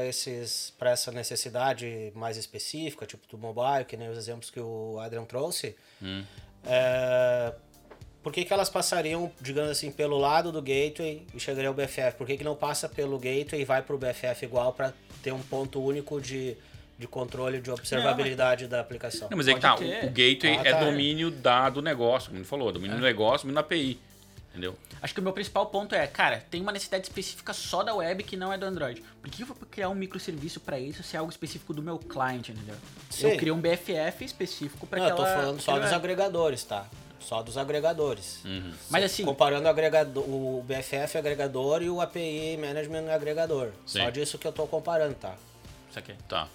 [0.92, 5.76] essa necessidade mais específica, tipo do mobile, que nem os exemplos que o Adrian trouxe,
[6.66, 7.54] é,
[8.28, 12.18] por que, que elas passariam, digamos assim, pelo lado do gateway e chegariam ao BFF?
[12.18, 15.32] Por que, que não passa pelo gateway e vai para o BFF igual para ter
[15.32, 16.58] um ponto único de,
[17.00, 19.30] de controle de observabilidade da aplicação?
[19.32, 20.84] Não, mas é que tá, o, o gateway Ah, é tá.
[20.84, 23.98] domínio da, do negócio, como ele falou, domínio do negócio, domínio da API.
[24.50, 24.76] Entendeu?
[25.02, 28.24] Acho que o meu principal ponto é, cara, tem uma necessidade específica só da web
[28.26, 29.02] que não é do Android.
[29.22, 31.98] Por que eu vou criar um microserviço para isso se é algo específico do meu
[31.98, 32.76] cliente, entendeu?
[33.10, 33.30] Sim.
[33.30, 35.30] Eu crio um BFF específico para Não, eu aquela...
[35.30, 35.96] tô falando só dos web.
[35.96, 36.86] agregadores, tá?
[37.20, 38.44] Só dos agregadores.
[38.90, 43.72] Mas assim, Comparando o, agregador, o BFF agregador e o API Management agregador.
[43.86, 44.12] Só Sim.
[44.12, 45.36] disso que eu tô comparando, tá?
[45.90, 46.14] isso aqui.
[46.28, 46.48] Tá.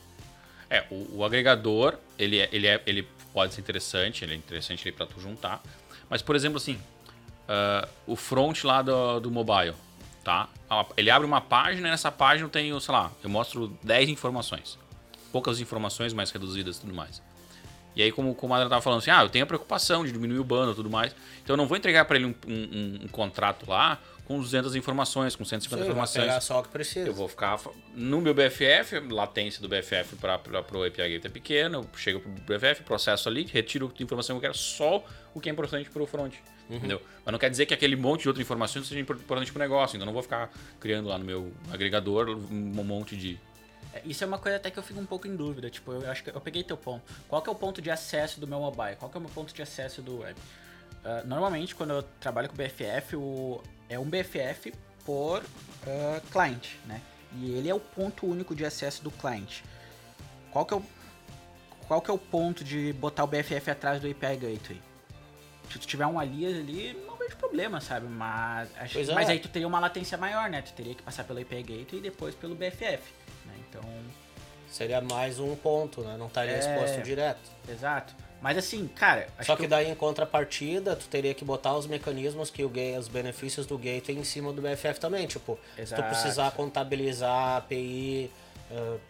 [0.70, 4.90] É, o, o agregador, ele, é, ele, é, ele pode ser interessante, ele é interessante
[4.92, 5.62] para tu juntar.
[6.08, 6.78] Mas, por exemplo, assim,
[7.48, 9.74] ah, o front lá do, do mobile,
[10.24, 10.48] tá?
[10.96, 14.78] Ele abre uma página e nessa página eu tenho, sei lá, eu mostro 10 informações.
[15.30, 17.22] Poucas informações mais reduzidas e tudo mais.
[17.94, 20.12] E aí, como, como a Adriana tava falando assim, ah, eu tenho a preocupação de
[20.12, 21.14] diminuir o bundle e tudo mais.
[21.42, 25.34] Então eu não vou entregar para ele um, um- um- contrato lá com 200 informações,
[25.36, 26.24] com 150 Sim, vai informações.
[26.24, 27.06] pegar só o que precisa.
[27.08, 27.58] Eu vou ficar
[27.94, 32.30] no meu BFF, latência do BFF para o API Gateway é pequena, eu chego pro
[32.58, 36.02] BFF, processo ali, retiro a informação que eu quero, só o que é importante para
[36.02, 36.34] o front.
[36.70, 37.02] Entendeu?
[37.26, 39.62] Mas não quer dizer que aquele monte de outras informações seja impor- importante para o
[39.62, 43.38] negócio, então eu não vou ficar criando lá no meu agregador um monte de,
[44.04, 45.68] Isso é uma coisa até que eu fico um pouco em dúvida.
[45.70, 47.02] Tipo, eu acho que eu peguei teu ponto.
[47.28, 48.96] Qual que é o ponto de acesso do meu mobile?
[48.96, 50.38] Qual que é o meu ponto de acesso do web?
[51.04, 54.72] Ah, normalmente, quando eu trabalho com BFF, o, é um BFF
[55.04, 55.44] por
[55.86, 57.00] ah, client, né?
[57.36, 59.60] E ele é o ponto único de acesso do client.
[60.50, 60.82] Qual que é o,
[61.88, 64.82] qual que é o ponto de botar o BFF atrás do API Gateway?
[65.70, 68.06] Se tu tiver um alias ali, não vejo problema, sabe?
[68.06, 69.14] Mas, acho, é.
[69.14, 70.60] mas aí tu teria uma latência maior, né?
[70.60, 73.21] Tu teria que passar pelo API Gateway e depois pelo BFF?
[73.72, 73.82] Então,
[74.70, 76.16] Seria mais um ponto, né?
[76.18, 76.58] Não estaria É.
[76.58, 77.40] exposto direto.
[77.68, 78.14] exato.
[78.40, 82.50] Mas assim, cara, Só que que, daí em contrapartida, tu teria que botar os mecanismos
[82.50, 85.80] que o gay, os benefícios do gateway em cima do BFF também, tipo, se tu
[85.82, 86.02] Exato.
[86.04, 88.30] precisar contabilizar API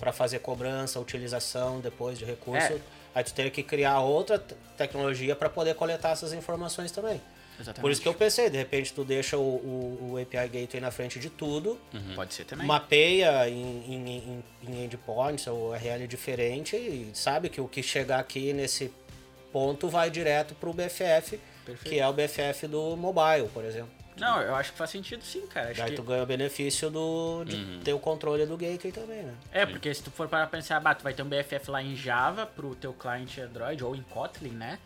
[0.00, 2.80] para fazer cobrança, utilização depois de recurso, É.
[3.14, 7.20] aí tu teria que criar outra te- tecnologia para poder coletar essas informações também.
[7.60, 7.80] Exatamente.
[7.80, 10.90] Por isso que eu pensei, de repente tu deixa o, o, o API Gateway na
[10.90, 11.78] frente de tudo,
[12.14, 12.66] Pode ser também.
[12.66, 18.18] mapeia em, em, em, em endpoints ou URL diferente e sabe que o que chegar
[18.20, 18.92] aqui nesse
[19.52, 21.84] ponto vai direto pro BFF, Perfeito.
[21.84, 23.90] que é o BFF do mobile, por exemplo.
[24.16, 25.70] Não, eu acho que faz sentido sim, cara.
[25.70, 25.96] Acho Daí que...
[25.96, 27.80] tu ganha o benefício do, de Uhum.
[27.82, 29.34] ter o controle do gateway também, né?
[29.50, 31.96] É, porque se tu for para pensar, bah, tu vai ter um BFF lá em
[31.96, 34.78] Java pro teu cliente Android ou em Kotlin, né?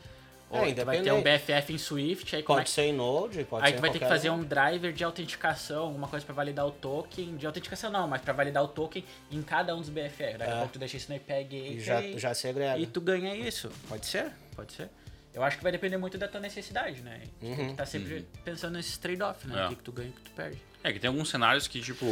[0.48, 1.22] Ou É, tu vai ter um.
[1.22, 2.74] BFF em Swift, aí como é Pode que...
[2.74, 4.44] ser em Node, pode Aí ser tu em vai ter que fazer um.
[4.44, 7.36] driver de autenticação, alguma coisa pra validar o token.
[7.36, 10.38] De autenticação não, mas pra validar o token em cada um dos BFF.
[10.38, 10.58] Daqui a É.
[10.58, 12.78] pouco tu deixa isso no API Gateway E já, já se agrega.
[12.78, 13.70] e tu ganha isso.
[13.88, 14.88] Pode ser, pode ser.
[15.34, 17.20] Eu acho que vai depender muito da tua necessidade, né?
[17.24, 17.70] Tu tem que Uhum.
[17.72, 19.62] estar sempre pensando nesses trade-off, né?
[19.62, 19.66] É.
[19.66, 20.58] O que, que tu ganha e o que tu perde.
[20.82, 22.06] É que tem alguns cenários que, tipo,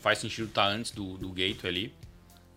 [0.00, 1.94] faz sentido estar antes do, do gateway ali.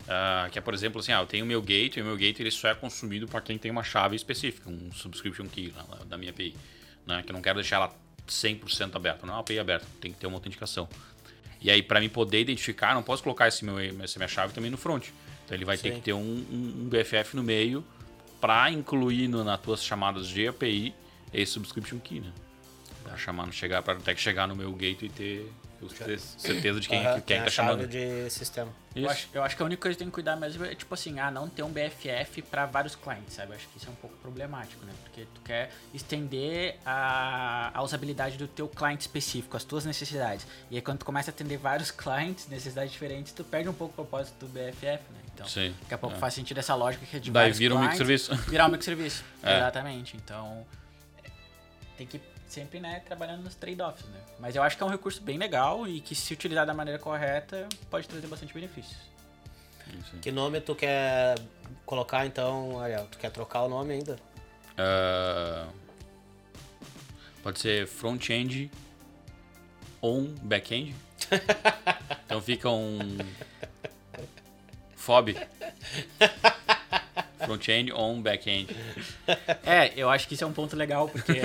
[0.08, 2.41] Ah, que é, por exemplo, assim, ah, eu tenho o meu gateway, o meu gateway
[2.43, 5.99] ele só é consumido para quem tem uma chave específica, um subscription key lá, lá
[6.06, 6.56] da minha API.
[7.08, 7.24] Né?
[7.24, 7.95] Que eu não quero deixar ela
[8.28, 10.88] 100% aberta, não é uma API aberta, tem que ter uma autenticação.
[11.62, 14.70] E aí, para mim poder identificar, não posso colocar esse meu, essa minha chave também
[14.70, 15.08] no front.
[15.45, 15.95] Então ele vai ter Sim.
[15.95, 17.84] que ter um, um- um BFF no meio
[18.41, 20.93] para incluir no, nas tuas chamadas de API
[21.34, 22.32] esse subscription key, né?
[23.04, 25.51] Pra chamar, chegar, para até que chegar no meu gateway e ter,
[25.84, 27.88] eu ter certeza de quem, Aham, quem tem tá chamando.
[27.88, 28.71] de sistema.
[28.95, 30.93] Eu acho, eu acho que a única coisa que tem que cuidar mesmo é, tipo
[30.93, 33.51] assim, ah, não ter um BFF pra vários clientes, sabe?
[33.51, 34.93] Eu acho que isso é um pouco problemático, né?
[35.03, 40.45] Porque tu quer estender a, a usabilidade do teu cliente específico, as tuas necessidades.
[40.69, 43.93] E aí quando tu começa a atender vários clientes, necessidades diferentes, tu perde um pouco
[43.93, 45.19] o propósito do BFF, né?
[45.34, 46.19] Então, Sim, daqui a pouco é.
[46.19, 48.49] faz sentido essa lógica que é de Daí vira um clients, microserviço.
[48.51, 49.57] Virar um microserviço, É.
[49.57, 50.15] exatamente.
[50.15, 50.63] Então,
[51.23, 51.29] é,
[51.97, 52.21] tem que
[52.54, 54.20] sempre, né, trabalhando nos trade-offs, né?
[54.39, 56.99] Mas eu acho que é um recurso bem legal e que se utilizar da maneira
[56.99, 58.97] correta, pode trazer bastante benefícios.
[59.99, 60.18] Isso.
[60.18, 61.36] Que nome tu quer
[61.86, 63.08] colocar então, Ariel?
[63.08, 64.18] Tu quer trocar o nome ainda?
[64.78, 65.68] Ah,
[67.41, 68.72] pode ser front-end
[70.01, 70.95] on back-end.
[72.26, 73.18] então fica um
[74.95, 75.36] FOB.
[77.45, 78.75] Front-end on back-end.
[79.65, 81.33] É, eu acho que isso é um ponto legal, porque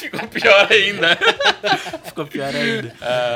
[0.00, 1.18] Ficou pior ainda.
[2.04, 2.94] ficou pior ainda.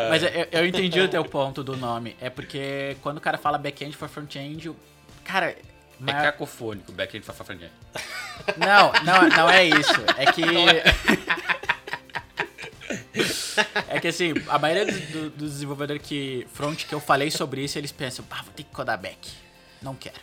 [0.08, 2.16] Mas eu, eu entendi o teu ponto do nome.
[2.20, 4.72] É porque quando o cara fala back-end for front-end,
[5.24, 5.50] cara...
[5.50, 5.56] É
[5.98, 7.70] maior- cacofônico, back-end for front-end.
[8.56, 9.92] Não, não, não é isso.
[10.16, 10.42] É que.
[13.88, 17.62] É que assim, a maioria dos do, dos desenvolvedores que front que eu falei sobre
[17.64, 19.30] isso, eles pensam, ah, vou ter que codar back.
[19.82, 20.16] Não quero.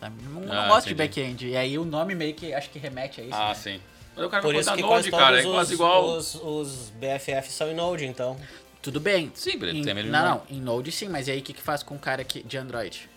[0.00, 0.22] Sabe?
[0.22, 1.08] Não, não Ah, gosto de entendi.
[1.08, 1.48] back-end.
[1.48, 3.34] E aí o nome meio que acho que remete a isso.
[3.34, 3.54] Ah, né?
[3.54, 3.80] sim.
[4.16, 5.38] Mas o cara Por vai isso que Node, cara.
[5.40, 6.06] É todos quase os, igual.
[6.16, 8.36] os, os BFF são em Node, então.
[8.80, 9.32] Tudo bem.
[9.34, 11.42] Sim, ele Em- tem ele não, no- não, em Node sim, mas e aí o
[11.42, 13.08] que, que faz com o cara que, de Android?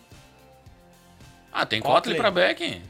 [1.51, 1.95] Ah, tem Kotlin.
[1.95, 2.81] Kotlin pra back.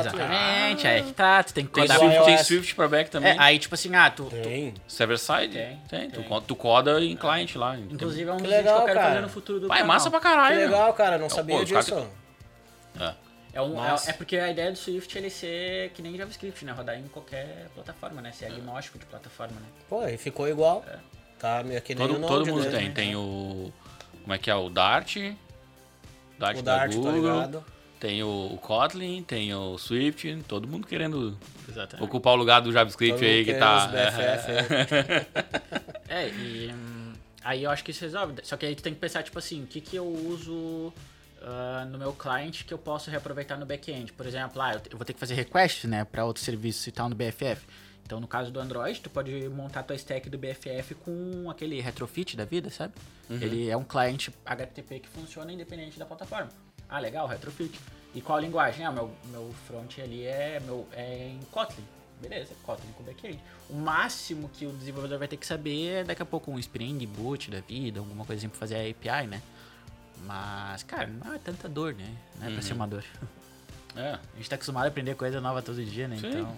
[0.00, 1.98] Exatamente, aí que tá, tu tem que Tem codar.
[1.98, 2.38] Swift, tem.
[2.38, 3.32] Swift pra back também.
[3.32, 4.74] É, aí tipo assim, ah, tu, tu- Tem.
[4.88, 5.52] Server-side?
[5.54, 6.10] Tem, Tem.
[6.10, 6.40] Tu, tem.
[6.42, 7.76] tu coda em cliente lá.
[7.76, 9.08] inclusive é um Que dos vídeos que legal, eu quero cara.
[9.10, 9.94] fazer no futuro do Pai, canal.
[9.94, 10.56] massa pra Que caralho.
[10.56, 10.64] meu.
[10.68, 11.18] legal, cara.
[11.18, 12.08] Não sabia pô, disso.
[13.00, 13.14] É.
[13.54, 16.64] É, um, é, é porque a ideia do Swift é ele ser que nem JavaScript,
[16.64, 16.72] né?
[16.72, 18.30] Rodar em qualquer plataforma, né?
[18.30, 18.32] É.
[18.32, 19.66] Ser agnóstico de plataforma, né?
[19.88, 20.84] Pô, e ficou igual.
[20.88, 20.96] É.
[21.38, 22.72] Tá meio que nem Todo, o todo mundo mesmo.
[22.78, 22.90] tem.
[22.92, 23.72] Tem o.
[24.22, 24.54] Como é que é?
[24.56, 25.16] O Dart.
[26.38, 27.64] Dart O da Dart, tô Google.
[28.04, 30.44] Tem o, Kotlin, tem o Swift.
[30.46, 32.04] Todo mundo querendo Exatamente.
[32.04, 33.86] ocupar o lugar do JavaScript Todo aí que tá.
[33.86, 35.24] BFF.
[36.06, 38.34] É, e hum, aí eu acho que isso resolve.
[38.42, 40.92] Só que aí tu tem que pensar, tipo assim, o que, que eu uso
[41.40, 44.12] ah, no meu cliente que eu posso reaproveitar no back-end.
[44.12, 47.08] Por exemplo, ah, eu, vou ter que fazer request, né, para outros serviços e tal
[47.08, 47.66] no BFF.
[48.04, 52.36] Então, no caso do Android, tu pode montar tua stack do BFF com aquele retrofit
[52.36, 52.92] da vida, sabe?
[53.30, 56.50] Ele é um cliente HTTP que funciona independente da plataforma.
[56.94, 57.80] Ah, legal, retrofit.
[58.14, 58.86] E qual a linguagem?
[58.86, 61.82] Ah, meu, meu front ali é, meu, é em Kotlin.
[62.22, 63.40] beleza, Kotlin com back-end.
[63.68, 67.04] O máximo que o desenvolvedor vai ter que saber é daqui a pouco um Spring
[67.04, 69.42] Boot da vida, alguma coisinha pra fazer a API, né?
[70.24, 72.08] Mas, cara, não é tanta dor, né?
[72.38, 73.04] Não é pra ser uma dor.
[73.96, 74.14] É.
[74.14, 76.16] A gente tá acostumado a aprender coisa nova todo dia, né?
[76.16, 76.26] Sim.
[76.26, 76.56] Então.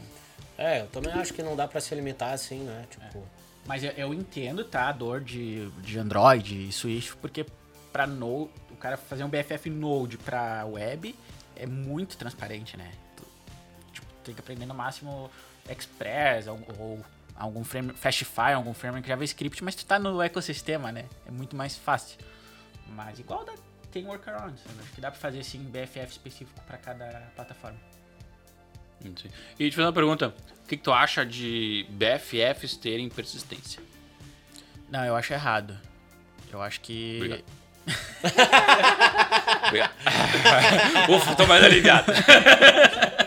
[0.57, 2.87] É, eu também acho que não dá pra se limitar assim, né?
[2.89, 3.22] Tipo,
[3.66, 4.89] Mas eu, eu entendo, tá?
[4.89, 7.45] A dor de, de Android e Swift, porque
[7.93, 11.14] pra Node, o cara fazer um BFF Node pra web
[11.57, 12.93] é muito transparente, né?
[13.16, 13.24] Tu,
[13.93, 15.31] tipo, tem que aprender no máximo
[15.68, 17.05] Express ou, ou
[17.35, 21.07] algum frame, Fastify, algum framework JavaScript, mas tu tá no ecossistema, né?
[21.27, 22.18] É muito mais fácil.
[22.89, 23.55] Mas igual dá,
[23.91, 24.62] tem workarounds.
[24.66, 27.79] Eu acho que dá pra fazer assim BFF específico pra cada plataforma.
[29.03, 29.31] Sim.
[29.59, 30.29] E te fazer uma pergunta.
[30.64, 33.81] O que, que tu acha de BFFs terem persistência?
[34.91, 35.79] Não, eu acho errado.
[36.53, 37.16] Eu acho que.
[37.16, 37.65] Obrigado.
[39.68, 39.93] Obrigado.
[41.09, 42.12] Ufa, tô mais aliviado.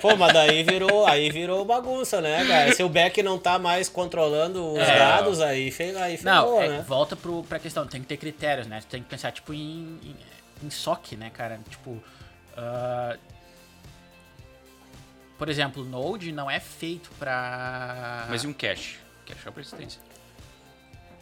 [0.01, 2.73] Pô, mas daí virou, aí virou bagunça, né, cara?
[2.73, 4.97] Se o back não tá mais controlando os É.
[4.97, 6.85] dados, aí, fe, aí Não, ferrou, é, né?
[6.87, 8.79] volta pro, pra questão, tem que ter critérios, né?
[8.81, 10.15] Tu tem que pensar, tipo, em, em,
[10.63, 11.59] em SOC, né, cara?
[11.69, 12.01] Tipo,
[12.57, 13.17] ah,
[15.37, 18.25] por exemplo, Node não é feito pra...
[18.29, 18.97] Mas e um cache?
[19.25, 20.01] Cache é a persistência.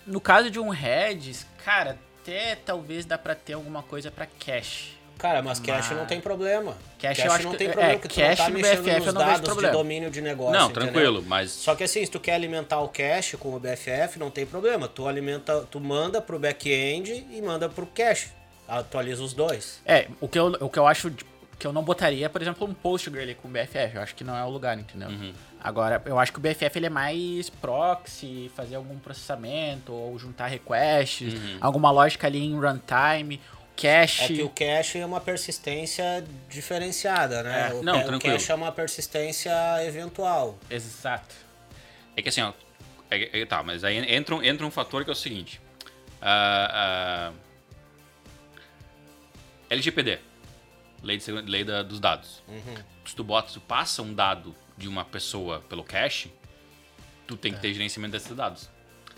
[0.06, 1.98] No caso de um Redis, cara,
[2.28, 4.98] até talvez dá pra ter alguma coisa pra cache.
[5.18, 6.78] Cara, mas cache Mas- não tem problema.
[7.00, 8.84] Cache eu acho não que- tem é, problema, porque tu não cache tá no mexendo
[8.84, 10.84] BFF nos não dados de domínio de negócio, Não, entendeu?
[10.92, 11.50] tranquilo, mas.
[11.52, 14.88] Só que assim, se tu quer alimentar o cache com o BFF, não tem problema.
[14.88, 18.28] Tu alimenta, tu manda pro back-end e manda pro cache.
[18.68, 19.82] Atualiza os dois.
[19.86, 21.10] É, o que eu, o que eu acho
[21.58, 23.96] que eu não botaria, por exemplo, um Postgre ali com BFF.
[23.96, 25.10] Eu acho que não é o lugar, entendeu?
[25.68, 30.48] Agora, eu acho que o BFF ele é mais proxy, fazer algum processamento ou juntar
[30.48, 33.42] requests, alguma lógica ali em runtime,
[33.76, 34.34] É cache.
[34.36, 37.70] que o cache é uma persistência diferenciada, né?
[37.70, 37.74] É.
[37.74, 38.34] O, Não, ca- o tranquilo.
[38.38, 39.52] cache é uma persistência
[39.86, 40.58] eventual.
[40.70, 41.36] Exato.
[42.16, 42.54] É que assim, ó.
[43.12, 45.60] é- é- tá, mas aí entra, um- entra um fator que é o seguinte.
[46.22, 47.34] ah, ah,
[49.70, 50.18] LGPD.
[51.04, 52.42] Lei, de, lei da- dos dados.
[53.06, 56.32] Se tu bota, tu passa um dado de uma pessoa pelo cache,
[57.26, 58.70] tu tem que ter gerenciamento desses dados.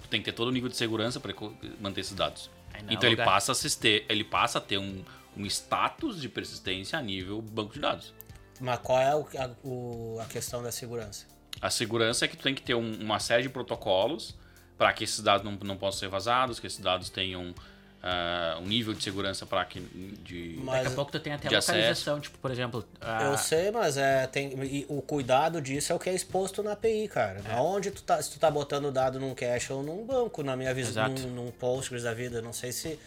[0.01, 1.33] Tu tem que ter todo o nível de segurança para
[1.79, 2.49] manter esses dados.
[2.73, 5.03] É Então ele passa, ter, ele passa a ter um,
[5.35, 8.13] um status de persistência a nível banco de dados.
[8.59, 11.25] Mas qual é o- a, o- a questão da segurança?
[11.61, 14.35] A segurança é que tu tem que ter um- uma série de protocolos
[14.77, 17.53] para que esses dados não, não possam ser vazados, que esses dados tenham
[18.01, 19.79] ah, um nível de segurança para que
[20.23, 22.85] de Mas- Daqui a pouco tu tem até de localização, tipo, por exemplo...
[23.01, 26.63] a- Eu sei, mas é, tem, e o cuidado disso é o que é exposto
[26.63, 27.41] na API, cara.
[27.51, 30.73] Aonde tu tá, se tu tá botando dado num cache ou num banco, na minha
[30.73, 32.97] visão, num, num Postgres da vida, não sei se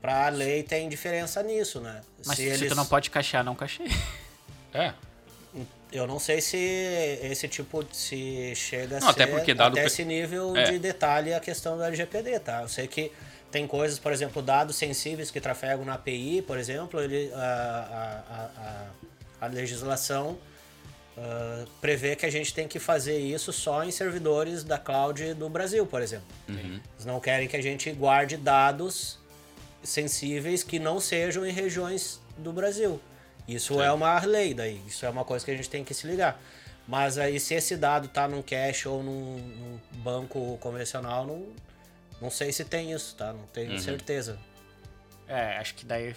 [0.00, 2.00] pra lei tem diferença nisso, né?
[2.26, 3.88] Mas se, eles- tu não pode cachear, não cacheia.
[4.74, 4.92] é
[5.90, 6.56] Eu não sei se
[7.22, 10.64] esse tipo se chega a Não, ser até porque dado até esse nível É.
[10.70, 12.60] de detalhe a questão do LGPD, tá?
[12.62, 13.10] Eu sei que
[13.50, 18.22] tem coisas, por exemplo, dados sensíveis que trafegam na API, por exemplo, ele, a,
[19.40, 20.38] a, a, a legislação
[21.20, 25.48] ah, prevê que a gente tem que fazer isso só em servidores da cloud do
[25.48, 26.26] Brasil, por exemplo.
[26.94, 29.18] Eles não querem que a gente guarde dados
[29.82, 33.00] sensíveis que não sejam em regiões do Brasil.
[33.48, 36.06] Isso é uma lei daí, isso é uma coisa que a gente tem que se
[36.06, 36.40] ligar.
[36.86, 41.46] Mas aí se esse dado tá num cache ou num, num banco convencional, não,
[42.20, 43.32] não sei se tem isso, tá?
[43.32, 44.38] Não tenho certeza.
[45.26, 46.14] É, acho que daí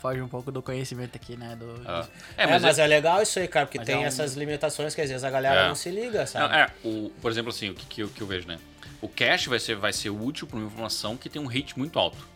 [0.00, 1.56] foge um pouco do conhecimento aqui, né?
[1.56, 2.02] Do, ah.
[2.02, 3.98] do- é, É, mas, mas, é, é, legal isso aí, cara, porque Mas tem é
[3.98, 5.68] um- essas limitações que às vezes a galera É.
[5.68, 6.54] não se liga, não, sabe?
[6.56, 8.58] é, o, por exemplo assim, o que, que, eu, que eu vejo, né?
[9.00, 11.98] O cache vai ser, vai ser útil para uma informação que tem um hit muito
[11.98, 12.26] alto.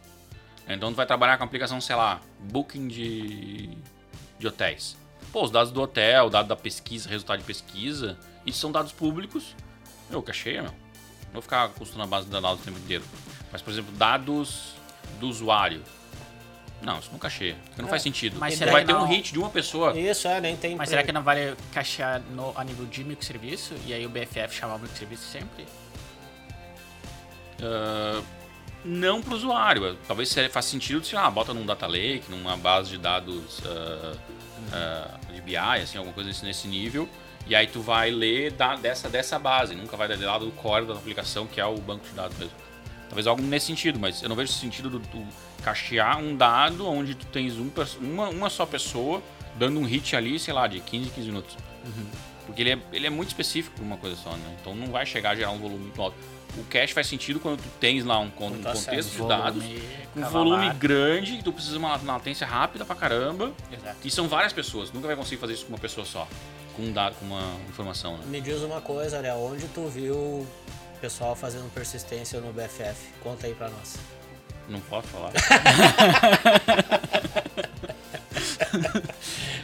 [0.68, 3.70] Então tu vai trabalhar com a aplicação, sei lá, booking de,
[4.38, 4.96] de hotéis.
[5.32, 8.16] Pô, os dados do hotel, dado da pesquisa, resultado de pesquisa,
[8.46, 9.56] isso são dados públicos.
[10.10, 10.74] Meu, cacheia, meu.
[11.32, 13.04] Não vou ficar custando a base de dados o tempo inteiro.
[13.50, 14.74] Mas, por exemplo, dados
[15.18, 15.82] do usuário.
[16.82, 17.56] Não, isso não cacheia.
[17.66, 18.36] Porque não faz sentido.
[18.38, 19.98] mas será vai que ter um não- hit de uma pessoa.
[19.98, 20.76] Isso, é, nem tem...
[20.76, 23.74] Mas será que não vale cachear no, a nível de microserviço?
[23.86, 25.64] E aí o BFF chamar o microserviço sempre?
[27.62, 28.20] Ah,
[28.84, 29.96] não para o usuário.
[30.06, 34.16] Talvez faça sentido se ah, bota num data lake, numa base de dados ah,
[34.72, 37.08] ah, de BI, assim, alguma coisa nesse, nesse nível.
[37.46, 40.86] E aí tu vai ler da- dessa, dessa base, nunca vai ler lá do core
[40.86, 42.54] da aplicação, que é o banco de dados mesmo.
[43.08, 45.26] Talvez algo nesse sentido, mas eu não vejo sentido do, do
[45.62, 47.70] cachear um dado onde tu tens um,
[48.00, 49.22] uma, uma só pessoa
[49.56, 51.56] dando um hit ali, sei lá, de 15 15 minutos.
[52.46, 54.56] Porque ele é, ele é muito específico para uma coisa só, né?
[54.60, 56.16] Então não vai chegar a gerar um volume muito alto.
[56.58, 59.64] O cache faz sentido quando tu tens lá um, con- um Tá contexto de dados,
[60.14, 63.52] um volume grande, que tu precisa de uma, latência rápida pra caramba.
[63.72, 63.96] Exato.
[64.04, 66.28] E são várias pessoas, nunca vai conseguir fazer isso com uma pessoa só.
[66.76, 68.16] com, um dado, com uma informação.
[68.18, 68.24] Né?
[68.26, 70.46] Me diz uma coisa, Ariel, onde tu viu o
[71.00, 72.96] pessoal fazendo persistência no BFF?
[73.22, 73.96] Conta aí pra nós.
[74.68, 75.32] Não posso falar.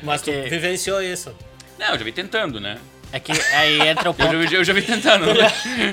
[0.03, 1.35] Mas tu que- vivenciou isso.
[1.79, 2.79] Não, eu já vi tentando, né?
[3.13, 5.27] É que aí entra o Eu já, ponto, eu já vi tentando.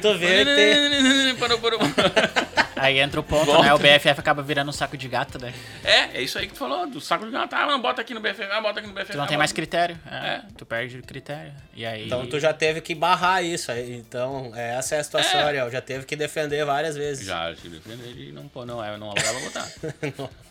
[0.02, 1.36] Tu vê que tem...
[1.40, 1.80] Parou, parou.
[2.76, 3.64] aí entra o ponto, Volta.
[3.64, 3.74] né?
[3.74, 5.54] O BFF acaba virando um saco de gato, né?
[5.84, 7.54] É, é isso aí que tu falou, do saco de gato.
[7.54, 9.12] Ah, não, bota aqui no BFF, ah, bota aqui no BFF.
[9.12, 9.98] Tu não ah, tem mais critério.
[10.10, 10.42] É, É.
[10.58, 11.54] Tu perde o critério.
[11.76, 12.06] E aí.
[12.06, 13.72] Então tu já teve que barrar isso.
[13.72, 13.96] aí.
[13.96, 15.44] Então, essa é a situação, É.
[15.44, 15.70] Ariel.
[15.70, 17.26] Já teve que defender várias vezes.
[17.26, 19.68] Já, te defender e não, pô, não, é, não alugava botar.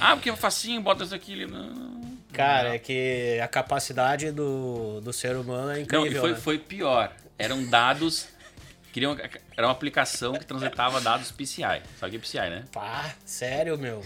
[0.00, 1.46] ah, porque é facinho, bota isso aqui.
[1.46, 2.04] Não, não.
[2.32, 6.36] Cara, é que a capacidade do, do ser humano é Não, incrível, e foi, né?
[6.36, 7.12] foi pior.
[7.38, 8.26] Eram dados.
[8.92, 9.16] Queriam,
[9.56, 11.82] era uma aplicação que transetava dados PCI.
[11.98, 12.64] Sabe o que é PCI, né?
[12.72, 14.04] Pá, sério, meu.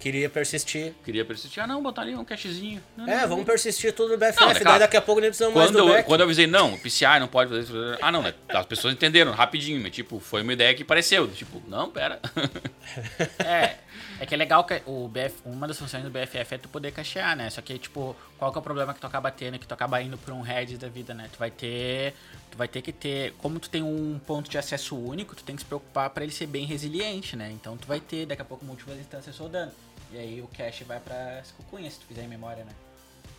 [0.00, 0.92] Queria persistir.
[1.04, 1.62] Queria persistir.
[1.62, 2.82] Ah, não, botar ali um cachezinho.
[2.96, 3.44] Não, É, não, vamos não.
[3.44, 4.78] persistir tudo no BFF, Não, é daí claro.
[4.80, 6.06] daqui a pouco nem precisamos mais Quando do eu, back.
[6.06, 7.74] quando eu avisei, não, PCI não pode fazer isso.
[8.02, 8.22] Ah, não?
[8.48, 11.26] As pessoas entenderam rapidinho, mas tipo, foi uma ideia que pareceu.
[11.28, 12.20] Tipo, não, pera.
[13.38, 13.76] É,
[14.20, 16.92] é que é legal que o BF, uma das funções do BFF é tu poder
[16.92, 17.50] cachear, né?
[17.50, 20.00] Só que, tipo, qual que é o problema que tu acaba tendo, que tu acaba
[20.00, 21.28] indo pra um head da vida, né?
[21.32, 22.14] Tu vai ter.
[22.50, 23.32] Tu vai ter que ter.
[23.38, 26.32] Como tu tem um ponto de acesso único, tu tem que se preocupar pra ele
[26.32, 27.50] ser bem resiliente, né?
[27.52, 29.72] Então tu vai ter daqui a pouco múltiplas instâncias rodando.
[30.12, 32.72] E aí o cache vai pra cucunha, se tu fizer em memória, né?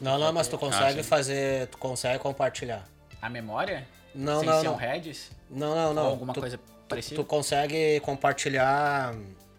[0.01, 2.85] Não, não, mas tu consegue Ah, fazer, tu consegue compartilhar.
[3.21, 3.87] A memória?
[4.13, 4.73] Não, sem não, ser não.
[4.73, 5.31] um heads?
[5.49, 6.03] Não, não, não.
[6.03, 7.15] Ou alguma tu, coisa parecida?
[7.15, 9.15] tu consegue compartilhar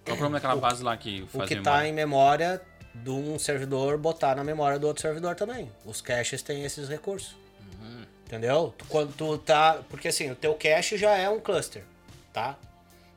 [0.06, 1.80] Qual o problema daquela base lá que o faz que memória?
[1.82, 2.62] tá em memória
[2.94, 5.70] de um servidor botar na memória do outro servidor também.
[5.84, 7.34] Os caches têm esses recursos.
[7.80, 8.04] Uhum.
[8.24, 8.74] Entendeu?
[8.88, 9.80] Quando tu tá.
[9.90, 11.82] Porque assim, o teu cache já é um cluster,
[12.32, 12.56] tá?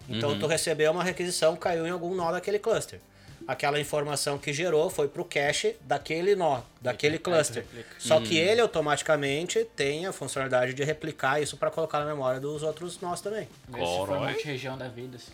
[0.09, 0.39] Então Uhum.
[0.39, 2.99] tu recebeu uma requisição, caiu em algum nó daquele cluster.
[3.47, 7.63] Aquela informação que gerou foi pro cache daquele nó, daquele tu cluster.
[7.63, 7.89] replica.
[7.97, 8.23] Só Uhum.
[8.23, 12.99] que ele automaticamente tem a funcionalidade de replicar isso para colocar na memória dos outros
[13.01, 13.47] nós também.
[13.71, 14.31] Corói.
[14.33, 15.15] multi-região da vida.
[15.17, 15.31] assim.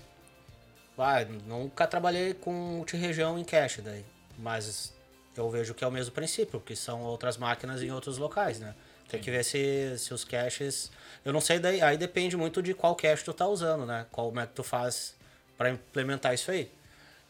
[0.97, 4.05] Vai, nunca trabalhei com multi-região em cache daí,
[4.37, 4.93] mas
[5.35, 8.73] eu vejo que é o mesmo princípio, que são outras máquinas em outros locais, né?
[9.09, 10.91] Tem que ver se, se os caches.
[11.23, 14.05] Eu não sei daí, aí depende muito de qual cache tu tá usando, né?
[14.11, 15.15] Como é que tu faz
[15.57, 16.71] para implementar isso aí.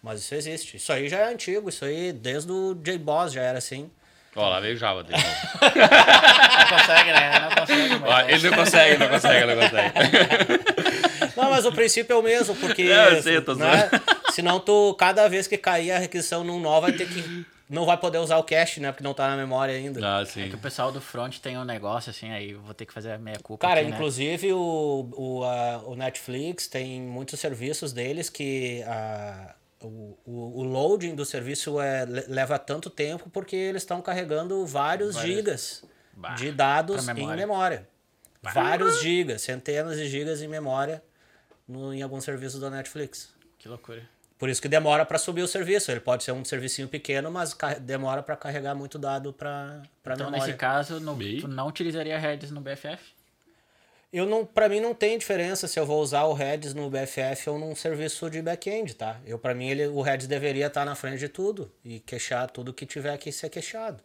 [0.01, 0.77] Mas isso existe.
[0.77, 3.89] Isso aí já é antigo, isso aí desde o JBoss já era assim.
[4.35, 5.17] Ó, lá veio o Java dele.
[5.63, 7.39] Não consegue, né?
[7.39, 10.75] Não consegue, mas Ó, ele não consegue, não consegue, não consegue.
[11.35, 12.83] Não, mas o princípio é o mesmo, porque.
[12.83, 13.89] Não, eu sei, eu tô né?
[14.31, 17.45] Senão tu, cada vez que cair a requisição num nó, vai ter que.
[17.67, 18.91] Não vai poder usar o cache, né?
[18.91, 19.99] Porque não tá na memória ainda.
[20.17, 20.47] Ah, É sim.
[20.49, 23.11] que o pessoal do front tem um negócio assim, aí eu vou ter que fazer
[23.13, 23.67] a meia culpa.
[23.67, 23.95] Cara, aqui, né?
[23.95, 30.63] inclusive o, o, a- o Netflix tem muitos serviços deles que a, o, o, o
[30.63, 35.83] loading do serviço é, le- leva tanto tempo porque eles estão carregando vários Várias- gigas
[36.13, 37.35] Bah, de dados pra em memória.
[37.47, 37.87] memória.
[38.43, 41.01] Vários gigas, centenas de gigas em memória
[41.67, 43.33] no, em alguns serviços da Netflix.
[43.57, 44.01] Que loucura.
[44.37, 45.89] Por isso que demora para subir o serviço.
[45.91, 50.45] Ele pode ser um servicinho pequeno, mas demora para carregar muito dado para Então, memória.
[50.45, 53.15] nesse caso, no, tu não utilizaria heads no BFF?
[54.11, 57.49] Eu não, para mim não tem diferença se eu vou usar o Redis no BFF
[57.49, 59.19] ou num serviço de back-end, tá?
[59.25, 62.73] Eu para mim ele, o Redis deveria estar na frente de tudo e queixar tudo
[62.73, 64.01] que tiver que ser queixado.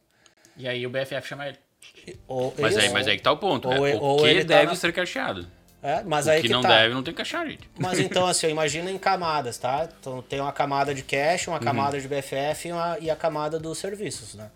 [0.56, 1.58] E aí o BFF chama ele.
[2.26, 3.68] Ou Mas isso, aí, mas aí que tá o ponto.
[3.68, 5.46] Ou é, e- o ou que ele tá deve na- ser cacheado.
[5.82, 6.68] É, mas o aí que, que, não tá.
[6.68, 7.68] deve não tem que cachear, gente.
[7.78, 9.88] Mas então assim, imagina em camadas, tá?
[10.00, 11.54] Então tem uma camada de cache, Uhum.
[11.54, 14.50] uma camada de BFF e, uma- e a camada dos serviços, né?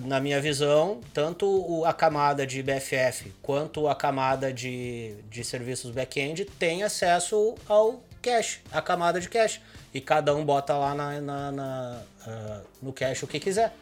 [0.00, 6.44] Na minha visão, tanto a camada de BFF quanto a camada de, de serviços back-end
[6.44, 9.60] tem acesso ao cache, a camada de cache.
[9.94, 13.72] E cada um bota lá na, na- na, ah, no cache o que quiser.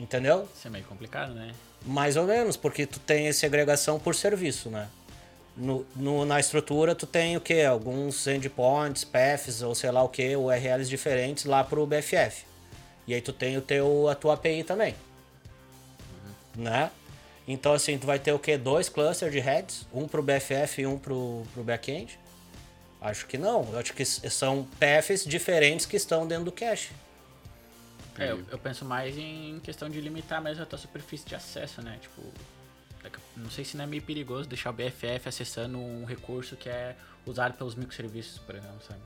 [0.00, 0.48] Entendeu?
[0.56, 1.52] Isso é meio complicado, né?
[1.86, 4.88] Mais ou menos, porque tu tem segregação por serviço, né?
[5.56, 7.62] No, no- na estrutura tu tem o que?
[7.62, 12.44] Alguns endpoints, paths ou sei lá o que, URLs diferentes lá pro BFF.
[13.06, 14.94] E aí tu tem o teu, a tua API também.
[16.54, 16.90] Né?
[17.46, 18.56] Então assim, tu vai ter o que?
[18.56, 22.18] Dois clusters de heads, um pro BFF e um pro, pro backend?
[23.00, 23.68] Acho que não.
[23.72, 26.90] Eu acho que são paths diferentes que estão dentro do cache.
[28.18, 31.82] É, eu, eu penso mais em questão de limitar mesmo a tua superfície de acesso,
[31.82, 31.98] né?
[32.00, 32.22] Tipo,
[33.36, 36.94] não sei se não é meio perigoso deixar o BFF acessando um recurso que é
[37.26, 39.00] usado pelos microserviços, por exemplo, sabe?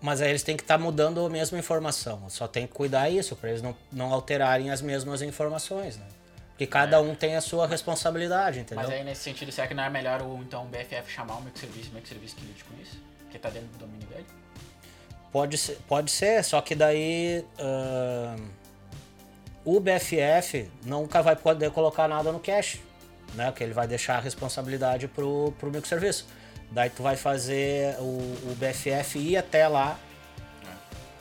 [0.00, 2.28] Mas aí eles têm que estar mudando a mesma informação.
[2.30, 6.06] Só tem que cuidar isso, para eles não, não alterarem as mesmas informações, né?
[6.50, 8.84] Porque cada um tem a sua responsabilidade, entendeu?
[8.84, 11.42] Mas aí nesse sentido, será que não é melhor o, então o BFF chamar um
[11.42, 12.98] microserviço e o microserviço que lide com isso?
[13.22, 14.26] Porque tá dentro do domínio dele?
[15.32, 18.48] Pode ser, pode ser só que daí ahn,
[19.64, 22.82] o BFF nunca vai poder colocar nada no cache.
[23.34, 23.52] Né?
[23.54, 26.26] Que ele vai deixar a responsabilidade pro, pro microserviço.
[26.70, 29.98] Daí tu vai fazer o, o BFF ir até lá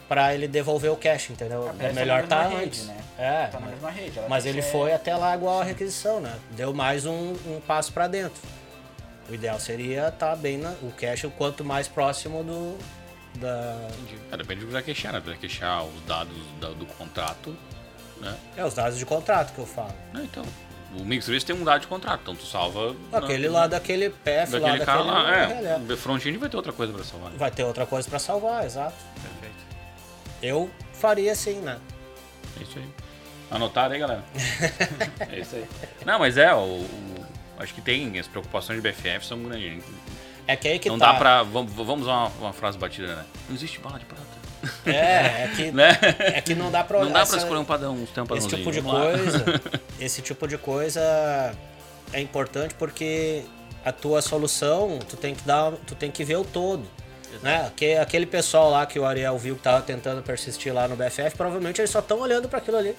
[0.07, 1.69] para ele devolver o cache, entendeu?
[1.69, 2.81] Ah, É melhor tá tá na antes.
[2.87, 3.03] rede, né?
[3.17, 4.17] É, Tá na mas, mesma rede.
[4.19, 6.35] ela mas ele ser- foi até lá igual a requisição, né?
[6.51, 8.41] Deu mais um, um passo para dentro.
[9.29, 12.77] O ideal seria estar bem na, o cache o quanto mais próximo do
[13.39, 13.87] da
[14.31, 15.19] É, depende do que vai queixar, né?
[15.23, 17.55] Vai queixar os dados da- do contrato,
[18.19, 18.35] né?
[18.57, 19.93] é os dados de contrato que eu falo.
[20.11, 20.43] Não, então,
[20.97, 22.95] o microserviço tem um dado de contrato, então tu salva...
[23.11, 25.71] Aquele na- lá daquele PF lá daquele cara daquele lá.
[25.71, 27.31] é, É, o front-end vai ter outra coisa pra salvar.
[27.31, 27.37] né?
[27.37, 28.95] vai ter outra coisa para salvar, exato.
[29.21, 29.55] Perfeito.
[30.41, 31.77] Eu faria assim, né?
[32.59, 32.89] É isso aí.
[33.51, 34.23] Anotaram aí, galera?
[35.31, 35.65] é isso aí.
[36.05, 37.25] Não, mas é, o, o-
[37.59, 39.83] acho que tem, as preocupações de BFF são grandes.
[40.47, 41.11] É que aí que Não tá.
[41.11, 41.43] dá pra.
[41.43, 43.25] Vamos, vamos usar uma, uma frase batida, né?
[43.47, 44.23] Não existe bala de prata.
[44.85, 45.97] É, é que Né?
[46.19, 48.57] é que não dá para Não dá pra escolher um padrão, um esse padrãozinho.
[48.57, 49.61] tipo de coisa,
[49.99, 51.01] esse tipo de coisa
[52.13, 53.43] é importante porque
[53.85, 56.83] a tua solução, tu tem que dar, tu tem que ver o todo.
[57.43, 57.65] Né?
[57.67, 61.37] Aque- Aquele pessoal lá que o Ariel viu que tava tentando persistir lá no BFF,
[61.37, 62.95] provavelmente eles só estão olhando para aquilo ali.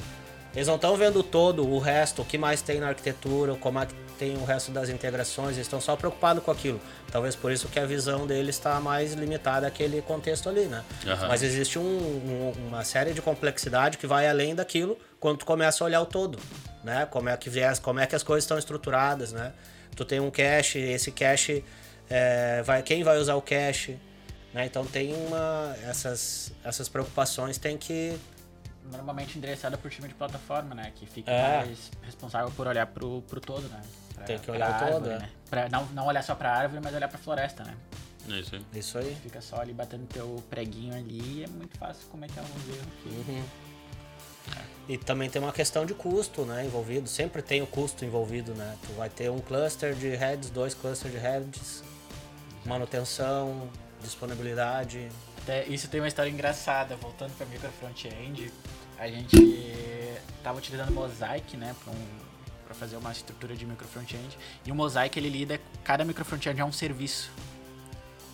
[0.54, 3.78] Eles não estão vendo o todo, o resto, o que mais tem na arquitetura, como
[3.80, 6.78] é que tem o resto das integrações, eles estão só preocupados com aquilo.
[7.10, 10.84] Talvez por isso que a visão deles está mais limitada àquele contexto ali, né?
[11.06, 11.26] Aham.
[11.28, 15.82] Mas existe um- um- uma série de complexidade que vai além daquilo quando tu começa
[15.82, 16.38] a olhar o todo,
[16.84, 17.06] né?
[17.10, 19.54] Como é que viés, como é que as coisas estão estruturadas, né?
[19.96, 21.64] Tu tem um cache, esse cache
[22.10, 23.98] é, vai quem vai usar o cache,
[24.52, 24.66] né?
[24.66, 28.18] Então tem uma essas essas preocupações tem que
[28.92, 30.90] Normalmente endereçada por time de plataforma, né?
[30.96, 31.58] Que fica É.
[31.58, 33.80] mais responsável por olhar pro, pro todo, né?
[34.20, 35.18] Pra- Tem que olhar o todo, árvore, é.
[35.18, 35.30] né?
[35.48, 37.74] Pra não, não olhar só pra árvore, mas olhar pra floresta, né?
[38.28, 38.64] É isso aí.
[38.74, 39.16] isso aí.
[39.22, 43.26] Fica só ali batendo teu preguinho ali e é muito fácil cometer alguns erros.
[43.26, 43.42] Uhum.
[44.88, 47.08] E também tem uma questão de custo, né, envolvido.
[47.08, 48.76] Sempre tem o custo envolvido, né?
[48.86, 51.82] Tu vai ter um cluster de heads, dois clusters de heads,
[52.64, 53.68] manutenção,
[54.02, 55.08] disponibilidade.
[55.42, 58.52] Até isso tem uma história engraçada, voltando para micro front-end,
[58.98, 62.06] a gente tava utilizando Mosaic, né, para um,
[62.80, 66.64] fazer uma estrutura de micro front-end, e o Mosaic ele lida, cada micro front-end é
[66.64, 67.30] um serviço.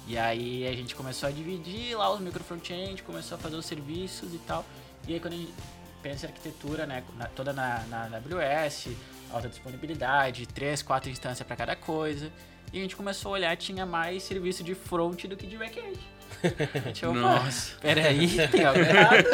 [0.08, 3.66] E aí a gente começou a dividir lá os micro front-end, começou a fazer os
[3.66, 4.64] serviços e tal.
[5.08, 5.52] E aí quando a gente
[6.00, 8.88] pensa em arquitetura, né, na- toda na, na AWS,
[9.32, 12.30] alta disponibilidade, três, quatro instâncias para cada coisa.
[12.72, 15.98] E a gente começou a olhar, tinha mais serviço de front do que de back-end.
[17.08, 17.72] Opa, Nossa.
[17.80, 19.24] Peraí, tem algo errado.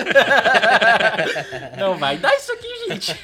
[1.79, 3.15] Não vai dar isso aqui, gente.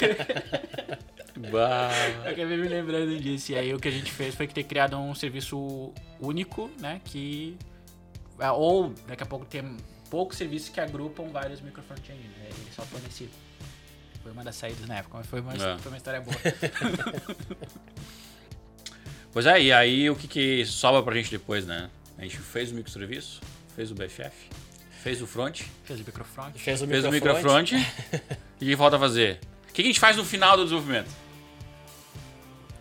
[1.50, 1.90] Bah.
[2.24, 3.52] Eu acabei me lembrando disso.
[3.52, 7.00] E aí o que a gente fez foi que ter criado um serviço único, né?
[7.04, 7.56] Que.
[8.38, 9.76] ah, Ou daqui a pouco tem
[10.10, 12.46] poucos serviços que agrupam vários micro front-end, né?
[12.46, 13.30] Ele só fornecido.
[14.22, 15.78] Foi uma das saídas na época, mas foi uma, É.
[15.78, 16.36] foi uma história boa.
[19.32, 21.90] Pois é, e aí o que, que sobra pra gente depois, né?
[22.16, 23.40] A gente fez o microserviço,
[23.76, 24.32] fez o BFF,
[25.02, 26.58] fez o front, Fez o microfront.
[26.58, 27.74] Fez o fez o microfront.
[27.74, 28.34] microfront.
[28.60, 29.38] e o que falta fazer?
[29.68, 31.10] O que, que a gente faz no final do desenvolvimento?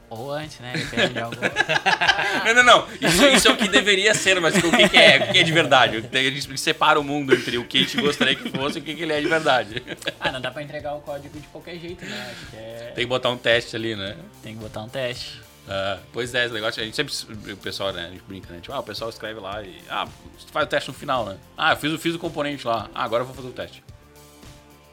[0.09, 0.71] Ou antes, né?
[0.73, 1.35] Depende de algo.
[2.45, 2.87] Não, não, não.
[3.01, 5.17] Isso, isso é o que deveria ser, mas o que, que é?
[5.29, 5.97] O que é de verdade?
[5.97, 8.85] A gente separa o mundo entre o que a gente gostaria que fosse e o
[8.85, 9.83] que, que ele é de verdade.
[10.17, 12.31] Ah, não dá pra entregar o código de qualquer jeito, né?
[12.31, 12.91] Acho que é...
[12.95, 14.15] Tem que botar um teste ali, né?
[14.41, 15.41] Tem que botar um teste.
[15.67, 17.13] Ah, pois é, esse negócio, a gente sempre,
[17.51, 18.59] o pessoal, né, a gente brinca, né?
[18.61, 20.05] Tipo, ah, o pessoal escreve lá e, ah,
[20.37, 21.35] você faz o teste no final, né?
[21.57, 23.83] Ah, eu fiz, o- fiz o componente lá, ah, agora eu vou fazer o teste.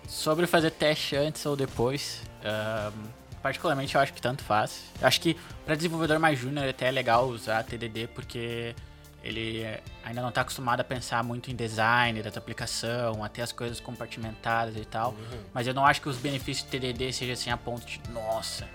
[0.09, 2.21] Sobre fazer teste antes ou depois,
[3.45, 4.85] particularmente eu acho que tanto faz.
[4.99, 5.37] Eu acho que
[5.67, 8.75] para desenvolvedor mais júnior até é legal usar TDD porque
[9.23, 9.67] ele
[10.03, 13.53] ainda não está acostumado a pensar muito em design da tua aplicação, a ter as
[13.53, 15.15] coisas compartimentadas e tal.
[15.53, 18.67] Mas eu não acho que os benefícios do TDD sejam assim a ponto de, nossa,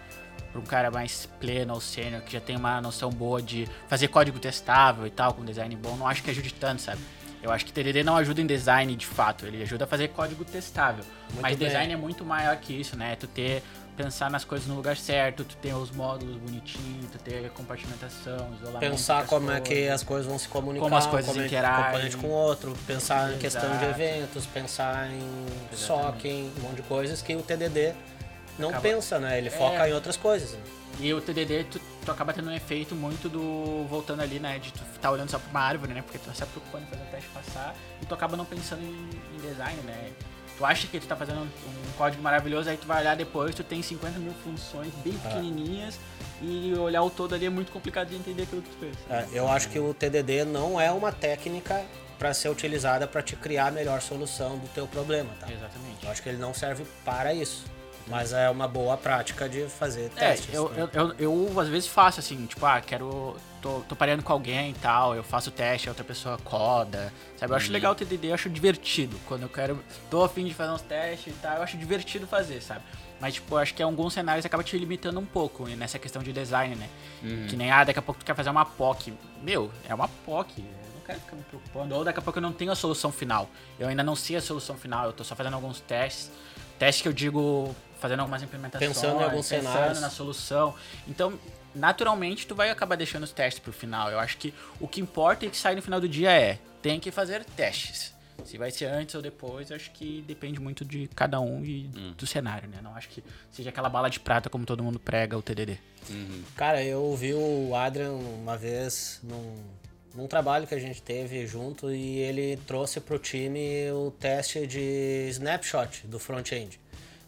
[0.52, 4.08] para um cara mais pleno ou sênior que já tem uma noção boa de fazer
[4.10, 7.02] código testável e tal, com design bom, não acho que ajude tanto, sabe?
[7.42, 10.44] Eu acho que TDD não ajuda em design de fato, ele ajuda a fazer código
[10.44, 11.06] testável.
[11.32, 11.68] Muito Mas bem.
[11.68, 13.16] design é muito maior que isso, né?
[13.16, 13.64] Tu ter
[14.00, 18.80] pensar nas coisas no lugar certo, tu ter os módulos bonitinhos, tu ter compartimentação, isolamento.
[18.92, 19.92] Pensar como é que coisas.
[19.94, 21.84] as coisas vão se comunicar, Como as coisas é que interagem.
[21.86, 23.40] componente com o outro, pensar em Exato.
[23.40, 27.94] questão de eventos, pensar em SOC, em um monte de coisas que o TDD
[28.58, 29.38] não Acaba- pensa, né?
[29.38, 29.52] Ele É.
[29.52, 30.54] foca em outras coisas.
[30.54, 30.60] né?
[31.02, 33.86] E o TDD, tu, tu acaba tendo um efeito muito do.
[33.90, 34.60] voltando ali, né?
[34.60, 36.02] De tu tá olhando só pra uma árvore, né?
[36.02, 38.82] Porque tu tá se preocupando em fazer o teste passar e tu acaba não pensando
[38.82, 40.10] em, em design, né?
[40.60, 41.50] Tu acha que tu tá fazendo um,
[41.98, 45.30] código maravilhoso, aí tu vai olhar depois, tu tem 50 mil funções bem Ah.
[45.30, 45.98] pequenininhas
[46.42, 48.96] e olhar o todo ali é muito complicado de entender aquilo que tu fez.
[49.10, 51.82] É, eu acho que o TDD não é uma técnica
[52.18, 55.48] para ser utilizada para te criar a melhor solução do teu problema, tá?
[55.50, 56.04] Exatamente.
[56.04, 57.64] Eu acho que ele não serve para isso.
[58.10, 60.54] Mas é uma boa prática de fazer É, testes.
[60.54, 60.90] eu, né?
[60.94, 63.38] eu, eu, eu, às vezes faço assim, tipo, ah, quero.
[63.62, 67.14] tô, tô pareando com alguém e tal, eu faço o teste, a outra pessoa coda.
[67.38, 67.54] Sabe?
[67.54, 69.16] Eu acho legal o TDD, eu acho divertido.
[69.28, 69.80] Quando eu quero.
[70.10, 72.82] tô afim de fazer uns testes e tal, eu acho divertido fazer, sabe?
[73.22, 76.24] Mas, tipo, eu acho que em alguns cenários acaba te limitando um pouco nessa questão
[76.24, 76.90] de design, né?
[77.50, 79.14] Que nem, ah, daqui a pouco tu quer fazer uma POC.
[79.44, 80.60] Meu, é uma POC.
[80.62, 81.96] Eu não quero ficar me preocupando.
[81.96, 83.50] Ou daqui a pouco eu não tenho a solução final.
[83.78, 86.32] Eu ainda não sei a solução final, eu tô só fazendo alguns testes.
[86.80, 88.94] Testes que eu digo, fazendo algumas implementações.
[88.94, 90.02] Pensando em alguns pensando cenários.
[90.02, 90.76] na solução.
[91.08, 91.40] Então,
[91.76, 94.10] naturalmente, tu vai acabar deixando os testes pro final.
[94.10, 97.00] Eu acho que o que importa e que sai no final do dia é, tem
[97.00, 98.14] que fazer testes.
[98.46, 101.84] Se vai ser antes ou depois, eu acho que depende muito de cada um e
[102.18, 102.80] do cenário, né?
[102.82, 105.78] Não acho que seja aquela bala de prata como todo mundo prega o TDD.
[106.56, 109.56] Cara, eu vi o Adrian uma vez num,
[110.16, 115.28] num trabalho que a gente teve junto e ele trouxe pro time o teste de
[115.30, 116.80] snapshot do front-end.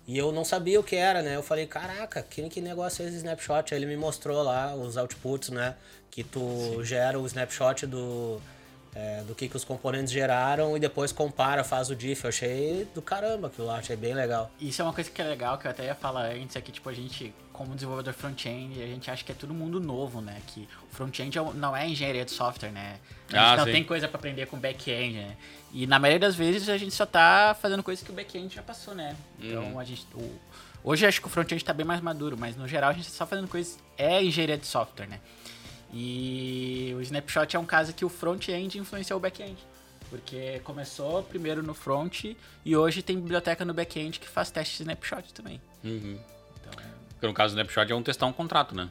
[0.07, 1.35] E eu não sabia o que era, né?
[1.35, 3.73] Eu falei, caraca, que, que negócio é esse snapshot?
[3.73, 5.75] Aí ele me mostrou lá os outputs, né?
[6.09, 8.41] Que tu gera o snapshot do,
[8.95, 12.23] é, do que, que os componentes geraram e depois compara, faz o diff.
[12.25, 14.51] Eu achei do caramba aquilo lá, achei bem legal.
[14.59, 16.71] Isso é uma coisa que é legal, que eu até ia falar antes, é que,
[16.71, 20.41] tipo, a gente, como desenvolvedor front-end, a gente acha que é tudo mundo novo, né?
[20.47, 22.97] Que o front-end é não é engenharia de software, né?
[23.29, 23.71] A gente Ah, não sim.
[23.71, 25.37] tem coisa pra aprender com back-end, né?
[25.73, 28.61] E na maioria das vezes a gente só tá fazendo coisas que o back-end já
[28.61, 29.15] passou, né?
[29.39, 30.05] Então a gente...
[30.13, 30.37] o-
[30.83, 33.13] hoje acho que o front-end tá bem mais maduro, mas no geral a gente tá
[33.15, 33.79] só fazendo coisas...
[33.97, 35.19] É engenharia de software, né?
[35.93, 39.57] E o Snapshot é um caso que o front-end influenciou o back-end.
[40.09, 42.25] Porque começou primeiro no front
[42.65, 45.61] e hoje tem biblioteca no back-end que faz teste de snapshot também.
[45.83, 46.19] Uhum.
[46.59, 46.83] Então,
[47.13, 48.89] Porque no caso do Snapshot é um testar um contrato, né?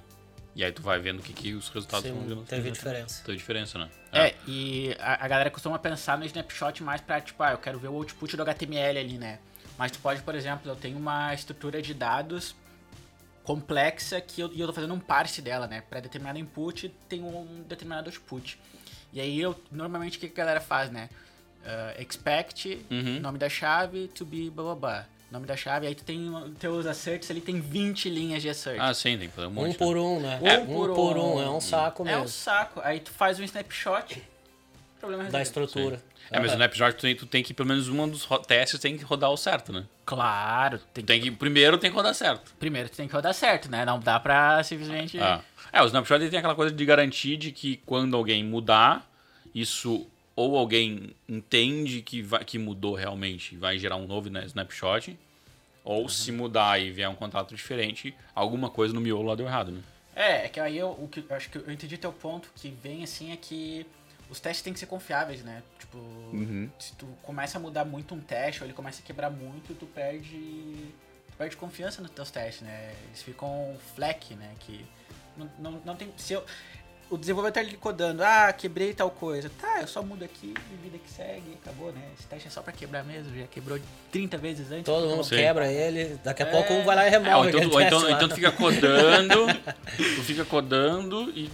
[0.55, 3.23] E aí tu vai vendo o que, que os resultados Sim, vão teve diferença.
[3.25, 3.89] Tem diferença, né?
[4.13, 7.79] é, e a, a galera costuma pensar no snapshot mais pra, tipo, ah, eu quero
[7.79, 9.39] ver o output do HTML ali, né?
[9.79, 12.55] Mas tu pode, por exemplo, eu tenho uma estrutura de dados
[13.45, 15.83] complexa que eu, e eu tô fazendo um parse dela, né?
[15.89, 18.59] Pra determinado input tem um determinado output.
[19.13, 21.09] E aí eu, normalmente, o que a galera faz, né?
[21.65, 23.21] Ah, expect, Uhum.
[23.21, 25.07] nome da chave, to be blá blá blá.
[25.31, 26.29] Nome da chave, aí tu tem
[26.59, 28.79] teus asserts ali, tem 20 linhas de assert.
[28.81, 29.71] Ah, sim, tem que fazer um monte.
[29.71, 30.41] Um por um, né?
[30.43, 31.37] É, um por por um.
[31.37, 32.29] um, é um saco É um mesmo.
[32.29, 32.81] saco.
[32.83, 34.21] Aí tu faz um snapshot,
[34.99, 35.43] problema Da resolvido.
[35.65, 36.03] estrutura.
[36.33, 38.97] É, mas o Snapshot tu tem, tu tem que, pelo menos um dos testes tem
[38.97, 39.85] que rodar o certo, né?
[40.11, 41.13] Claro, tem que...
[41.13, 42.53] tem que, primeiro tem que rodar certo.
[42.59, 43.85] primeiro tem que rodar certo, né?
[43.85, 45.21] Não dá pra simplesmente...
[45.21, 45.41] Ah.
[45.73, 49.09] É, o Snapshot tem aquela coisa de garantir de que quando alguém mudar,
[49.55, 50.05] isso
[50.35, 55.17] ou alguém entende que, vai, que mudou realmente e vai gerar um novo né, snapshot,
[55.85, 59.71] ou se mudar e vier um contrato diferente, alguma coisa no miolo lá deu errado,
[59.71, 59.81] né?
[60.17, 62.69] É, é que aí eu, o que, eu acho que eu entendi teu ponto, que
[62.83, 63.87] vem assim, é que
[64.31, 65.63] os testes têm que ser confiáveis, né?
[65.79, 65.99] Tipo,
[66.79, 69.87] se tu começa a mudar muito um teste, ou ele começa a quebrar muito, tu
[69.87, 70.37] perde.
[71.31, 72.93] Tu perde confiança nos teus testes, né?
[73.09, 74.51] Eles ficam fleck, né?
[74.61, 74.85] Que
[75.37, 76.13] não, não, não tem.
[76.17, 76.45] Se eu,
[77.11, 79.51] o desenvolvedor tá ali codando, ah, quebrei tal coisa.
[79.61, 82.01] Tá, eu só mudo aqui e vida que segue, acabou, né?
[82.17, 83.81] Esse teste é só pra quebrar mesmo, já quebrou
[84.13, 84.85] 30 vezes antes.
[84.85, 85.35] Todo mundo Sim.
[85.37, 86.51] quebra ele, daqui a É.
[86.53, 87.49] pouco um vai lá e É, ou remove.
[87.49, 89.47] então, ou então, então tu fica codando,
[90.17, 91.51] tu fica codando e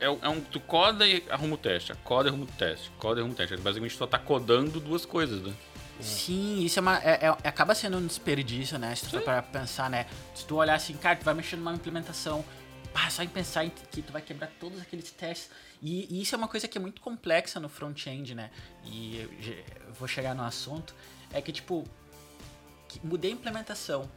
[0.00, 3.18] é, é um, tu coda e arruma o teste, coda e arruma o teste, coda
[3.18, 3.56] e arruma o teste.
[3.56, 5.54] Basicamente tu só tá codando duas coisas, né?
[6.00, 8.94] Sim, isso é uma, é- é- acaba sendo um desperdício, né?
[8.94, 10.06] Se tu para pensar, né?
[10.34, 12.44] Se tu olhar assim, cara, tu vai mexer numa implementação,
[12.92, 15.50] pá, só em pensar em que tu vai quebrar todos aqueles testes.
[15.80, 18.50] E, e isso é uma coisa que é muito complexa no front-end, né?
[18.84, 19.30] E eu,
[19.86, 20.94] eu vou chegar no assunto,
[21.32, 21.84] é que tipo,
[22.88, 24.10] que mudei a implementação,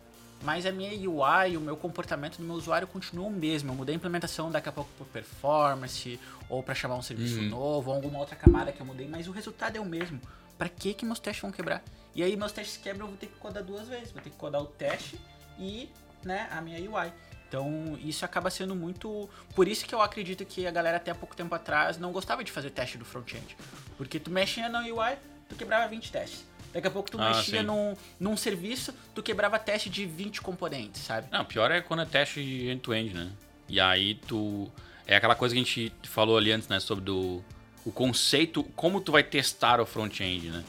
[0.44, 3.72] mas a minha UI, o meu comportamento do meu usuário continua o mesmo.
[3.72, 6.20] Eu mudei a implementação daqui a pouco por performance,
[6.50, 9.32] ou para chamar um serviço novo, ou alguma outra camada que eu mudei, mas o
[9.32, 10.22] resultado é o mesmo.
[10.58, 11.84] Pra que que meus testes vão quebrar?
[12.16, 14.12] E aí meus testes quebram, eu vou ter que codar duas vezes.
[14.12, 15.20] Vou ter que codar o teste
[15.59, 15.89] e,
[16.24, 17.12] né, a minha UI.
[17.47, 19.30] Então, isso acaba sendo muito.
[19.55, 22.43] Por isso que eu acredito que a galera até há pouco tempo atrás não gostava
[22.43, 23.55] de fazer teste do front-end.
[23.97, 26.46] Porque tu mexia na UI, tu quebrava 20 testes.
[26.74, 27.66] Daqui a pouco tu Ah, mexia sim.
[27.66, 31.28] num, num serviço, tu quebrava teste de 20 componentes, sabe?
[31.32, 33.32] Não, pior é quando é teste end-to-end, né?
[33.68, 34.72] E aí tu.
[35.06, 36.80] É aquela coisa que a gente falou ali antes, né?
[36.80, 37.44] Sobre do,
[37.86, 40.64] o conceito, como tu vai testar o front-end, né?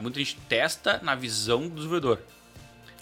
[0.00, 2.20] Muita gente testa na visão do desenvolvedor.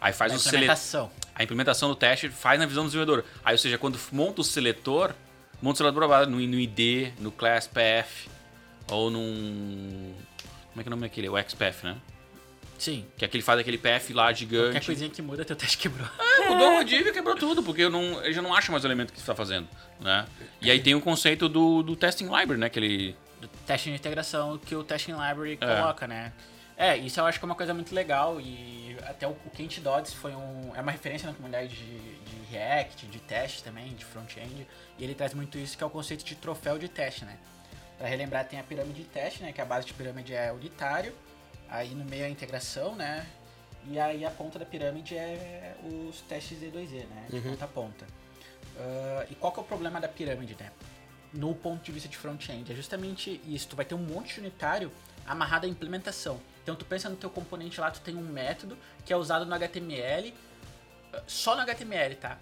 [0.00, 0.56] Aí faz Na o sele...
[0.56, 1.10] implementação.
[1.34, 3.24] A implementação do teste faz na visão do desenvolvedor.
[3.44, 5.12] Aí, ou seja, quando monta o seletor,
[5.60, 8.08] monta o seletor no, no ID, no class path,
[8.90, 10.14] ou num.
[10.76, 11.28] Como é que é o nome daquele?
[11.30, 11.96] O XPath, né?
[12.78, 13.06] Sim.
[13.16, 14.72] Que é que ele faz aquele path lá gigante.
[14.72, 16.06] Qualquer coisinha que muda, teu teste quebrou.
[16.18, 18.84] É, mudou o div e quebrou tudo, porque eu não, ele já não acha mais
[18.84, 19.66] o elemento que você está fazendo,
[19.98, 20.26] né?
[20.60, 22.68] E aí tem o conceito do, do testing library, né?
[22.68, 23.16] Que ele...
[23.40, 25.76] do teste de integração que o testing library É.
[25.76, 26.34] coloca, né?
[26.76, 29.80] É, isso eu acho que é uma coisa muito legal e até o, o Kent
[29.80, 34.04] Dodds foi um, é uma referência na comunidade de, de React, de teste também, de
[34.04, 34.66] front-end,
[34.98, 37.38] e ele traz muito isso que é o conceito de troféu de teste, né?
[37.98, 39.52] Para relembrar, tem a pirâmide de teste, né?
[39.52, 41.14] Que a base de pirâmide é unitário,
[41.68, 43.26] aí no meio é a integração, né?
[43.88, 47.26] E aí a ponta da pirâmide é os testes E2E, né?
[47.30, 48.06] De ponta a ponta.
[48.76, 50.70] Uh, e qual que é o problema da pirâmide, né?
[51.32, 53.68] No ponto de vista de front-end, é justamente isso.
[53.68, 54.90] Tu vai ter um monte de unitário
[55.26, 56.40] amarrado à implementação.
[56.62, 59.54] Então tu pensa no teu componente lá, tu tem um método que é usado no
[59.54, 60.30] HTML,
[61.14, 62.38] uh, só no HTML, tá?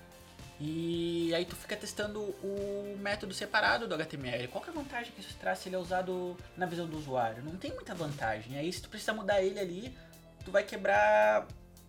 [0.61, 4.47] E aí tu fica testando o método separado do HTML.
[4.49, 6.97] Qual que é a vantagem que isso traz se ele é usado na visão do
[6.97, 7.43] usuário?
[7.43, 8.57] Não tem muita vantagem.
[8.57, 9.97] Aí se tu precisa mudar ele ali,
[10.45, 11.47] tu vai quebrar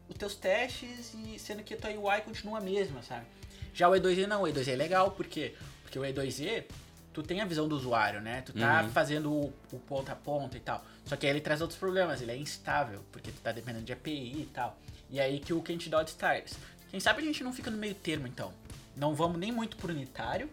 [0.09, 3.25] os teus testes e sendo que a tua UI continua a mesma, sabe?
[3.73, 5.53] Já o E2E não, o E2E é legal, por quê?
[5.83, 6.63] Porque o E2E,
[7.13, 8.41] tu tem a visão do usuário, né?
[8.41, 8.89] Tu tá Uhum.
[8.89, 10.83] fazendo o, o ponta a ponta e tal.
[11.05, 13.93] Só que aí ele traz outros problemas, ele é instável, porque tu tá dependendo de
[13.93, 14.75] API e tal.
[15.09, 15.87] E aí que o Kent
[16.17, 16.55] traz.
[16.95, 18.53] Quem sabe a gente não fica no meio termo, então.
[18.95, 20.49] Não vamos nem muito pro unitário,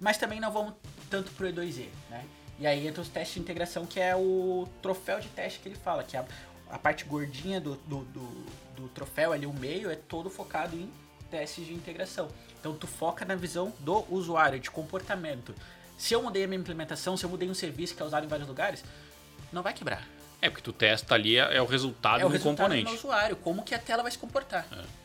[0.00, 0.74] mas também não vamos
[1.10, 2.24] tanto pro E2E, né?
[2.60, 5.74] E aí entra os testes de integração, que é o troféu de teste que ele
[5.74, 6.24] fala, que é a,
[6.70, 8.46] a parte gordinha do, do, do,
[8.76, 10.88] do troféu ali, o meio, é todo focado em
[11.28, 12.28] testes de integração.
[12.60, 15.52] Então tu foca na visão do usuário, de comportamento.
[15.98, 18.28] Se eu mudei a minha implementação, se eu mudei um serviço que é usado em
[18.28, 18.84] vários lugares,
[19.52, 20.06] não vai quebrar.
[20.40, 22.88] É, porque tu testa ali, é, é o resultado é o do resultado componente.
[22.88, 24.64] do usuário, como que a tela vai se comportar.
[24.70, 25.01] É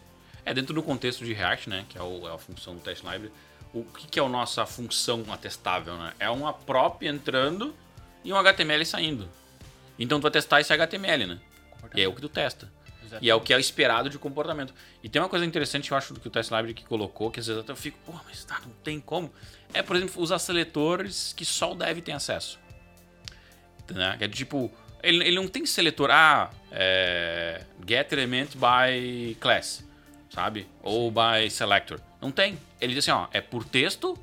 [0.53, 1.85] dentro do contexto de React, né?
[1.89, 3.31] Que é, o- é a função do test library.
[3.73, 6.13] O que, que é a nossa função atestável, né?
[6.19, 7.75] É uma prop entrando
[8.23, 9.29] e um HTML saindo.
[9.99, 11.39] Então tu vai testar esse HTML, né?
[11.95, 12.71] E é o que tu testa.
[13.21, 14.73] E é o que é o esperado de comportamento.
[15.01, 17.39] E tem uma coisa interessante que eu acho que o Test Library que colocou, que
[17.39, 19.31] às vezes até eu fico, pô, mas tá, não tem como.
[19.73, 22.59] É, por exemplo, usar seletores que só o dev tem acesso.
[23.89, 24.15] Né?
[24.17, 24.69] Que é tipo,
[25.01, 29.86] ele, ele não tem seletor, ah, é, get element by class,
[30.29, 30.67] sabe?
[30.81, 31.99] Ou by selector.
[32.21, 32.57] Não tem.
[32.79, 34.17] Ele diz assim, ó, é por texto,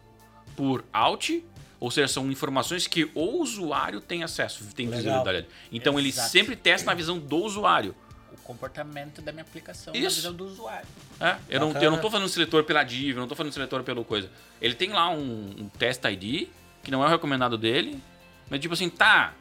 [0.57, 1.45] por out,
[1.81, 5.03] ou seja, são informações que o usuário tem acesso, tem Legal.
[5.03, 5.47] visibilidade.
[5.71, 6.31] Então ele Exato.
[6.31, 7.95] sempre testa na visão do usuário.
[8.33, 10.17] O comportamento da minha aplicação na Isso.
[10.17, 10.87] visão do usuário.
[11.21, 13.83] É, eu, não, eu não tô fazendo seletor pela div, eu não tô fazendo seletor
[13.83, 14.31] pelo coisa.
[14.61, 16.49] Ele tem lá um, um test ID,
[16.83, 18.01] que não é o recomendado dele,
[18.51, 19.35] mas tipo assim, tá,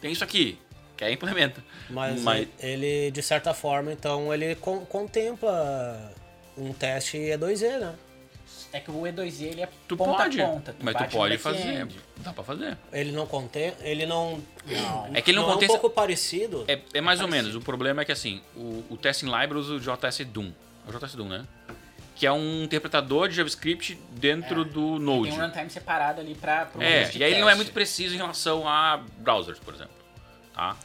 [0.00, 0.58] tem isso aqui,
[1.00, 1.64] quer implementa.
[1.88, 6.12] Mas, Mas- ele, de certa forma, então, ele con- contempla
[6.56, 7.94] um teste E2E, né?
[8.72, 10.76] É que o E2E ele é Tu ponta pode, a ponta.
[10.80, 12.76] mas tu bate no pode fazer, dá pra fazer.
[12.92, 14.40] Ele não contém, ele não...
[14.66, 15.10] Não.
[15.14, 16.64] É que ele não é um contém- pouco parecido.
[16.68, 19.74] É, é mais ou menos, o problema é que assim, o, o testing library usa
[19.74, 20.52] o JS Doom,
[20.86, 21.44] é o JS Doom, né?
[22.14, 25.30] Que é um interpretador de JavaScript dentro do Node.
[25.30, 28.14] Tem um runtime separado ali pra pro É, e aí ele não é muito preciso
[28.14, 29.94] em relação a browsers, por exemplo.
[30.54, 30.76] Tá?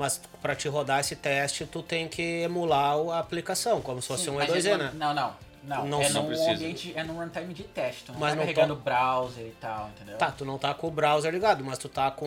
[0.00, 4.08] Mas para te rodar esse teste, tu tem que emular o- a aplicação, como se
[4.08, 4.90] fosse Sim, um mas E2E, ele né?
[4.94, 5.50] Não, não.
[5.62, 6.52] Não, Não é não num precisa.
[6.52, 8.04] ambiente, é num runtime de teste.
[8.04, 10.16] Tu não Mas tá não carregando to- browser e tal, entendeu?
[10.16, 12.26] Tá, tu não tá com o browser ligado, mas tu tá com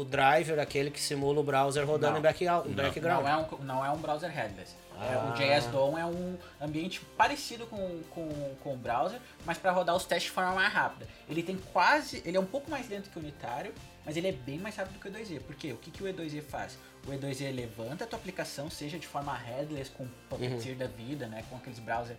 [0.00, 2.18] o driver, aquele que simula o browser rodando Não.
[2.18, 3.22] em, back, em background.
[3.24, 4.74] Não é, um, não é um browser headless.
[5.00, 5.30] É, Ah.
[5.32, 8.28] o JS DOM é um ambiente parecido com, com,
[8.62, 11.06] com o browser, mas para rodar os testes de forma mais rápida.
[11.26, 12.20] Ele tem quase.
[12.26, 13.72] Ele é um pouco mais lento que o unitário,
[14.04, 15.40] mas ele é bem mais rápido que o E2E.
[15.40, 15.72] Por quê?
[15.72, 16.76] O que, que o E2E faz?
[17.08, 21.42] O E2E levanta a tua aplicação, seja de forma headless, com Puppeteer da vida, né?
[21.48, 22.14] Com aqueles browser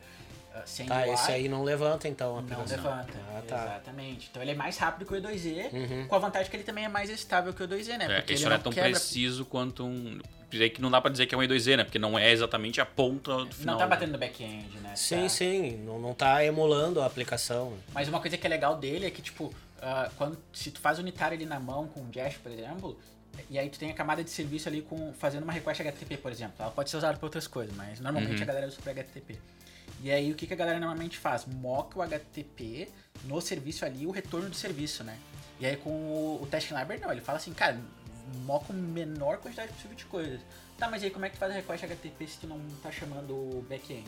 [0.53, 1.09] ah, sem Tá, UI.
[1.13, 2.77] esse aí não levanta então a Não aplicação.
[2.77, 3.13] levanta.
[3.29, 3.55] Ah, tá.
[3.55, 3.61] Uhum.
[3.65, 4.27] Exatamente.
[4.31, 6.89] Então ele é mais rápido que o E2E, com a vantagem que ele também é
[6.89, 8.05] mais estável que o E2E, né?
[8.09, 10.19] É, Porque isso ele não é tão quebra preciso quanto um.
[10.49, 11.83] Dizer que não dá pra dizer que é um E2E, né?
[11.83, 13.75] Porque não é exatamente a ponta do final.
[13.75, 14.95] Não tá batendo no back-end, né?
[14.95, 17.77] Sim, Tá- sim, não, não tá emulando a aplicação.
[17.93, 20.97] Mas uma coisa que é legal dele é que, tipo, ah, quando, se tu faz
[20.97, 22.99] unitário ali na mão com o Dash, por exemplo,
[23.49, 26.31] e aí tu tem a camada de serviço ali com fazendo uma request HTTP, por
[26.31, 26.55] exemplo.
[26.59, 28.43] Ela pode ser usada para outras coisas, mas normalmente Uhum.
[28.43, 29.39] a galera usa para HTTP.
[30.01, 31.45] E aí o que, que a galera normalmente faz?
[31.45, 32.87] Moca o HTTP
[33.25, 35.17] no serviço ali, o retorno do serviço, né?
[35.59, 37.77] E aí com o, o Testing Library não, ele fala assim, cara,
[38.45, 40.39] moca a menor quantidade possível de coisas.
[40.77, 42.89] Tá, mas aí como é que tu faz a request HTTP se tu não tá
[42.91, 44.07] chamando o back-end?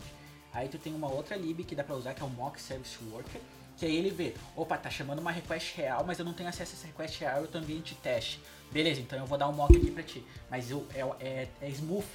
[0.54, 2.96] Aí tu tem uma outra lib que dá pra usar, que é o Mock Service
[3.10, 3.40] Worker,
[3.82, 6.70] que aí ele vê, opa, tá chamando uma request real, mas eu não tenho acesso
[6.70, 8.40] a essa request real, eu tô em ambiente de teste.
[8.70, 10.24] Beleza, então eu vou dar um mock aqui pra ti.
[10.48, 12.06] Mas eu, é, é, é smooth.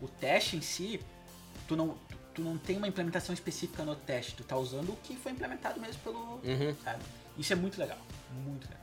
[0.00, 0.98] O teste em si,
[1.68, 4.96] tu não, tu, tu não tem uma implementação específica no teste, tu tá usando o
[4.96, 6.40] que foi implementado mesmo pelo.
[6.42, 6.74] Uhum.
[6.82, 7.02] Sabe?
[7.36, 7.98] Isso é muito legal.
[8.32, 8.80] Muito legal.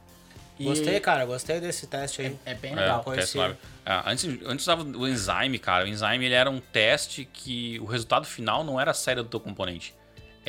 [0.60, 2.38] E Gostei, cara, gostei desse teste aí.
[2.46, 3.04] É, é bem É, legal.
[3.04, 3.40] conheci.
[3.40, 3.58] teste.
[3.84, 5.86] Ah, antes, antes usava o Enzyme, cara.
[5.86, 9.30] O Enzyme ele era um teste que o resultado final não era a saída do
[9.30, 9.97] teu componente.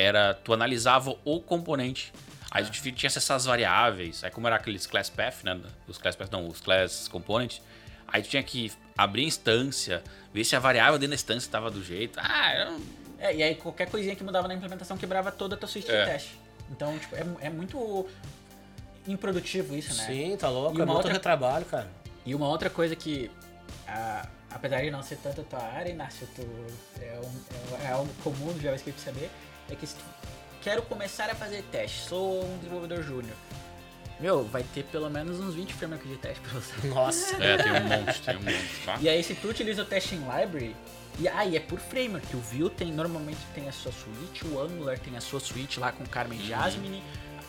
[0.00, 2.12] Era, tu analisava o componente.
[2.50, 4.22] Aí tu tinha que acessar as variáveis.
[4.22, 5.60] Aí como era aqueles class path, né?
[5.88, 7.60] Os class path não, os class components.
[8.06, 10.02] Aí tu tinha que abrir a instância,
[10.32, 12.18] ver se a variável dentro da instância estava do jeito.
[12.22, 12.80] Ah, eu...
[13.18, 16.04] É, e aí qualquer coisinha que mudava na implementação quebrava toda a tua suíte É.
[16.04, 16.38] de teste.
[16.70, 18.06] Então, tipo, é, é muito
[19.06, 20.06] improdutivo isso, né?
[20.06, 20.76] Sim, tá louco.
[20.78, 21.88] E É uma muito outra- retrabalho, cara.
[22.24, 23.30] E uma outra coisa que,
[23.86, 26.42] ah, apesar de não ser tanto a tua área, Inácio, tu,
[27.00, 29.30] é, um, é algo comum do JavaScript saber,
[29.70, 30.04] é que se tu
[30.62, 33.36] quero começar a fazer teste, sou um desenvolvedor júnior,
[34.20, 36.88] meu, vai ter pelo menos uns 20 frameworks de teste pra você.
[36.88, 37.36] Nossa.
[37.42, 38.98] É, tem um monte, tem um monte, tá?
[39.00, 40.74] E aí se tu utiliza o Testing Library,
[41.20, 44.98] e aí é por framework, o Vue tem, normalmente tem a sua suite, o Angular
[44.98, 47.02] tem a sua suite lá com Carmen Jasmine,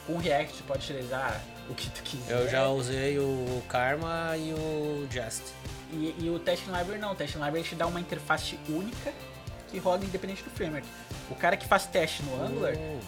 [0.06, 2.34] com o React tu pode utilizar o que tu quiser.
[2.34, 5.54] Eu já usei o Karma e o Jest.
[5.92, 9.12] E, e o Testing Library não, o Testing Library te dá uma interface única
[9.70, 10.88] que roda independente do framework.
[11.30, 13.00] O cara que faz teste no Angular Hum,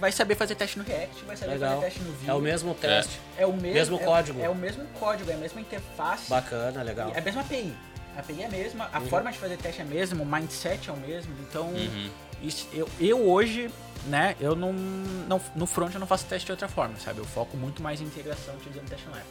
[0.00, 1.74] vai saber fazer teste no React, vai saber legal.
[1.76, 2.28] fazer teste no Vue.
[2.30, 3.20] É o mesmo teste.
[3.36, 4.40] É o mesmo, mesmo é- código.
[4.42, 6.28] É, o mesmo código, é a mesma interface.
[6.30, 7.12] Bacana, legal.
[7.14, 7.74] É a mesma API.
[8.16, 9.06] A API é a mesma, a Uhum.
[9.06, 11.32] forma de fazer teste é a mesma, o mindset é o mesmo.
[11.48, 12.10] Então, Uhum.
[12.42, 13.70] isso, eu, eu hoje,
[14.06, 15.40] né, eu não, não.
[15.54, 17.18] No front eu não faço teste de outra forma, sabe?
[17.18, 19.26] Eu foco muito mais em integração utilizando teste live.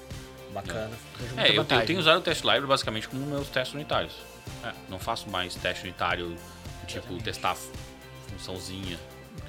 [0.53, 0.89] Bacana.
[1.19, 4.13] Muita É, eu tenho, eu tenho usado o test library basicamente como meus testes unitários.
[4.63, 6.35] É, não faço mais teste unitário,
[6.87, 7.23] tipo, Exatamente.
[7.25, 7.55] testar
[8.37, 8.99] funçãozinha.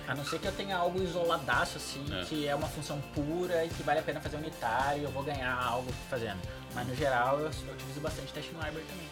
[0.06, 2.24] A não ser que eu tenha algo isoladaço, assim, É.
[2.24, 5.22] que é uma função pura e que vale a pena fazer unitário e eu vou
[5.22, 6.38] ganhar algo fazendo.
[6.74, 9.06] Mas no geral eu, eu utilizo bastante teste no library também.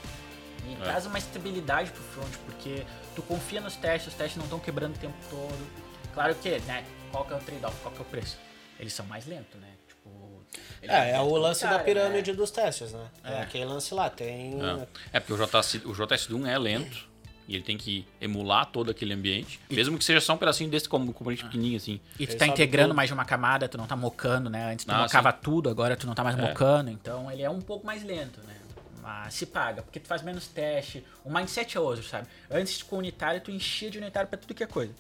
[0.69, 0.85] E É.
[0.85, 2.85] traz uma estabilidade pro front, porque
[3.15, 5.66] tu confia nos testes, os testes não estão quebrando o tempo todo.
[6.12, 8.39] Claro que, né, qual que é o trade-off, qual que é o preço?
[8.78, 9.69] Eles são mais lentos, né?
[9.86, 10.44] Tipo.
[10.82, 12.36] É, é o lance da unitários, pirâmide né?
[12.36, 13.07] dos testes, né?
[13.23, 13.32] É.
[13.35, 13.43] É.
[13.43, 14.59] aquele lance lá, tem.
[14.62, 17.09] É, é porque o, JS, o JS1 é lento
[17.48, 20.89] e ele tem que emular todo aquele ambiente, mesmo que seja só um pedacinho desse
[20.89, 22.01] como um componente pequenininho assim.
[22.18, 22.97] E tu Ele tá integrando tudo.
[22.97, 24.73] mais de uma camada, tu não tá mocando, né?
[24.73, 26.40] Antes tu Ah, mocava tudo, agora tu não tá mais É.
[26.43, 26.90] mocando.
[26.90, 28.56] Então ele é um pouco mais lento, né?
[29.02, 31.05] Mas se paga, porque tu faz menos teste.
[31.24, 32.27] O mindset é outro, sabe?
[32.51, 34.93] Antes com unitário, tu enchia de unitário pra tudo que é coisa.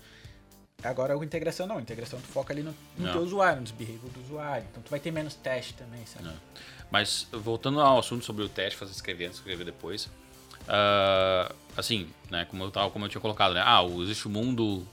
[0.84, 1.80] Agora com integração não.
[1.80, 3.12] Integração tu foca ali no, no Não.
[3.12, 4.64] teu usuário, nos behavior do usuário.
[4.70, 6.28] Então tu vai ter menos teste também, sabe?
[6.28, 6.32] É.
[6.90, 10.08] Mas voltando ao assunto sobre o teste, fazer escrever antes, escrever depois.
[10.68, 13.62] ah, assim, né, como eu, tava, como eu tinha colocado, né?
[13.64, 14.86] Ah, existe o mundo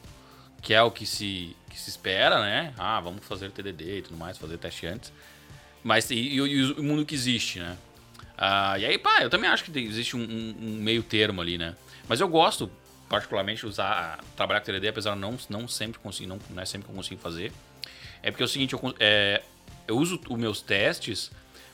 [0.61, 2.73] que é o que se, que se espera, né?
[2.77, 5.11] Ah, vamos fazer TDD e tudo mais, fazer teste antes.
[5.83, 7.77] Mas e, e e o mundo que existe, né?
[8.37, 11.75] Ah, e aí, pá, eu também acho que existe um, um- meio termo ali, né?
[12.07, 12.71] Mas eu gosto,
[13.09, 16.85] particularmente, usar, trabalhar com TDD, apesar de não, não sempre conseguir, não, não é sempre
[16.87, 17.51] que eu consigo fazer.
[18.21, 19.43] É porque é o seguinte, eu, é,
[19.87, 21.29] eu uso os meus testes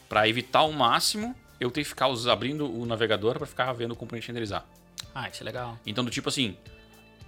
[0.07, 3.95] para evitar ao máximo eu ter que ficar abrindo o navegador para ficar vendo o
[3.95, 4.65] componente renderizar.
[5.13, 5.77] Ah, isso é legal.
[5.85, 6.57] Então, do tipo assim.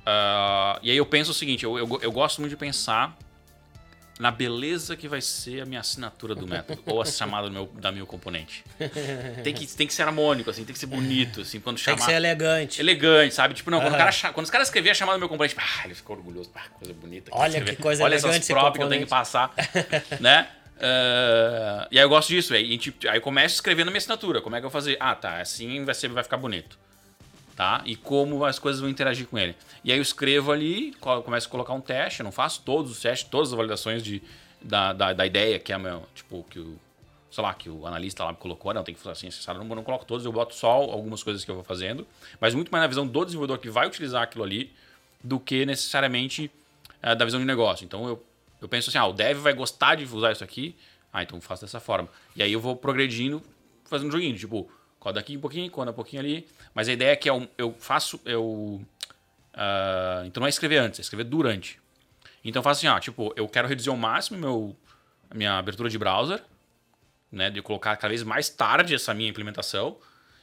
[0.05, 3.17] ah, e aí eu penso o seguinte: eu, eu, eu gosto muito de pensar
[4.19, 7.65] na beleza que vai ser a minha assinatura do método, ou a chamada do meu,
[7.65, 8.63] da meu componente.
[9.43, 11.97] Tem que, tem que ser harmônico, assim, tem que ser bonito, assim, quando Tem chamar.
[11.97, 12.79] que ser elegante.
[12.79, 13.55] Elegante, sabe?
[13.55, 15.85] Tipo, não, quando, o cara, quando os caras escreviam a chamada do meu componente, ah,
[15.85, 17.31] ele ficou orgulhoso, ah, coisa bonita.
[17.33, 17.75] Olha escrever.
[17.75, 19.51] que coisa Olha elegante essas esse prop que eu tenho que passar,
[20.21, 20.47] né?
[20.79, 24.39] Ah, e aí eu gosto disso, aí, tipo, aí eu começo escrevendo a minha assinatura.
[24.39, 24.97] Como é que eu vou fazer?
[24.99, 26.77] Ah, tá, assim vai, ser, vai ficar bonito.
[27.61, 27.83] Tá?
[27.85, 29.55] E como as coisas vão interagir com ele.
[29.83, 32.89] E aí eu escrevo ali, co- começo a colocar um teste, eu não faço todos
[32.89, 34.19] os testes, todas as validações de,
[34.59, 36.75] da, da, da ideia que é meu, tipo, que o,
[37.29, 39.63] sei lá, que o analista lá me colocou, não, tem que fazer assim, necessário, eu
[39.63, 42.07] não, não coloco todos, eu boto só algumas coisas que eu vou fazendo,
[42.39, 44.73] mas muito mais na visão do desenvolvedor que vai utilizar aquilo ali,
[45.23, 46.49] do que necessariamente
[46.99, 47.85] eh, da visão de negócio.
[47.85, 48.25] Então eu,
[48.59, 50.75] eu penso assim, ah, o dev vai gostar de usar isso aqui,
[51.13, 52.09] ah, então faço dessa forma.
[52.35, 53.39] E aí eu vou progredindo,
[53.85, 54.67] fazendo um joguinho, tipo,
[55.01, 57.73] coda aqui um pouquinho, coda um pouquinho ali, mas a ideia é que eu, eu
[57.79, 58.79] faço, eu...
[59.53, 61.79] ah, então não é escrever antes, é escrever durante.
[62.45, 64.75] Então eu faço assim, ó, tipo, eu quero reduzir ao máximo meu,
[65.29, 66.41] a minha abertura de browser,
[67.31, 69.97] né, de colocar cada vez mais tarde essa minha implementação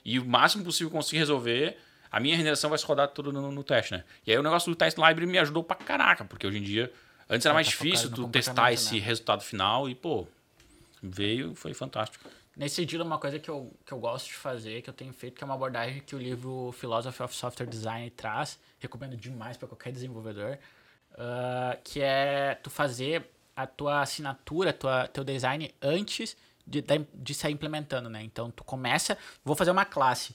[0.05, 1.77] e o máximo possível conseguir resolver,
[2.11, 4.03] a minha renderização vai se rodar tudo no, no teste, né?
[4.27, 6.91] E aí o negócio do Test Library me ajudou pra caraca, porque hoje em dia,
[7.31, 9.01] antes era É, mais tá difícil tu testar esse né?
[9.03, 10.27] resultado final e, pô,
[11.01, 12.25] veio, foi fantástico.
[12.59, 15.37] Nesse sentido, uma coisa que eu, que eu gosto de fazer, que eu tenho feito,
[15.37, 19.69] que é uma abordagem que o livro Philosophy of Software Design traz, recomendo demais para
[19.69, 20.59] qualquer desenvolvedor,
[21.17, 26.37] ah, que é tu fazer a tua assinatura, tua, teu design antes
[26.67, 26.83] de,
[27.15, 28.25] de sair implementando, né?
[28.25, 30.35] Então, tu começa, vou fazer uma classe,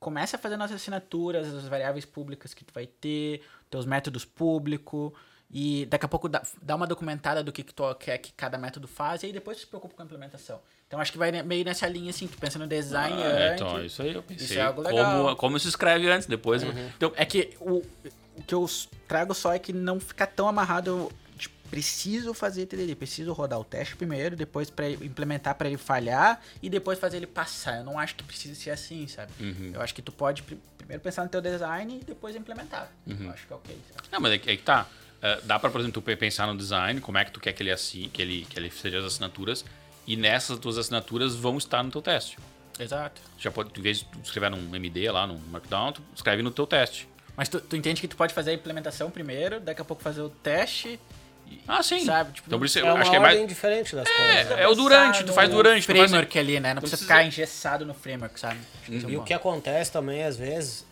[0.00, 5.12] começa fazendo as assinaturas, as variáveis públicas que tu vai ter, teus métodos públicos,
[5.50, 8.58] e daqui a pouco dá, dá uma documentada do que, que tu quer que cada
[8.58, 10.60] método faz, e aí depois tu se preocupa com a implementação.
[10.86, 13.62] Então acho que vai meio nessa linha assim, tu pensa no design Ah, antes.
[13.62, 14.44] então, isso aí eu pensei.
[14.46, 15.04] Isso é algo legal.
[15.24, 16.62] Como, como se escreve antes, depois.
[16.62, 17.82] Então, É que o,
[18.36, 18.64] o que eu
[19.08, 23.64] trago só é que não fica tão amarrado de preciso fazer TDD, preciso rodar o
[23.64, 27.78] teste primeiro, depois para implementar para ele falhar e depois fazer ele passar.
[27.78, 29.32] Eu não acho que precisa ser assim, sabe?
[29.40, 29.72] Uhum.
[29.74, 32.90] Eu acho que tu pode pr- primeiro pensar no teu design e depois implementar.
[33.06, 33.24] Uhum.
[33.24, 33.76] Eu acho que é ok.
[33.92, 34.08] Sabe?
[34.12, 34.86] Não, mas é que, é que tá.
[35.22, 37.52] É, dá pra, por exemplo, tu pe- pensar no design, como é que tu quer
[37.52, 39.64] que ele, assi que ele, que ele seja as assinaturas,
[40.06, 42.38] e nessas tuas assinaturas vão estar no teu teste.
[42.78, 43.20] Exato.
[43.38, 46.50] Já pode, em vez de tu escrever num MD lá, num Markdown, tu escreve no
[46.50, 47.08] teu teste.
[47.36, 50.20] Mas tu, tu entende que tu pode fazer a implementação primeiro, daqui a pouco fazer
[50.20, 51.00] o teste.
[51.66, 52.04] Ah, sim.
[52.04, 52.32] Sabe?
[52.32, 53.48] Tipo, Então, por isso, É eu uma acho que é ordem mais.
[53.48, 54.50] diferente das coisas.
[54.58, 55.86] É, é o durante, tu faz durante.
[55.86, 55.98] Faz...
[55.98, 56.74] framework ali, né?
[56.74, 58.58] Não, precisa precisa- ficar engessado no framework, sabe?
[58.90, 59.18] É E bom.
[59.20, 60.84] o que acontece também, às vezes,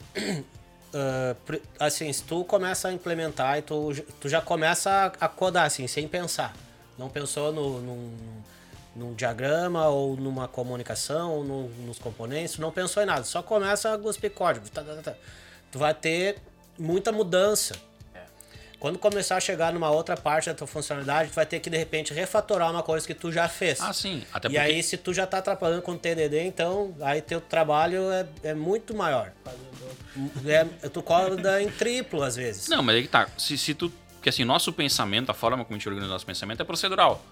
[1.44, 5.66] pri- assim, se tu começa a implementar e tu, tu já começa a, a codar,
[5.66, 6.54] assim, sem pensar.
[6.98, 8.16] Não pensou no, num,
[8.94, 13.24] num diagrama ou numa comunicação ou no- nos componentes, não pensou em nada.
[13.24, 14.68] Só começa a cuspir código.
[14.70, 15.14] tá, tá, tá, tá.
[15.72, 16.38] Tu vai ter
[16.78, 17.74] muita mudança.
[18.78, 21.76] Quando começar a chegar numa outra parte da tua funcionalidade, tu vai ter que, de
[21.78, 23.80] repente, refatorar uma coisa que tu já fez.
[23.80, 24.22] Ah, sim.
[24.30, 24.58] Até E porque.
[24.58, 28.52] aí, se tu já tá atrapalhando com o TDD, então aí teu trabalho é, é
[28.52, 29.32] muito maior.
[30.44, 32.68] É, tu cobra em triplo às vezes.
[32.68, 33.28] Não, mas aí que tá.
[33.38, 33.92] Se, se tu.
[34.14, 37.22] Porque assim, nosso pensamento, a forma como a gente organiza nosso pensamento é procedural.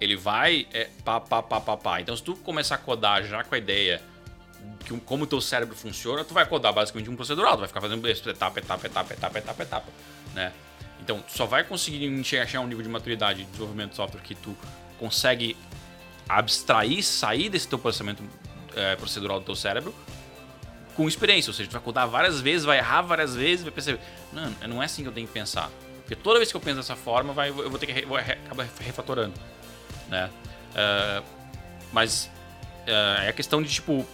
[0.00, 2.00] Ele vai é, pá, pá, pá, pá, pá.
[2.00, 4.02] Então, se tu começar a codar já com a ideia
[4.84, 7.54] que como o teu cérebro funciona, tu vai codar basicamente um procedural.
[7.54, 9.86] Tu vai ficar fazendo etapa, etapa, etapa, etapa, etapa, etapa,
[10.34, 10.52] né?
[11.02, 14.34] Então, tu só vai conseguir a um nível de maturidade de desenvolvimento de software que
[14.34, 14.56] tu
[14.98, 15.56] consegue
[16.28, 18.22] abstrair, sair desse teu processamento
[18.76, 19.94] é, procedural do teu cérebro
[21.00, 21.48] com experiência.
[21.48, 24.00] Ou seja, tu vai codar várias vezes, vai errar várias vezes, vai perceber,
[24.32, 25.70] não, não é assim que eu tenho que pensar.
[26.00, 28.68] Porque toda vez que eu penso dessa forma, vai, eu vou ter que vou acabar
[28.80, 29.32] refatorando,
[30.08, 30.28] né?
[30.76, 31.22] Ah,
[31.90, 32.30] mas
[32.86, 34.06] ah, é a questão de, tipo,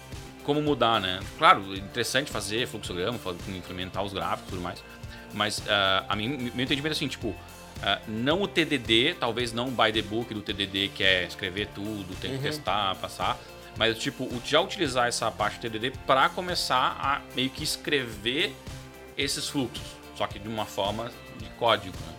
[0.44, 1.18] como mudar, né?
[1.38, 3.18] Claro, interessante fazer fluxograma,
[3.48, 4.84] implementar os gráficos e tudo mais.
[5.34, 7.34] Mas ah, a mim, meu entendimento é assim, tipo,
[7.82, 11.66] ah, não o TDD, talvez não o by the book do TDD, que é escrever
[11.74, 13.36] tudo, tem que testar, passar.
[13.76, 18.54] Mas, tipo, já utilizar essa parte do TDD para começar a meio que escrever
[19.16, 19.86] esses fluxos.
[20.16, 22.16] Só que de uma forma de código, né?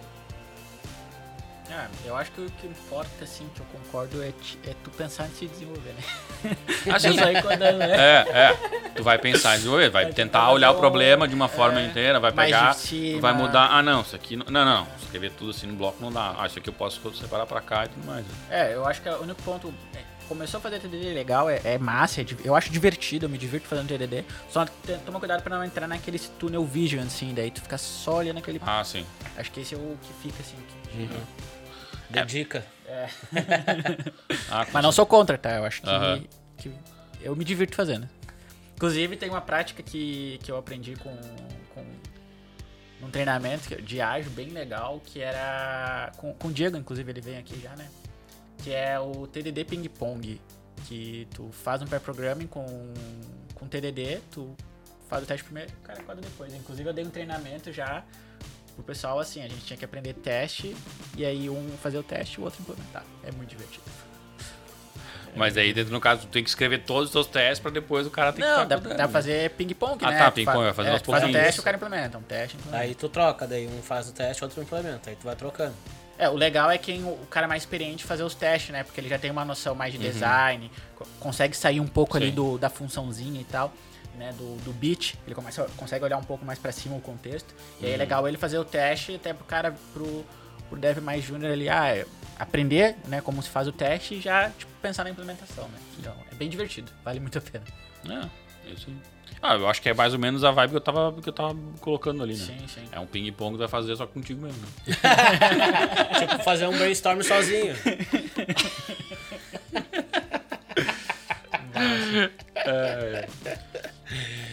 [1.70, 5.26] Ah, eu acho que o que importa, assim, que eu concordo, é, é tu pensar
[5.26, 6.56] antes de desenvolver, né?
[6.96, 7.12] Assim,
[7.42, 7.96] codando, né?
[7.98, 8.90] É, é.
[8.96, 12.20] Tu vai pensar em desenvolver, vai tentar olhar o problema de uma forma é, inteira,
[12.20, 12.76] vai pegar,
[13.20, 13.68] vai mudar.
[13.70, 14.36] Ah, não, isso aqui.
[14.36, 14.88] Não, não, não.
[15.04, 16.36] Escrever tudo assim no bloco não dá.
[16.40, 18.26] Ah, isso aqui eu posso separar pra cá e tudo mais.
[18.26, 18.34] né?
[18.50, 19.74] É, eu acho que o único ponto.
[20.28, 23.38] É, Começou a fazer TDD legal, é, é massa, é eu acho divertido, eu me
[23.38, 24.24] divirto fazendo TDD.
[24.50, 24.66] Só
[25.06, 28.60] toma cuidado pra não entrar naquele tunnel vision, assim, daí tu fica só olhando aquele.
[28.66, 29.06] Ah, sim.
[29.38, 30.56] Acho que esse é o que fica, assim.
[30.58, 31.22] que- Uhum.
[32.10, 32.66] Dedica.
[34.50, 35.52] Ah, com Mas não sou contra, tá?
[35.58, 36.24] Eu acho que, Aham.
[36.58, 36.72] que
[37.22, 38.08] eu me divirto fazendo.
[38.76, 41.14] Inclusive, tem uma prática que, que eu aprendi com,
[41.74, 41.86] com
[43.02, 47.20] num treinamento que- de ágil bem legal, que era com, com o Diego, inclusive ele
[47.22, 47.88] vem aqui já, né?
[48.64, 50.40] Que é o TDD Ping Pong,
[50.88, 52.66] que tu faz um pré-programming com,
[53.54, 54.56] com TDD, tu
[55.10, 56.54] faz o teste primeiro, o cara coda depois.
[56.54, 58.04] Inclusive, eu dei um treinamento já
[58.76, 60.76] pro pessoal assim, a gente tinha que aprender teste,
[61.16, 63.04] e aí um fazer o teste e o outro implementar.
[63.24, 63.84] É muito divertido.
[65.36, 68.08] Mas aí, dentro no caso, tu tem que escrever todos os teus testes pra depois
[68.08, 70.18] o cara ter que Não, tá dá, dá pra fazer ping-pong, Ah, né?
[70.18, 72.18] tá, Tu ping-pong, vai fazer é, aos tu faz um teste, o cara implementa.
[72.18, 72.84] Um teste, implementa.
[72.84, 75.10] Aí tu troca, daí um faz o teste, outro implementa.
[75.10, 75.76] Aí tu vai trocando.
[76.18, 78.84] É, o legal é quem o cara mais experiente fazer os testes, né?
[78.84, 82.28] Porque ele já tem uma noção mais de design, co- consegue sair um pouco ali
[82.28, 82.32] Uhum.
[82.32, 82.36] Sim.
[82.36, 83.72] do, da funçãozinha e tal,
[84.16, 84.34] né?
[84.34, 87.54] Do, do bit, ele começa, consegue olhar um pouco mais pra cima o contexto.
[87.80, 88.00] E aí é Uhum.
[88.00, 90.26] legal ele fazer o teste até pro cara, pro,
[90.70, 92.06] pro dev mais júnior ali, ah, é,
[92.40, 93.22] aprender, né?
[93.22, 95.78] Como se faz o teste e já, tipo, pensar na implementação, né?
[96.00, 97.64] Então, é bem divertido, vale muito a pena.
[98.10, 98.98] É, isso aí.
[99.42, 101.34] Ah, eu acho que é mais ou menos a vibe que eu tava, que eu
[101.34, 102.46] tava colocando ali, né?
[102.46, 102.82] Sim, sim.
[102.92, 104.60] É um ping-pong que vai fazer só contigo mesmo.
[104.62, 104.96] Né?
[106.28, 107.76] tipo, fazer um brainstorm sozinho.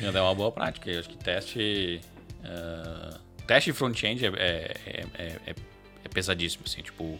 [0.02, 0.90] É uma boa prática.
[0.90, 2.00] Eu acho que teste.
[2.44, 5.54] ah, teste front-end é, é, é, é- é-
[6.04, 7.18] é pesadíssimo, assim, tipo.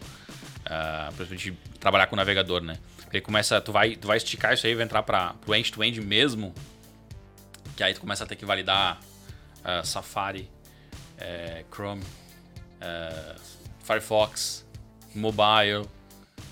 [0.65, 2.77] ah, principalmente trabalhar com o navegador, né?
[3.03, 3.59] Porque começa.
[3.61, 6.53] Tu vai, tu vai esticar isso aí, vai entrar para pro end-to-end mesmo.
[7.75, 8.99] Que aí tu começa a ter que validar
[9.63, 10.49] ah, Safari,
[11.17, 12.03] eh, Chrome,
[12.81, 13.35] ah,
[13.83, 14.65] Firefox,
[15.13, 15.87] mobile,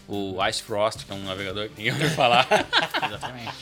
[0.08, 2.48] o Ice Frost, que é um navegador que ninguém ouviu falar.
[3.06, 3.54] Exatamente.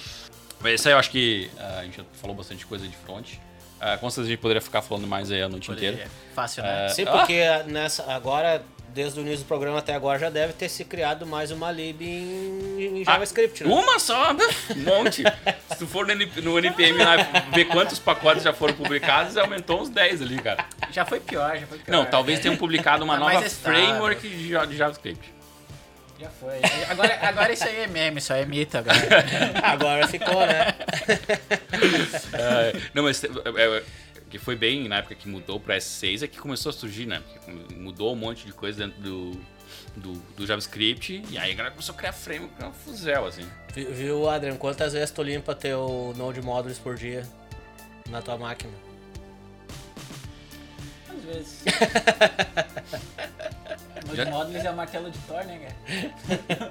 [0.59, 3.33] Mas isso aí eu acho que ah, a gente já falou bastante coisa de front.
[3.79, 5.97] Ah, com certeza a gente poderia ficar falando mais aí a noite inteira.
[5.97, 6.11] Poderia.
[6.35, 6.89] Fácil, né?
[6.89, 10.85] Sim, porque nessa, agora, desde o início do programa até agora, já deve ter se
[10.85, 13.73] criado mais uma lib em, em JavaScript, né?
[13.73, 14.33] Uma só?
[14.75, 15.23] Um monte.
[15.71, 17.15] Se tu for no, NP no NPM lá
[17.53, 20.65] ver quantos pacotes já foram publicados, aumentou uns 10 ali, cara.
[20.91, 21.95] Já foi pior, já foi pior.
[21.95, 25.41] Não, talvez tenham publicado uma Tá nova framework de de JavaScript.
[26.19, 26.59] Já foi.
[26.87, 28.99] Agora, agora isso aí é meme, isso aí é mito agora.
[29.63, 30.67] Agora ficou, né?
[32.33, 33.83] É, não, mas é, é,
[34.29, 37.21] que foi bem na época que mudou para S6 é que começou a surgir, né?
[37.75, 39.41] Mudou um monte de coisa dentro do,
[39.95, 43.45] do, do JavaScript e aí a galera começou a criar framework pra fuzel, assim.
[43.73, 44.55] Vi- Viu, Adrian?
[44.55, 47.23] Quantas vezes tu limpa teu Node Modules por dia
[48.09, 48.71] na tua máquina?
[51.09, 51.63] Às vezes.
[54.03, 56.69] No Modules é o martelo de Thor, né, cara?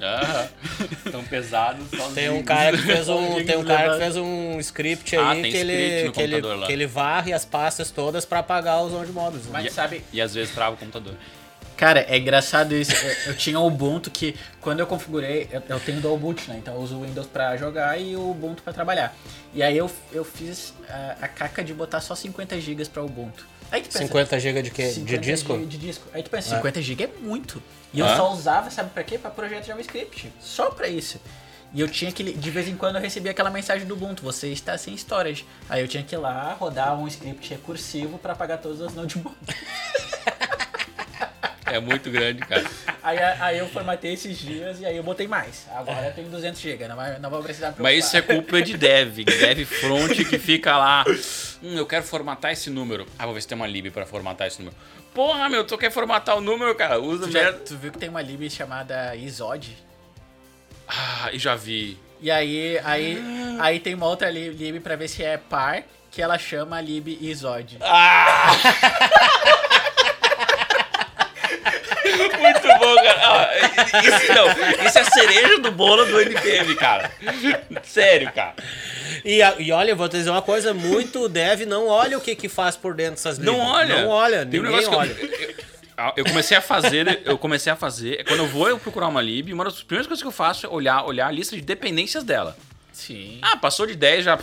[0.00, 0.48] Ah,
[1.10, 4.58] tão pesado só Tem um cara que fez um, tem um cara que fez um
[4.60, 6.66] script Ah, aí tem que script ele, no que, ele, lá.
[6.66, 9.44] que ele varre as pastas todas pra apagar os Node Modules.
[9.46, 9.50] né?
[9.52, 11.14] Mas E- sabe, E às vezes trava o computador.
[11.80, 12.92] Cara, é engraçado isso.
[12.94, 16.56] Eu- Eu tinha o Ubuntu que, quando eu configurei, eu, eu tenho dual boot, né?
[16.58, 19.16] Então eu uso o Windows pra jogar e o Ubuntu pra trabalhar.
[19.54, 23.46] E aí eu, eu fiz a, a caca de botar só 50 GB pra Ubuntu.
[23.72, 24.88] Aí tu pensa, 50 GB de quê?
[24.88, 25.56] De 50 disco?
[25.58, 26.04] De, de disco.
[26.12, 27.62] Aí tu pensa, 50 GB é muito.
[27.94, 28.14] E eu Ah.
[28.16, 29.16] só usava, sabe pra quê?
[29.16, 30.30] Pra projeto JavaScript.
[30.38, 31.18] Só pra isso.
[31.72, 34.48] E eu tinha que, de vez em quando eu recebia aquela mensagem do Ubuntu, você
[34.48, 35.46] está sem storage.
[35.68, 39.16] Aí eu tinha que ir lá, rodar um script recursivo pra apagar todas as nodes
[41.70, 42.64] É muito grande, cara.
[43.02, 45.66] Aí, aí eu formatei esses dias e aí eu botei mais.
[45.74, 48.50] Agora eu tenho 200 GB, não, vai, não vou precisar me Mas isso é preocupar.
[48.60, 49.18] culpa de dev.
[49.24, 51.04] Dev front que fica lá.
[51.62, 53.06] Hum, eu quero formatar esse número.
[53.18, 54.76] Ah, vou ver se tem uma lib pra formatar esse número.
[55.14, 57.00] Porra, meu, tu quer formatar o número, cara?
[57.00, 59.76] Usa Tu, já- tu viu que tem uma lib chamada Isod?
[60.88, 61.98] Ah, e já vi.
[62.20, 63.18] E aí, aí,
[63.60, 67.08] aí tem uma outra li- lib pra ver se é par, que ela chama lib
[67.20, 67.78] Isod.
[67.80, 68.52] Ah!
[72.40, 73.20] Muito bom, cara.
[73.22, 77.10] Ah, isso, não, isso é a cereja do bolo do NPM, cara.
[77.84, 78.54] Sério, cara.
[79.24, 82.34] E, e olha, eu vou te dizer uma coisa, muito dev não olha o que
[82.34, 83.68] que faz por dentro dessas Não libs.
[83.70, 84.02] olha.
[84.02, 85.16] Não olha, Tem um ninguém negócio olha.
[86.16, 89.52] eu, comecei a fazer, eu comecei a fazer, quando eu vou eu procurar uma lib,
[89.52, 92.56] uma das primeiras coisas que eu faço é olhar, olhar a lista de dependências dela.
[92.92, 93.38] Sim.
[93.42, 94.38] Ah, passou de 10 já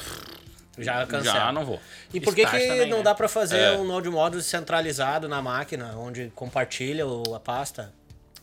[0.77, 1.35] Já cancela.
[1.39, 1.79] já não vou.
[2.13, 3.03] E por que, que também, não né?
[3.03, 3.71] dá pra fazer É.
[3.73, 7.03] um Node Modules centralizado na máquina, onde compartilha
[7.35, 7.91] a pasta?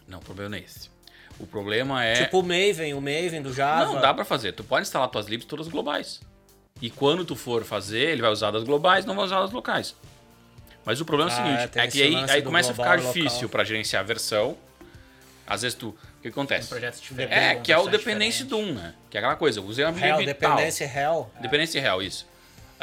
[0.07, 0.91] Não, o problema não é esse.
[1.39, 3.93] O problema é Tipo o Maven, o Maven do Java.
[3.93, 4.53] Não, dá pra fazer.
[4.53, 6.21] Tu pode instalar tuas libs todas globais.
[6.81, 9.97] E quando tu for fazer, ele vai usar das globais, não vai usar das locais.
[10.85, 13.13] Mas o problema é o Ah, seguinte, é que aí, aí começa a ficar local.
[13.13, 14.57] difícil pra gerenciar a versão.
[15.47, 15.89] Às vezes tu...
[16.19, 16.69] O que acontece?
[16.69, 17.37] Diferentes.
[17.37, 18.43] É, que é o diferentes.
[18.45, 18.95] do 1, né?
[19.11, 20.25] Que é aquela coisa, eu usei uma tal.
[20.25, 21.31] dependência Hell.
[21.41, 22.27] Dependência real, isso.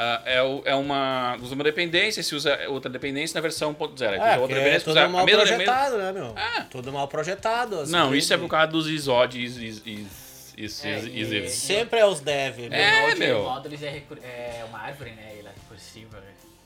[0.03, 0.37] Ah, é,
[0.71, 1.37] é uma...
[1.41, 4.09] Usa uma dependência, se usa outra dependência na versão 1.0.
[4.13, 6.35] Aí tu É, outra é dependência, tudo usa mal mesma- projetado, né, meu?
[6.37, 6.61] É.
[6.71, 7.85] Tudo mal projetado.
[7.87, 8.23] Não, libs.
[8.23, 11.99] isso é por causa dos ISOD, is, is, is, is, É, is, e- is- Sempre
[11.99, 12.57] é os dev.
[12.57, 12.73] meu.
[12.73, 13.43] É, meu.
[13.43, 15.33] Modules é, recur- é uma árvore, né?
[15.37, 16.17] Ele é recursiva.
[16.17, 16.23] né?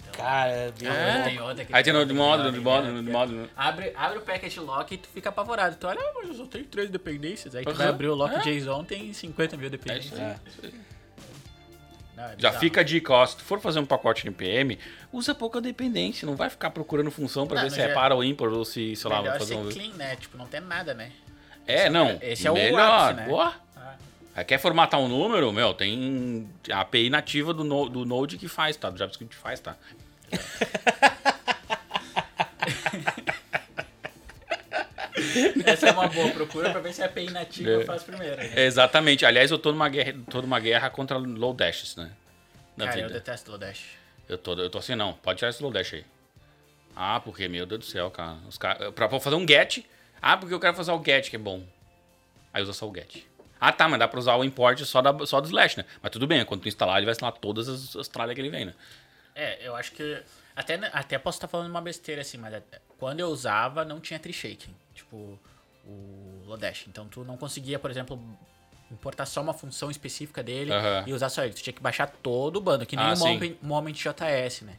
[0.10, 1.22] Então, Cara, é É.
[1.24, 2.52] tem outra que Aí tem no que no de modo, no
[3.04, 3.34] de modo.
[3.34, 5.76] no- Abre, abre o packet lock e tu fica apavorado.
[5.78, 7.54] Tu olha, ah, mas eu só tenho três dependêncies.
[7.54, 7.78] Aí tu Aham.
[7.78, 8.40] vai abrir o lock É.
[8.40, 10.14] JSON, tem 50 mil É dependências.
[10.14, 10.74] isso aí, isso aí.
[12.16, 14.80] Não, é Já fica a dica, ó, se tu for fazer um pacote NPM,
[15.12, 18.12] usa pouca dependência, não vai ficar procurando função pra Não, ver se é já- par
[18.14, 19.70] ou ímpar ou se, sei lá, vai Melhor fazer ser um...
[19.70, 20.16] clean, né?
[20.16, 21.12] Tipo, não tem nada, né?
[21.68, 22.80] É, não, esse é o melhor.
[22.80, 23.26] ápice, né?
[23.28, 23.56] Pô, Ah.
[24.36, 28.48] aí quer formatar um número, meu, tem a API nativa do, no- do Node que
[28.48, 28.90] faz, tá?
[28.90, 29.76] Do JavaScript faz, tá?
[35.66, 36.30] Essa é uma boa.
[36.32, 37.86] Procura pra ver se a API nativa É.
[37.86, 38.38] faz primeiro.
[38.38, 38.52] né?
[38.56, 39.26] É, exatamente.
[39.26, 42.12] Aliás, eu tô numa guerra, tô numa guerra contra Loadashes, né?
[42.78, 43.14] Na Cara, eu vida.
[43.20, 43.84] detesto Lodash.
[44.28, 46.06] Eu tô, eu tô assim, não, pode tirar esse Lodash aí.
[46.96, 48.38] Ah, porque, meu Deus do céu, cara.
[48.48, 49.86] Os cara pra pra fazer um get.
[50.22, 51.64] Ah, porque eu quero fazer o get, que é bom.
[52.54, 53.24] Aí usa só o get.
[53.60, 55.86] Ah, tá, mas dá pra usar o import só, da, só do slash, né?
[56.02, 58.50] Mas tudo bem, quando tu instalar, ele vai instalar todas as, as tralhas que ele
[58.50, 58.74] vem, né?
[59.34, 60.22] É, eu acho que.
[60.56, 64.18] Até, até posso estar falando uma besteira assim, mas até- quando eu usava, não tinha
[64.18, 64.74] tree shaking.
[64.96, 65.38] Tipo,
[65.86, 66.86] o Lodash.
[66.88, 68.20] Então tu não conseguia, por exemplo,
[68.92, 71.04] importar só uma função específica dele Aham.
[71.06, 71.54] e usar só ele.
[71.54, 73.20] Tu tinha que baixar todo o bando, que nem Ah, o.
[73.20, 74.74] Moment, Moment JS, né?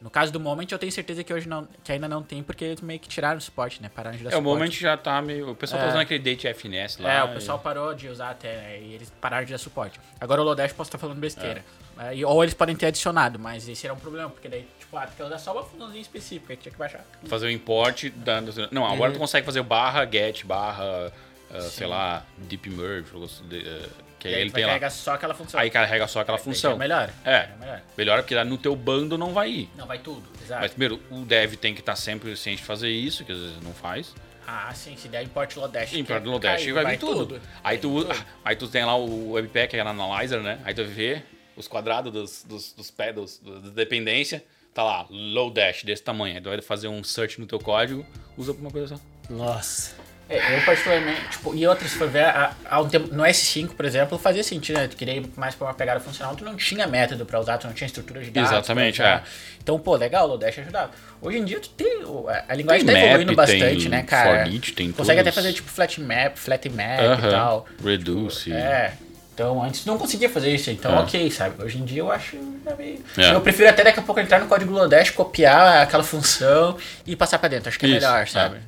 [0.00, 2.64] No caso do Moment, eu tenho certeza que hoje não, que ainda não tem, porque
[2.64, 3.88] eles meio que tiraram o suporte, né?
[3.92, 4.54] Pararam de dar É, o suporte.
[4.58, 5.50] moment já tá meio.
[5.50, 5.88] O pessoal tá É.
[5.88, 7.12] usando aquele date FNS lá.
[7.12, 9.98] É, o e- pessoal parou de usar até, né, e eles pararam de dar suporte.
[10.20, 11.64] Agora o Lodash posso estar falando besteira.
[11.98, 14.96] É, e- ou eles podem ter adicionado, mas esse era um problema, porque daí, tipo,
[14.96, 17.04] ah, tu quer usar só uma funçãozinha específica, aí tu tinha que baixar.
[17.26, 18.52] fazer o import dando.
[18.72, 21.12] Não, agora tu consegue fazer o barra get, barra,
[21.50, 23.10] ah, sei lá, deep merge,
[23.52, 23.88] eh,
[24.18, 24.70] que aí aí ele vai tem lá.
[24.70, 25.60] carregar só aquela função.
[25.60, 26.72] Aí carrega só aquela função.
[26.72, 27.10] É melhor.
[27.24, 27.30] É.
[27.34, 27.82] É melhor.
[27.96, 29.70] Melhor porque lá no teu bando não vai ir.
[29.76, 30.62] Não, vai tudo, exato.
[30.62, 33.62] Mas primeiro, o dev tem que estar sempre ciente de fazer isso, que às vezes
[33.62, 34.14] não faz.
[34.50, 35.90] Ah, sim, se der import Lodash.
[35.90, 37.34] Que no Lodash caiu, vai, vir tudo.
[37.34, 38.24] Aí, Vai tu, tudo.
[38.42, 40.58] aí tu tem lá o Webpack Analyzer, né?
[40.64, 41.22] Aí tu vê
[41.54, 44.40] os quadrados dos, dos, dos pés, dos, das dependências,
[44.78, 46.36] tá lá, low dash desse tamanho.
[46.36, 48.06] Aí tu vai fazer um search no teu código,
[48.36, 49.00] usa pra uma coisa só.
[49.28, 49.96] Nossa.
[50.30, 53.68] É, eu particularmente, tipo, e outras, se for ver, há, há um tempo, no S5,
[53.70, 54.86] por exemplo, fazia sentido, né?
[54.86, 57.66] Tu queria ir mais pra uma pegada funcional, tu não tinha método pra usar, tu
[57.66, 58.52] não tinha estrutura de dados.
[58.52, 59.22] Exatamente, é.
[59.60, 60.92] Então, pô, legal, o Lodash ajudava.
[61.20, 62.02] Hoje em dia, tu tem,
[62.46, 64.44] a- linguagem Tem tá evoluindo map, bastante, tem né, cara?
[64.44, 65.34] for each, tem Consegue até todos.
[65.44, 67.30] fazer, tipo, flat map, flat map e Aham.
[67.30, 67.66] tal.
[67.82, 68.52] Reduce.
[68.52, 68.92] É.
[69.38, 70.98] Então, antes não conseguia fazer isso, então É.
[70.98, 71.62] ok, sabe?
[71.62, 72.36] Hoje em dia eu acho
[72.76, 72.98] meio...
[73.16, 73.34] É.
[73.36, 77.38] Eu prefiro até daqui a pouco entrar no código Lodash, copiar aquela função e passar
[77.38, 77.68] pra dentro.
[77.68, 78.26] Acho que é Isso, melhor, é.
[78.26, 78.58] sabe?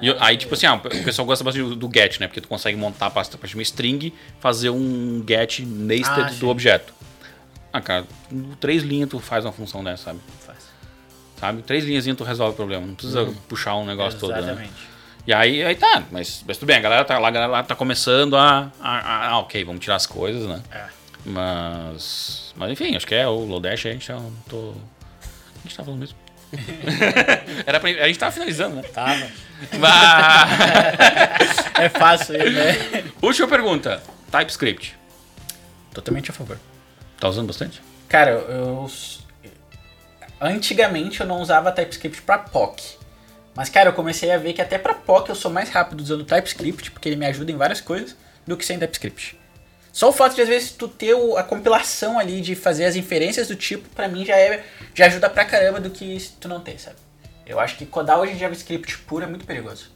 [0.00, 2.28] E aí, tipo assim, ah, o pessoal gosta bastante do, get, né?
[2.28, 6.38] Porque tu consegue montar a partir de uma string, fazer um get nested Ah, sim.
[6.38, 6.94] do objeto.
[7.72, 8.04] Ah, cara,
[8.60, 10.20] três linhas tu faz uma função dessa, sabe?
[10.46, 10.58] Faz.
[11.40, 11.62] Sabe?
[11.62, 12.86] Três linhas tu resolve o problema.
[12.86, 14.38] Não precisa puxar um negócio todo, né?
[14.38, 14.95] Exatamente.
[15.26, 17.62] E aí, aí tá, mas, mas tudo bem, a galera tá lá, a galera lá
[17.62, 20.62] tá começando a, a, a- ah, ok, vamos tirar as coisas, né?
[20.70, 20.84] É.
[21.24, 24.72] Mas, mas enfim, acho que é o Lodash, a gente tá, tô...
[24.72, 26.16] A gente tá falando mesmo?
[27.66, 28.82] Era pra, a gente tava finalizando, né?
[28.82, 29.26] Tava.
[29.78, 33.04] Mas- É fácil, né?
[33.20, 34.00] Última pergunta.
[34.30, 34.96] TypeScript.
[35.92, 36.58] Totalmente a favor.
[37.18, 37.82] Tá usando bastante?
[38.08, 38.88] Cara, eu.
[40.40, 42.96] Antigamente eu não usava TypeScript pra POC.
[43.56, 46.24] Mas, cara, eu comecei a ver que até pra POC eu sou mais rápido usando
[46.24, 48.14] TypeScript, porque ele me ajuda em várias coisas,
[48.46, 49.38] do que sem TypeScript.
[49.92, 53.48] Só o fato de, às vezes, tu ter a compilação ali de fazer as inferências
[53.48, 54.62] do tipo, pra mim já, é,
[54.94, 56.96] já ajuda pra caramba do que se tu não ter, sabe?
[57.46, 59.90] Eu acho que codar hoje em JavaScript puro é muito perigoso.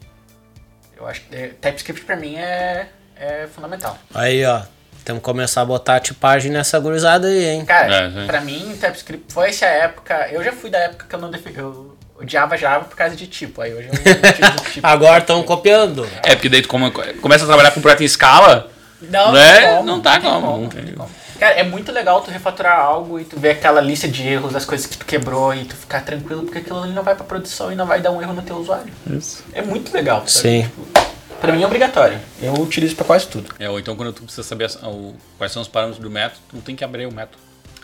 [0.97, 3.99] Eu acho que é, TypeScript pra mim é, é fundamental.
[4.15, 4.62] Aí, ó.
[5.05, 7.65] Temos que começar a botar a tipagem nessa gurizada aí, hein?
[7.65, 10.28] Cara, É, pra mim, TypeScript foi essa época.
[10.31, 13.26] Eu já fui da época que eu não defi- eu odiava Java por causa de
[13.26, 13.60] tipo.
[13.62, 14.86] Aí hoje eu tipo.
[14.86, 16.06] Agora estão copiando.
[16.22, 16.90] É, porque daí tu come-
[17.20, 18.70] começa a trabalhar com projeto em escala,
[19.01, 19.60] Não, né?
[19.60, 20.59] tem como, Não tá tem como.
[20.59, 21.10] não tem como.
[21.38, 24.66] Cara, é muito legal tu refatorar algo e tu ver aquela lista de erros, das
[24.66, 27.72] coisas que tu quebrou e tu ficar tranquilo, porque aquilo ali não vai pra produção
[27.72, 28.92] e não vai dar um erro no teu usuário.
[29.10, 29.42] Isso.
[29.55, 30.18] É muito legal.
[30.26, 30.30] sabe?
[30.30, 30.62] Sim.
[30.64, 30.86] Tipo,
[31.40, 32.20] pra mim é obrigatório.
[32.42, 33.55] Eu utilizo pra quase tudo.
[33.59, 36.56] É, ou então quando tu precisa saber o- quais são os parâmetros do método, tu
[36.56, 37.38] não tem que abrir o método.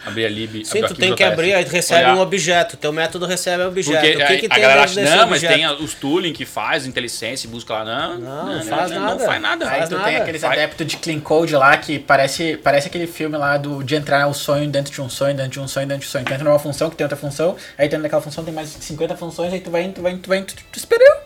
[0.07, 0.65] Abrir a lib.
[0.65, 2.17] Sim, tu tem que abrir, aí tu recebe olhar.
[2.17, 2.77] um objeto.
[2.77, 4.01] Teu método recebe o objeto.
[4.01, 5.53] Porque o que, aí que a tem galera dentro acha, desse não, mas objeto?
[5.55, 7.85] tem a- os tooling que faz, IntelliSense, busca lá.
[7.85, 9.25] Não, Não, não faz Não nada.
[9.27, 9.65] faz nada.
[9.69, 10.07] Aí Faz tu nada.
[10.09, 13.83] tem aqueles Faz- adeptos de clean code lá que parece, parece aquele filme lá do,
[13.83, 16.11] de entrar o sonho dentro de um sonho, dentro de um sonho, dentro de um
[16.11, 16.25] sonho.
[16.25, 19.17] Tu entra numa função que tem outra função, aí dentro daquela função tem mais 50
[19.17, 21.17] funções, aí tu vai indo, tu vai indo, tu vai indo, tu, tu esperou.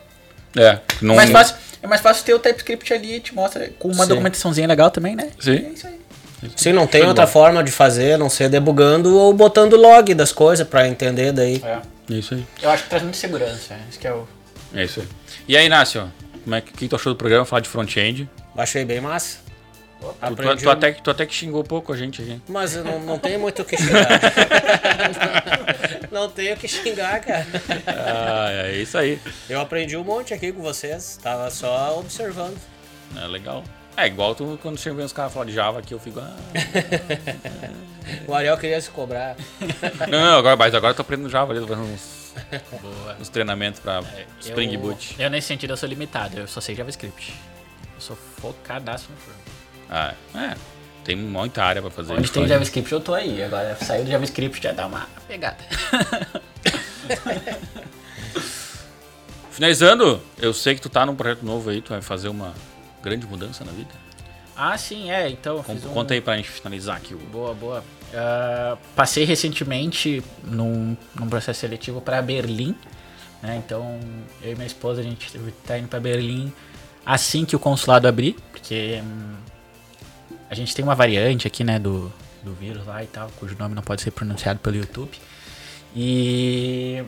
[0.57, 1.15] É, não...
[1.15, 4.09] mais fácil, é mais fácil ter o TypeScript ali, te mostra com uma Sim.
[4.09, 5.29] documentaçãozinha legal também, né?
[5.39, 5.51] Sim.
[5.67, 6.00] É isso aí.
[6.55, 7.31] Sim, não tem Foi outra bom.
[7.31, 11.61] forma de fazer, a não ser debugando ou botando log das coisas pra entender daí.
[11.63, 11.79] É.
[12.13, 12.45] É isso aí.
[12.61, 14.27] Eu acho que traz muita segurança, isso que é o...
[14.73, 15.07] É isso aí.
[15.47, 16.11] E aí, Inácio,
[16.43, 17.45] como é que, que tu achou do programa?
[17.45, 18.27] Falar de front-end.
[18.57, 19.37] Achei bem massa.
[19.99, 22.41] Tu, tu, Aprendi tu até, que- tu até que xingou pouco a gente aqui.
[22.49, 24.07] Mas eu não, não tenho muito o que xingar.
[26.11, 27.45] não tenho o que xingar, cara.
[27.85, 29.19] Ah, é isso aí.
[29.49, 31.19] Eu aprendi um monte aqui com vocês.
[31.21, 32.57] Tava só observando.
[33.15, 33.63] É legal.
[33.97, 36.19] É igual tu, quando chega vendo os caras falar de Java aqui, eu fico.
[36.19, 36.35] Ah,
[38.27, 39.35] O Ariel queria se cobrar.
[40.09, 42.33] não, não, agora, mas agora eu tô aprendendo Java ali, tô fazendo uns,
[43.19, 44.01] uns treinamentos pra
[44.39, 45.15] Spring eu, Boot.
[45.19, 47.33] Eu, nesse sentido, eu sou limitado, eu só sei JavaScript.
[47.95, 49.37] Eu sou focadaço no front.
[49.89, 50.55] Ah, é.
[51.03, 52.13] Tem muita área pra fazer.
[52.13, 52.47] Onde tem Front.
[52.47, 53.43] JavaScript, eu tô aí.
[53.43, 55.57] Agora, sair do JavaScript já dá uma pegada.
[59.51, 62.53] Finalizando, eu sei que tu tá num projeto novo aí, tu vai fazer uma
[63.01, 63.89] grande mudança na vida.
[64.55, 65.29] ah, sim, é.
[65.29, 65.79] Então, um...
[65.93, 67.17] Conta aí pra gente finalizar aqui o.
[67.17, 67.83] Boa, boa.
[68.13, 72.75] Ah, passei recentemente num, num processo seletivo para Berlim.
[73.41, 73.61] Né?
[73.65, 73.99] Então,
[74.41, 75.31] eu e minha esposa, a gente
[75.65, 76.53] tá indo para Berlim
[77.05, 79.35] assim que o consulado abrir, porque hum,
[80.49, 82.11] a gente tem uma variante aqui, né, do,
[82.43, 85.11] do vírus lá e tal, cujo nome não pode ser pronunciado pelo YouTube.
[85.95, 87.03] E,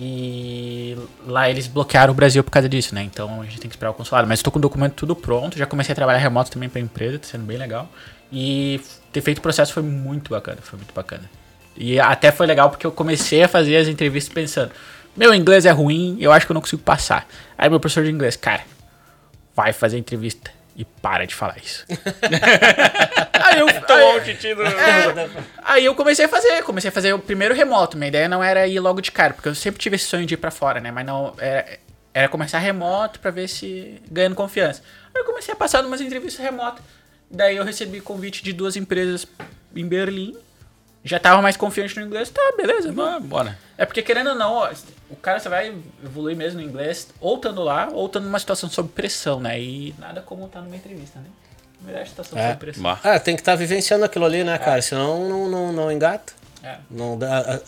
[0.00, 0.96] e
[1.26, 3.02] lá eles bloquearam o Brasil por causa disso, né?
[3.02, 4.26] Então a gente tem que esperar o consulado.
[4.26, 6.82] Mas estou com o documento tudo pronto, já comecei a trabalhar remoto também para a
[6.82, 7.88] empresa, tá sendo bem legal.
[8.32, 8.80] E
[9.12, 11.30] ter feito o processo foi muito bacana, foi muito bacana.
[11.76, 14.72] E até foi legal porque eu comecei a fazer as entrevistas pensando:
[15.16, 17.26] meu inglês é ruim, eu acho que eu não consigo passar.
[17.56, 18.62] Aí meu professor de inglês, cara,
[19.54, 21.84] vai fazer entrevista e para de falar isso.
[23.32, 23.68] aí eu.
[23.68, 23.74] Aí,
[24.78, 25.30] é,
[25.62, 27.96] aí eu comecei a fazer, comecei a fazer o primeiro remoto.
[27.96, 30.34] Minha ideia não era ir logo de cara, porque eu sempre tive esse sonho de
[30.34, 30.90] ir pra fora, né?
[30.90, 31.34] Mas não.
[31.38, 31.78] Era,
[32.12, 34.82] era começar remoto pra ver se ganhando confiança.
[35.14, 36.82] Aí eu comecei a passar umas entrevistas remotas.
[37.30, 39.26] Daí eu recebi convite de duas empresas
[39.74, 40.36] em Berlim.
[41.04, 42.30] Já tava mais confiante no inglês.
[42.30, 43.28] Tá, beleza, vamos.
[43.28, 43.58] Bora.
[43.76, 44.70] É porque querendo ou não, ó,
[45.14, 45.74] o cara você vai
[46.04, 49.60] evoluir mesmo no inglês, ou estando lá, ou estando numa situação sob pressão, né?
[49.60, 51.26] E nada como estar numa entrevista, né?
[51.80, 52.48] Melhor situação É.
[52.48, 52.98] sob pressão.
[53.02, 54.80] Ah, tem que estar vivenciando aquilo ali, né, cara?
[54.82, 56.32] Senão não, não, não engata.
[56.62, 56.76] É.
[56.90, 57.18] Não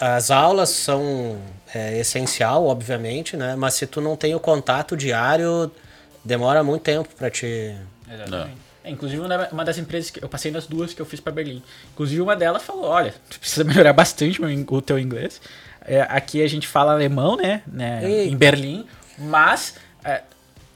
[0.00, 1.38] a- as aulas são
[1.74, 3.54] é, essencial, obviamente, né?
[3.56, 5.70] Mas se tu não tem o contato diário,
[6.24, 7.74] demora muito tempo pra te.
[8.10, 8.56] Exatamente.
[8.84, 11.20] É, inclusive, uma da- uma das empresas que eu passei nas duas que eu fiz
[11.20, 11.62] pra Berlim.
[11.92, 15.40] Inclusive, uma delas falou: olha, tu precisa melhorar bastante o teu inglês.
[15.86, 17.62] É, aqui a gente fala alemão, né?
[17.66, 18.86] né em Berlim,
[19.18, 20.22] mas é,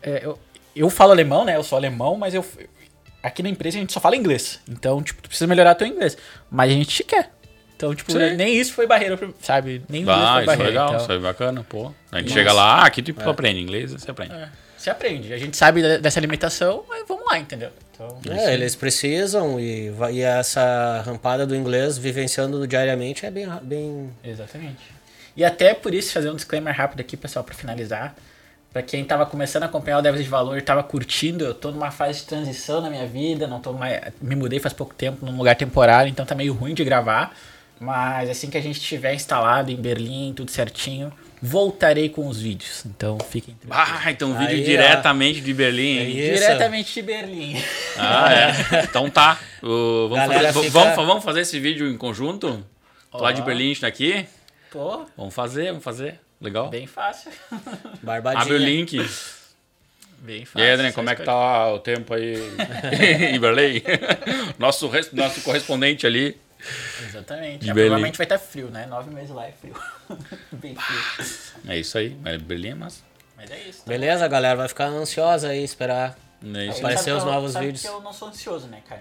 [0.02, 0.38] é, eu,
[0.74, 1.56] eu falo alemão, né?
[1.56, 2.44] Eu sou alemão, mas eu.
[3.22, 4.60] Aqui na empresa a gente só fala inglês.
[4.68, 6.16] Então, tipo, tu precisa melhorar teu inglês.
[6.50, 7.30] Mas a gente te quer.
[7.76, 8.34] Então, tipo, Sim.
[8.36, 9.82] nem isso foi barreira, pra- sabe?
[9.88, 10.70] Nem inglês Ah, foi isso é barreira.
[10.70, 11.92] legal, então, isso é bacana, pô.
[12.12, 14.34] A gente chega lá, ah, aqui tu aprende inglês, você aprende.
[14.34, 15.32] é, você aprende.
[15.32, 17.70] A gente sabe dessa limitação, mas vamos lá, entendeu?
[17.94, 24.10] Então, É, eles precisam e, e essa rampada do inglês vivenciando diariamente é bem, bem
[24.24, 24.78] Exatamente.
[25.36, 28.14] E até por isso, fazer um disclaimer rápido aqui, pessoal, pra finalizar.
[28.72, 31.72] Pra quem tava começando a acompanhar o Devs de Valor e tava curtindo, eu tô
[31.72, 34.00] numa fase de transição na minha vida, não tô mais.
[34.22, 37.34] Me mudei faz pouco tempo num lugar temporário, então tá meio ruim de gravar.
[37.80, 41.10] Mas assim que a gente estiver instalado em Berlim, tudo certinho,
[41.42, 42.84] voltarei com os vídeos.
[42.86, 44.00] Então fiquem tranquilos.
[44.04, 44.64] Ah, então vídeo Aí, ó.
[44.66, 46.34] diretamente de Berlim, isso.
[46.34, 47.56] Diretamente de Berlim.
[47.96, 48.84] Ah, é.
[48.84, 49.38] Então tá.
[49.62, 52.64] O- vamos, Galera, fazer, fica- vamos, vamos fazer esse vídeo em conjunto?
[53.10, 53.44] Tô lá de Ó.
[53.44, 54.26] Berlim, a gente tá aqui.
[54.70, 56.20] Pô, Vamos fazer, vamos fazer.
[56.40, 56.68] Legal.
[56.68, 57.30] bem fácil.
[58.02, 58.42] barbadinha.
[58.42, 58.96] Abre o link.
[60.20, 60.60] Bem E fácil.
[60.66, 62.34] aí, Adriano, como é que tá o tempo aí
[63.34, 63.82] em Berlim?
[64.58, 66.38] Nosso, nosso correspondente ali.
[67.08, 67.68] Exatamente.
[67.68, 68.86] É, provavelmente vai estar frio, né?
[68.86, 69.74] Nove meses lá é frio.
[70.52, 71.26] bem frio.
[71.66, 72.16] É isso aí.
[72.22, 73.00] Mas Berlim é massa.
[73.36, 73.78] Mas é isso.
[73.78, 73.84] tá?
[73.88, 74.56] Beleza, galera?
[74.56, 76.18] Vai ficar ansiosa aí, esperar.
[76.54, 76.70] É aí.
[76.70, 77.82] Aparecer os novos sabe vídeos.
[77.82, 79.00] que eu não sou ansioso, né, cara?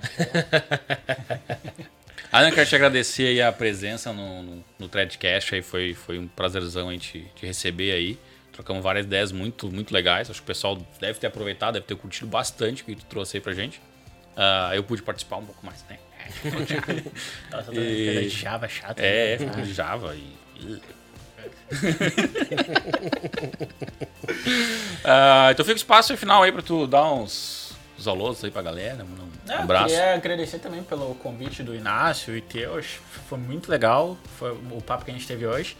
[2.31, 5.56] Adriano, quero te agradecer aí a presença no, no, no Threadcast.
[5.56, 8.18] Aí foi, foi um prazerzão a gente te receber aí.
[8.53, 10.30] Trocamos várias ideias muito, muito legais.
[10.30, 13.38] Acho que o pessoal deve ter aproveitado, deve ter curtido bastante o que tu trouxe
[13.38, 13.81] aí pra gente.
[14.38, 15.97] Ah, eu pude participar um pouco mais, né?
[17.51, 18.99] Nossa, E- coisa de Java chato.
[18.99, 19.47] É, né?
[19.47, 20.34] ficou de Java e.
[25.03, 27.59] Ah, então fica o espaço final aí pra tu dar uns,
[27.99, 29.03] uns alôs aí pra galera.
[29.03, 29.88] Um eu abraço.
[29.88, 32.77] queria agradecer também pelo convite do Inácio e teu.
[32.77, 35.76] acho que Foi muito legal foi o papo que a gente teve hoje.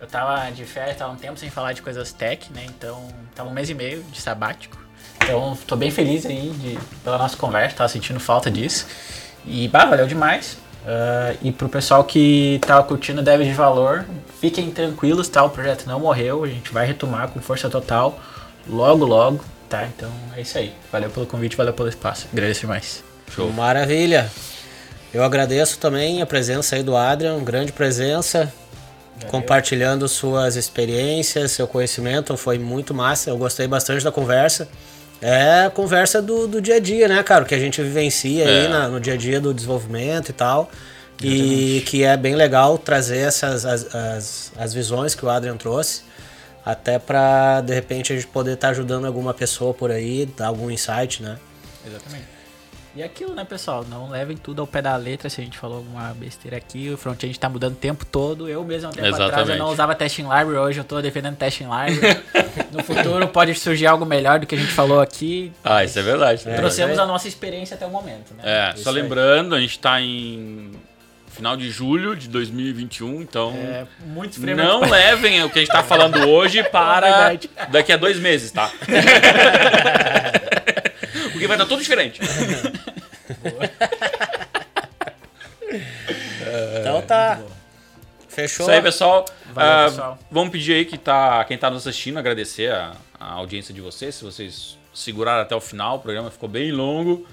[0.00, 2.66] Eu tava de férias, tava um tempo sem falar de coisas tech, né?
[2.66, 4.76] Então, tava um mês e meio de sabático.
[5.16, 8.86] Então, tô bem feliz aí de, pela nossa conversa, tava sentindo falta disso.
[9.46, 10.58] E, bah, valeu demais.
[10.86, 14.04] Ah, e pro pessoal que tava curtindo Devs de Valor,
[14.40, 15.42] fiquem tranquilos, tá?
[15.42, 18.18] O projeto não morreu, a gente vai retomar com força total
[18.68, 19.84] logo, logo, tá?
[19.96, 20.72] Então, é isso aí.
[20.92, 22.26] Valeu pelo convite, valeu pelo espaço.
[22.32, 23.02] Agradeço demais.
[23.34, 23.50] Show.
[23.52, 24.30] Maravilha.
[25.12, 28.52] Eu agradeço também a presença aí do Adrian, grande presença,
[29.28, 34.68] compartilhando suas experiências, seu conhecimento, foi muito massa, eu gostei bastante da conversa.
[35.22, 37.44] É a conversa do, do dia a dia, né, cara?
[37.44, 38.68] O que a gente vivencia aí É.
[38.68, 40.70] na- no dia a dia do desenvolvimento e tal.
[41.22, 46.02] E que é bem legal trazer essas as, as, as visões que o Adrian trouxe.
[46.64, 50.70] Até pra, de repente, a gente poder estar ajudando alguma pessoa por aí, dar algum
[50.70, 51.38] insight, né?
[51.86, 52.34] Exatamente.
[52.96, 53.84] E aquilo, né, pessoal?
[53.84, 56.90] Não levem tudo ao pé da letra se a gente falou alguma besteira aqui.
[56.90, 58.48] O front-end tá mudando o tempo todo.
[58.48, 59.58] Eu mesmo, há um tempo atrás, eu Exatamente.
[59.58, 60.58] não usava testing library.
[60.58, 62.22] Hoje eu tô defendendo testing library.
[62.70, 65.50] no futuro pode surgir algo melhor do que a gente falou aqui.
[65.64, 66.48] Ah, isso é verdade.
[66.48, 66.54] É.
[66.54, 68.42] Trouxemos mas a nossa experiência até o momento, né?
[68.44, 68.96] É, Isso só aí.
[68.96, 70.70] lembrando, a gente tá em
[71.34, 75.82] final de julho de 2021, então É muito não levem o que a gente tá
[75.82, 77.50] falando hoje para Verdade.
[77.70, 78.70] daqui a dois meses, tá?
[81.32, 82.20] Porque vai estar tudo diferente.
[86.80, 87.40] Então tá.
[88.28, 88.66] Fechou?
[88.66, 89.24] Isso aí, pessoal.
[89.52, 90.18] Valeu, Ah, pessoal.
[90.30, 94.14] Vamos pedir aí que tá, quem tá nos assistindo, agradecer a, a audiência de vocês,
[94.14, 97.26] se vocês seguraram até o final, o programa ficou bem longo.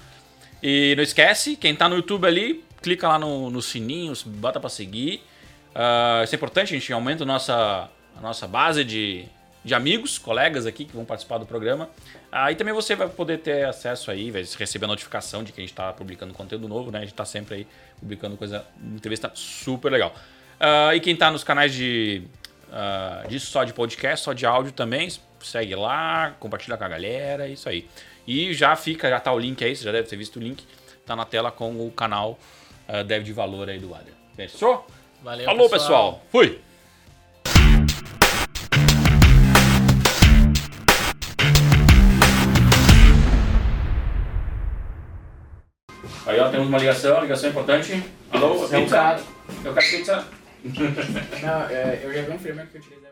[0.62, 4.68] E não esquece, quem tá no YouTube ali, clica lá no, no sininho, bota pra
[4.68, 5.22] seguir.
[5.74, 9.24] Ah, isso é importante, a gente aumenta a nossa, a nossa base de,
[9.64, 11.88] de amigos, colegas aqui que vão participar do programa.
[12.30, 15.62] Aí também você vai poder ter acesso aí, vai receber a notificação de que a
[15.62, 16.98] gente está publicando conteúdo novo, né?
[16.98, 17.66] A gente está sempre aí
[17.98, 20.14] publicando coisa, entrevista super legal.
[20.60, 22.22] Ah, e quem está nos canais de,
[22.70, 25.08] ah, de só de podcast, só de áudio também,
[25.40, 27.88] segue lá, compartilha com a galera, é isso aí.
[28.26, 30.64] E já fica, já tá o link aí, você já deve ter visto o link,
[31.04, 32.38] tá na tela com o canal
[32.88, 34.14] ah, Dev de Valor aí do Adrian.
[34.36, 34.86] Fechou?
[35.22, 36.22] Valeu, Falou, pessoal.
[36.30, 36.60] Fui!
[46.26, 48.02] Aí, ó, temos uma ligação, ligação importante.
[48.30, 49.20] Alô, É pizza?
[49.64, 50.26] Eu quero pizza.
[51.42, 53.08] Não, é, eu já vi um filme que eu tirei da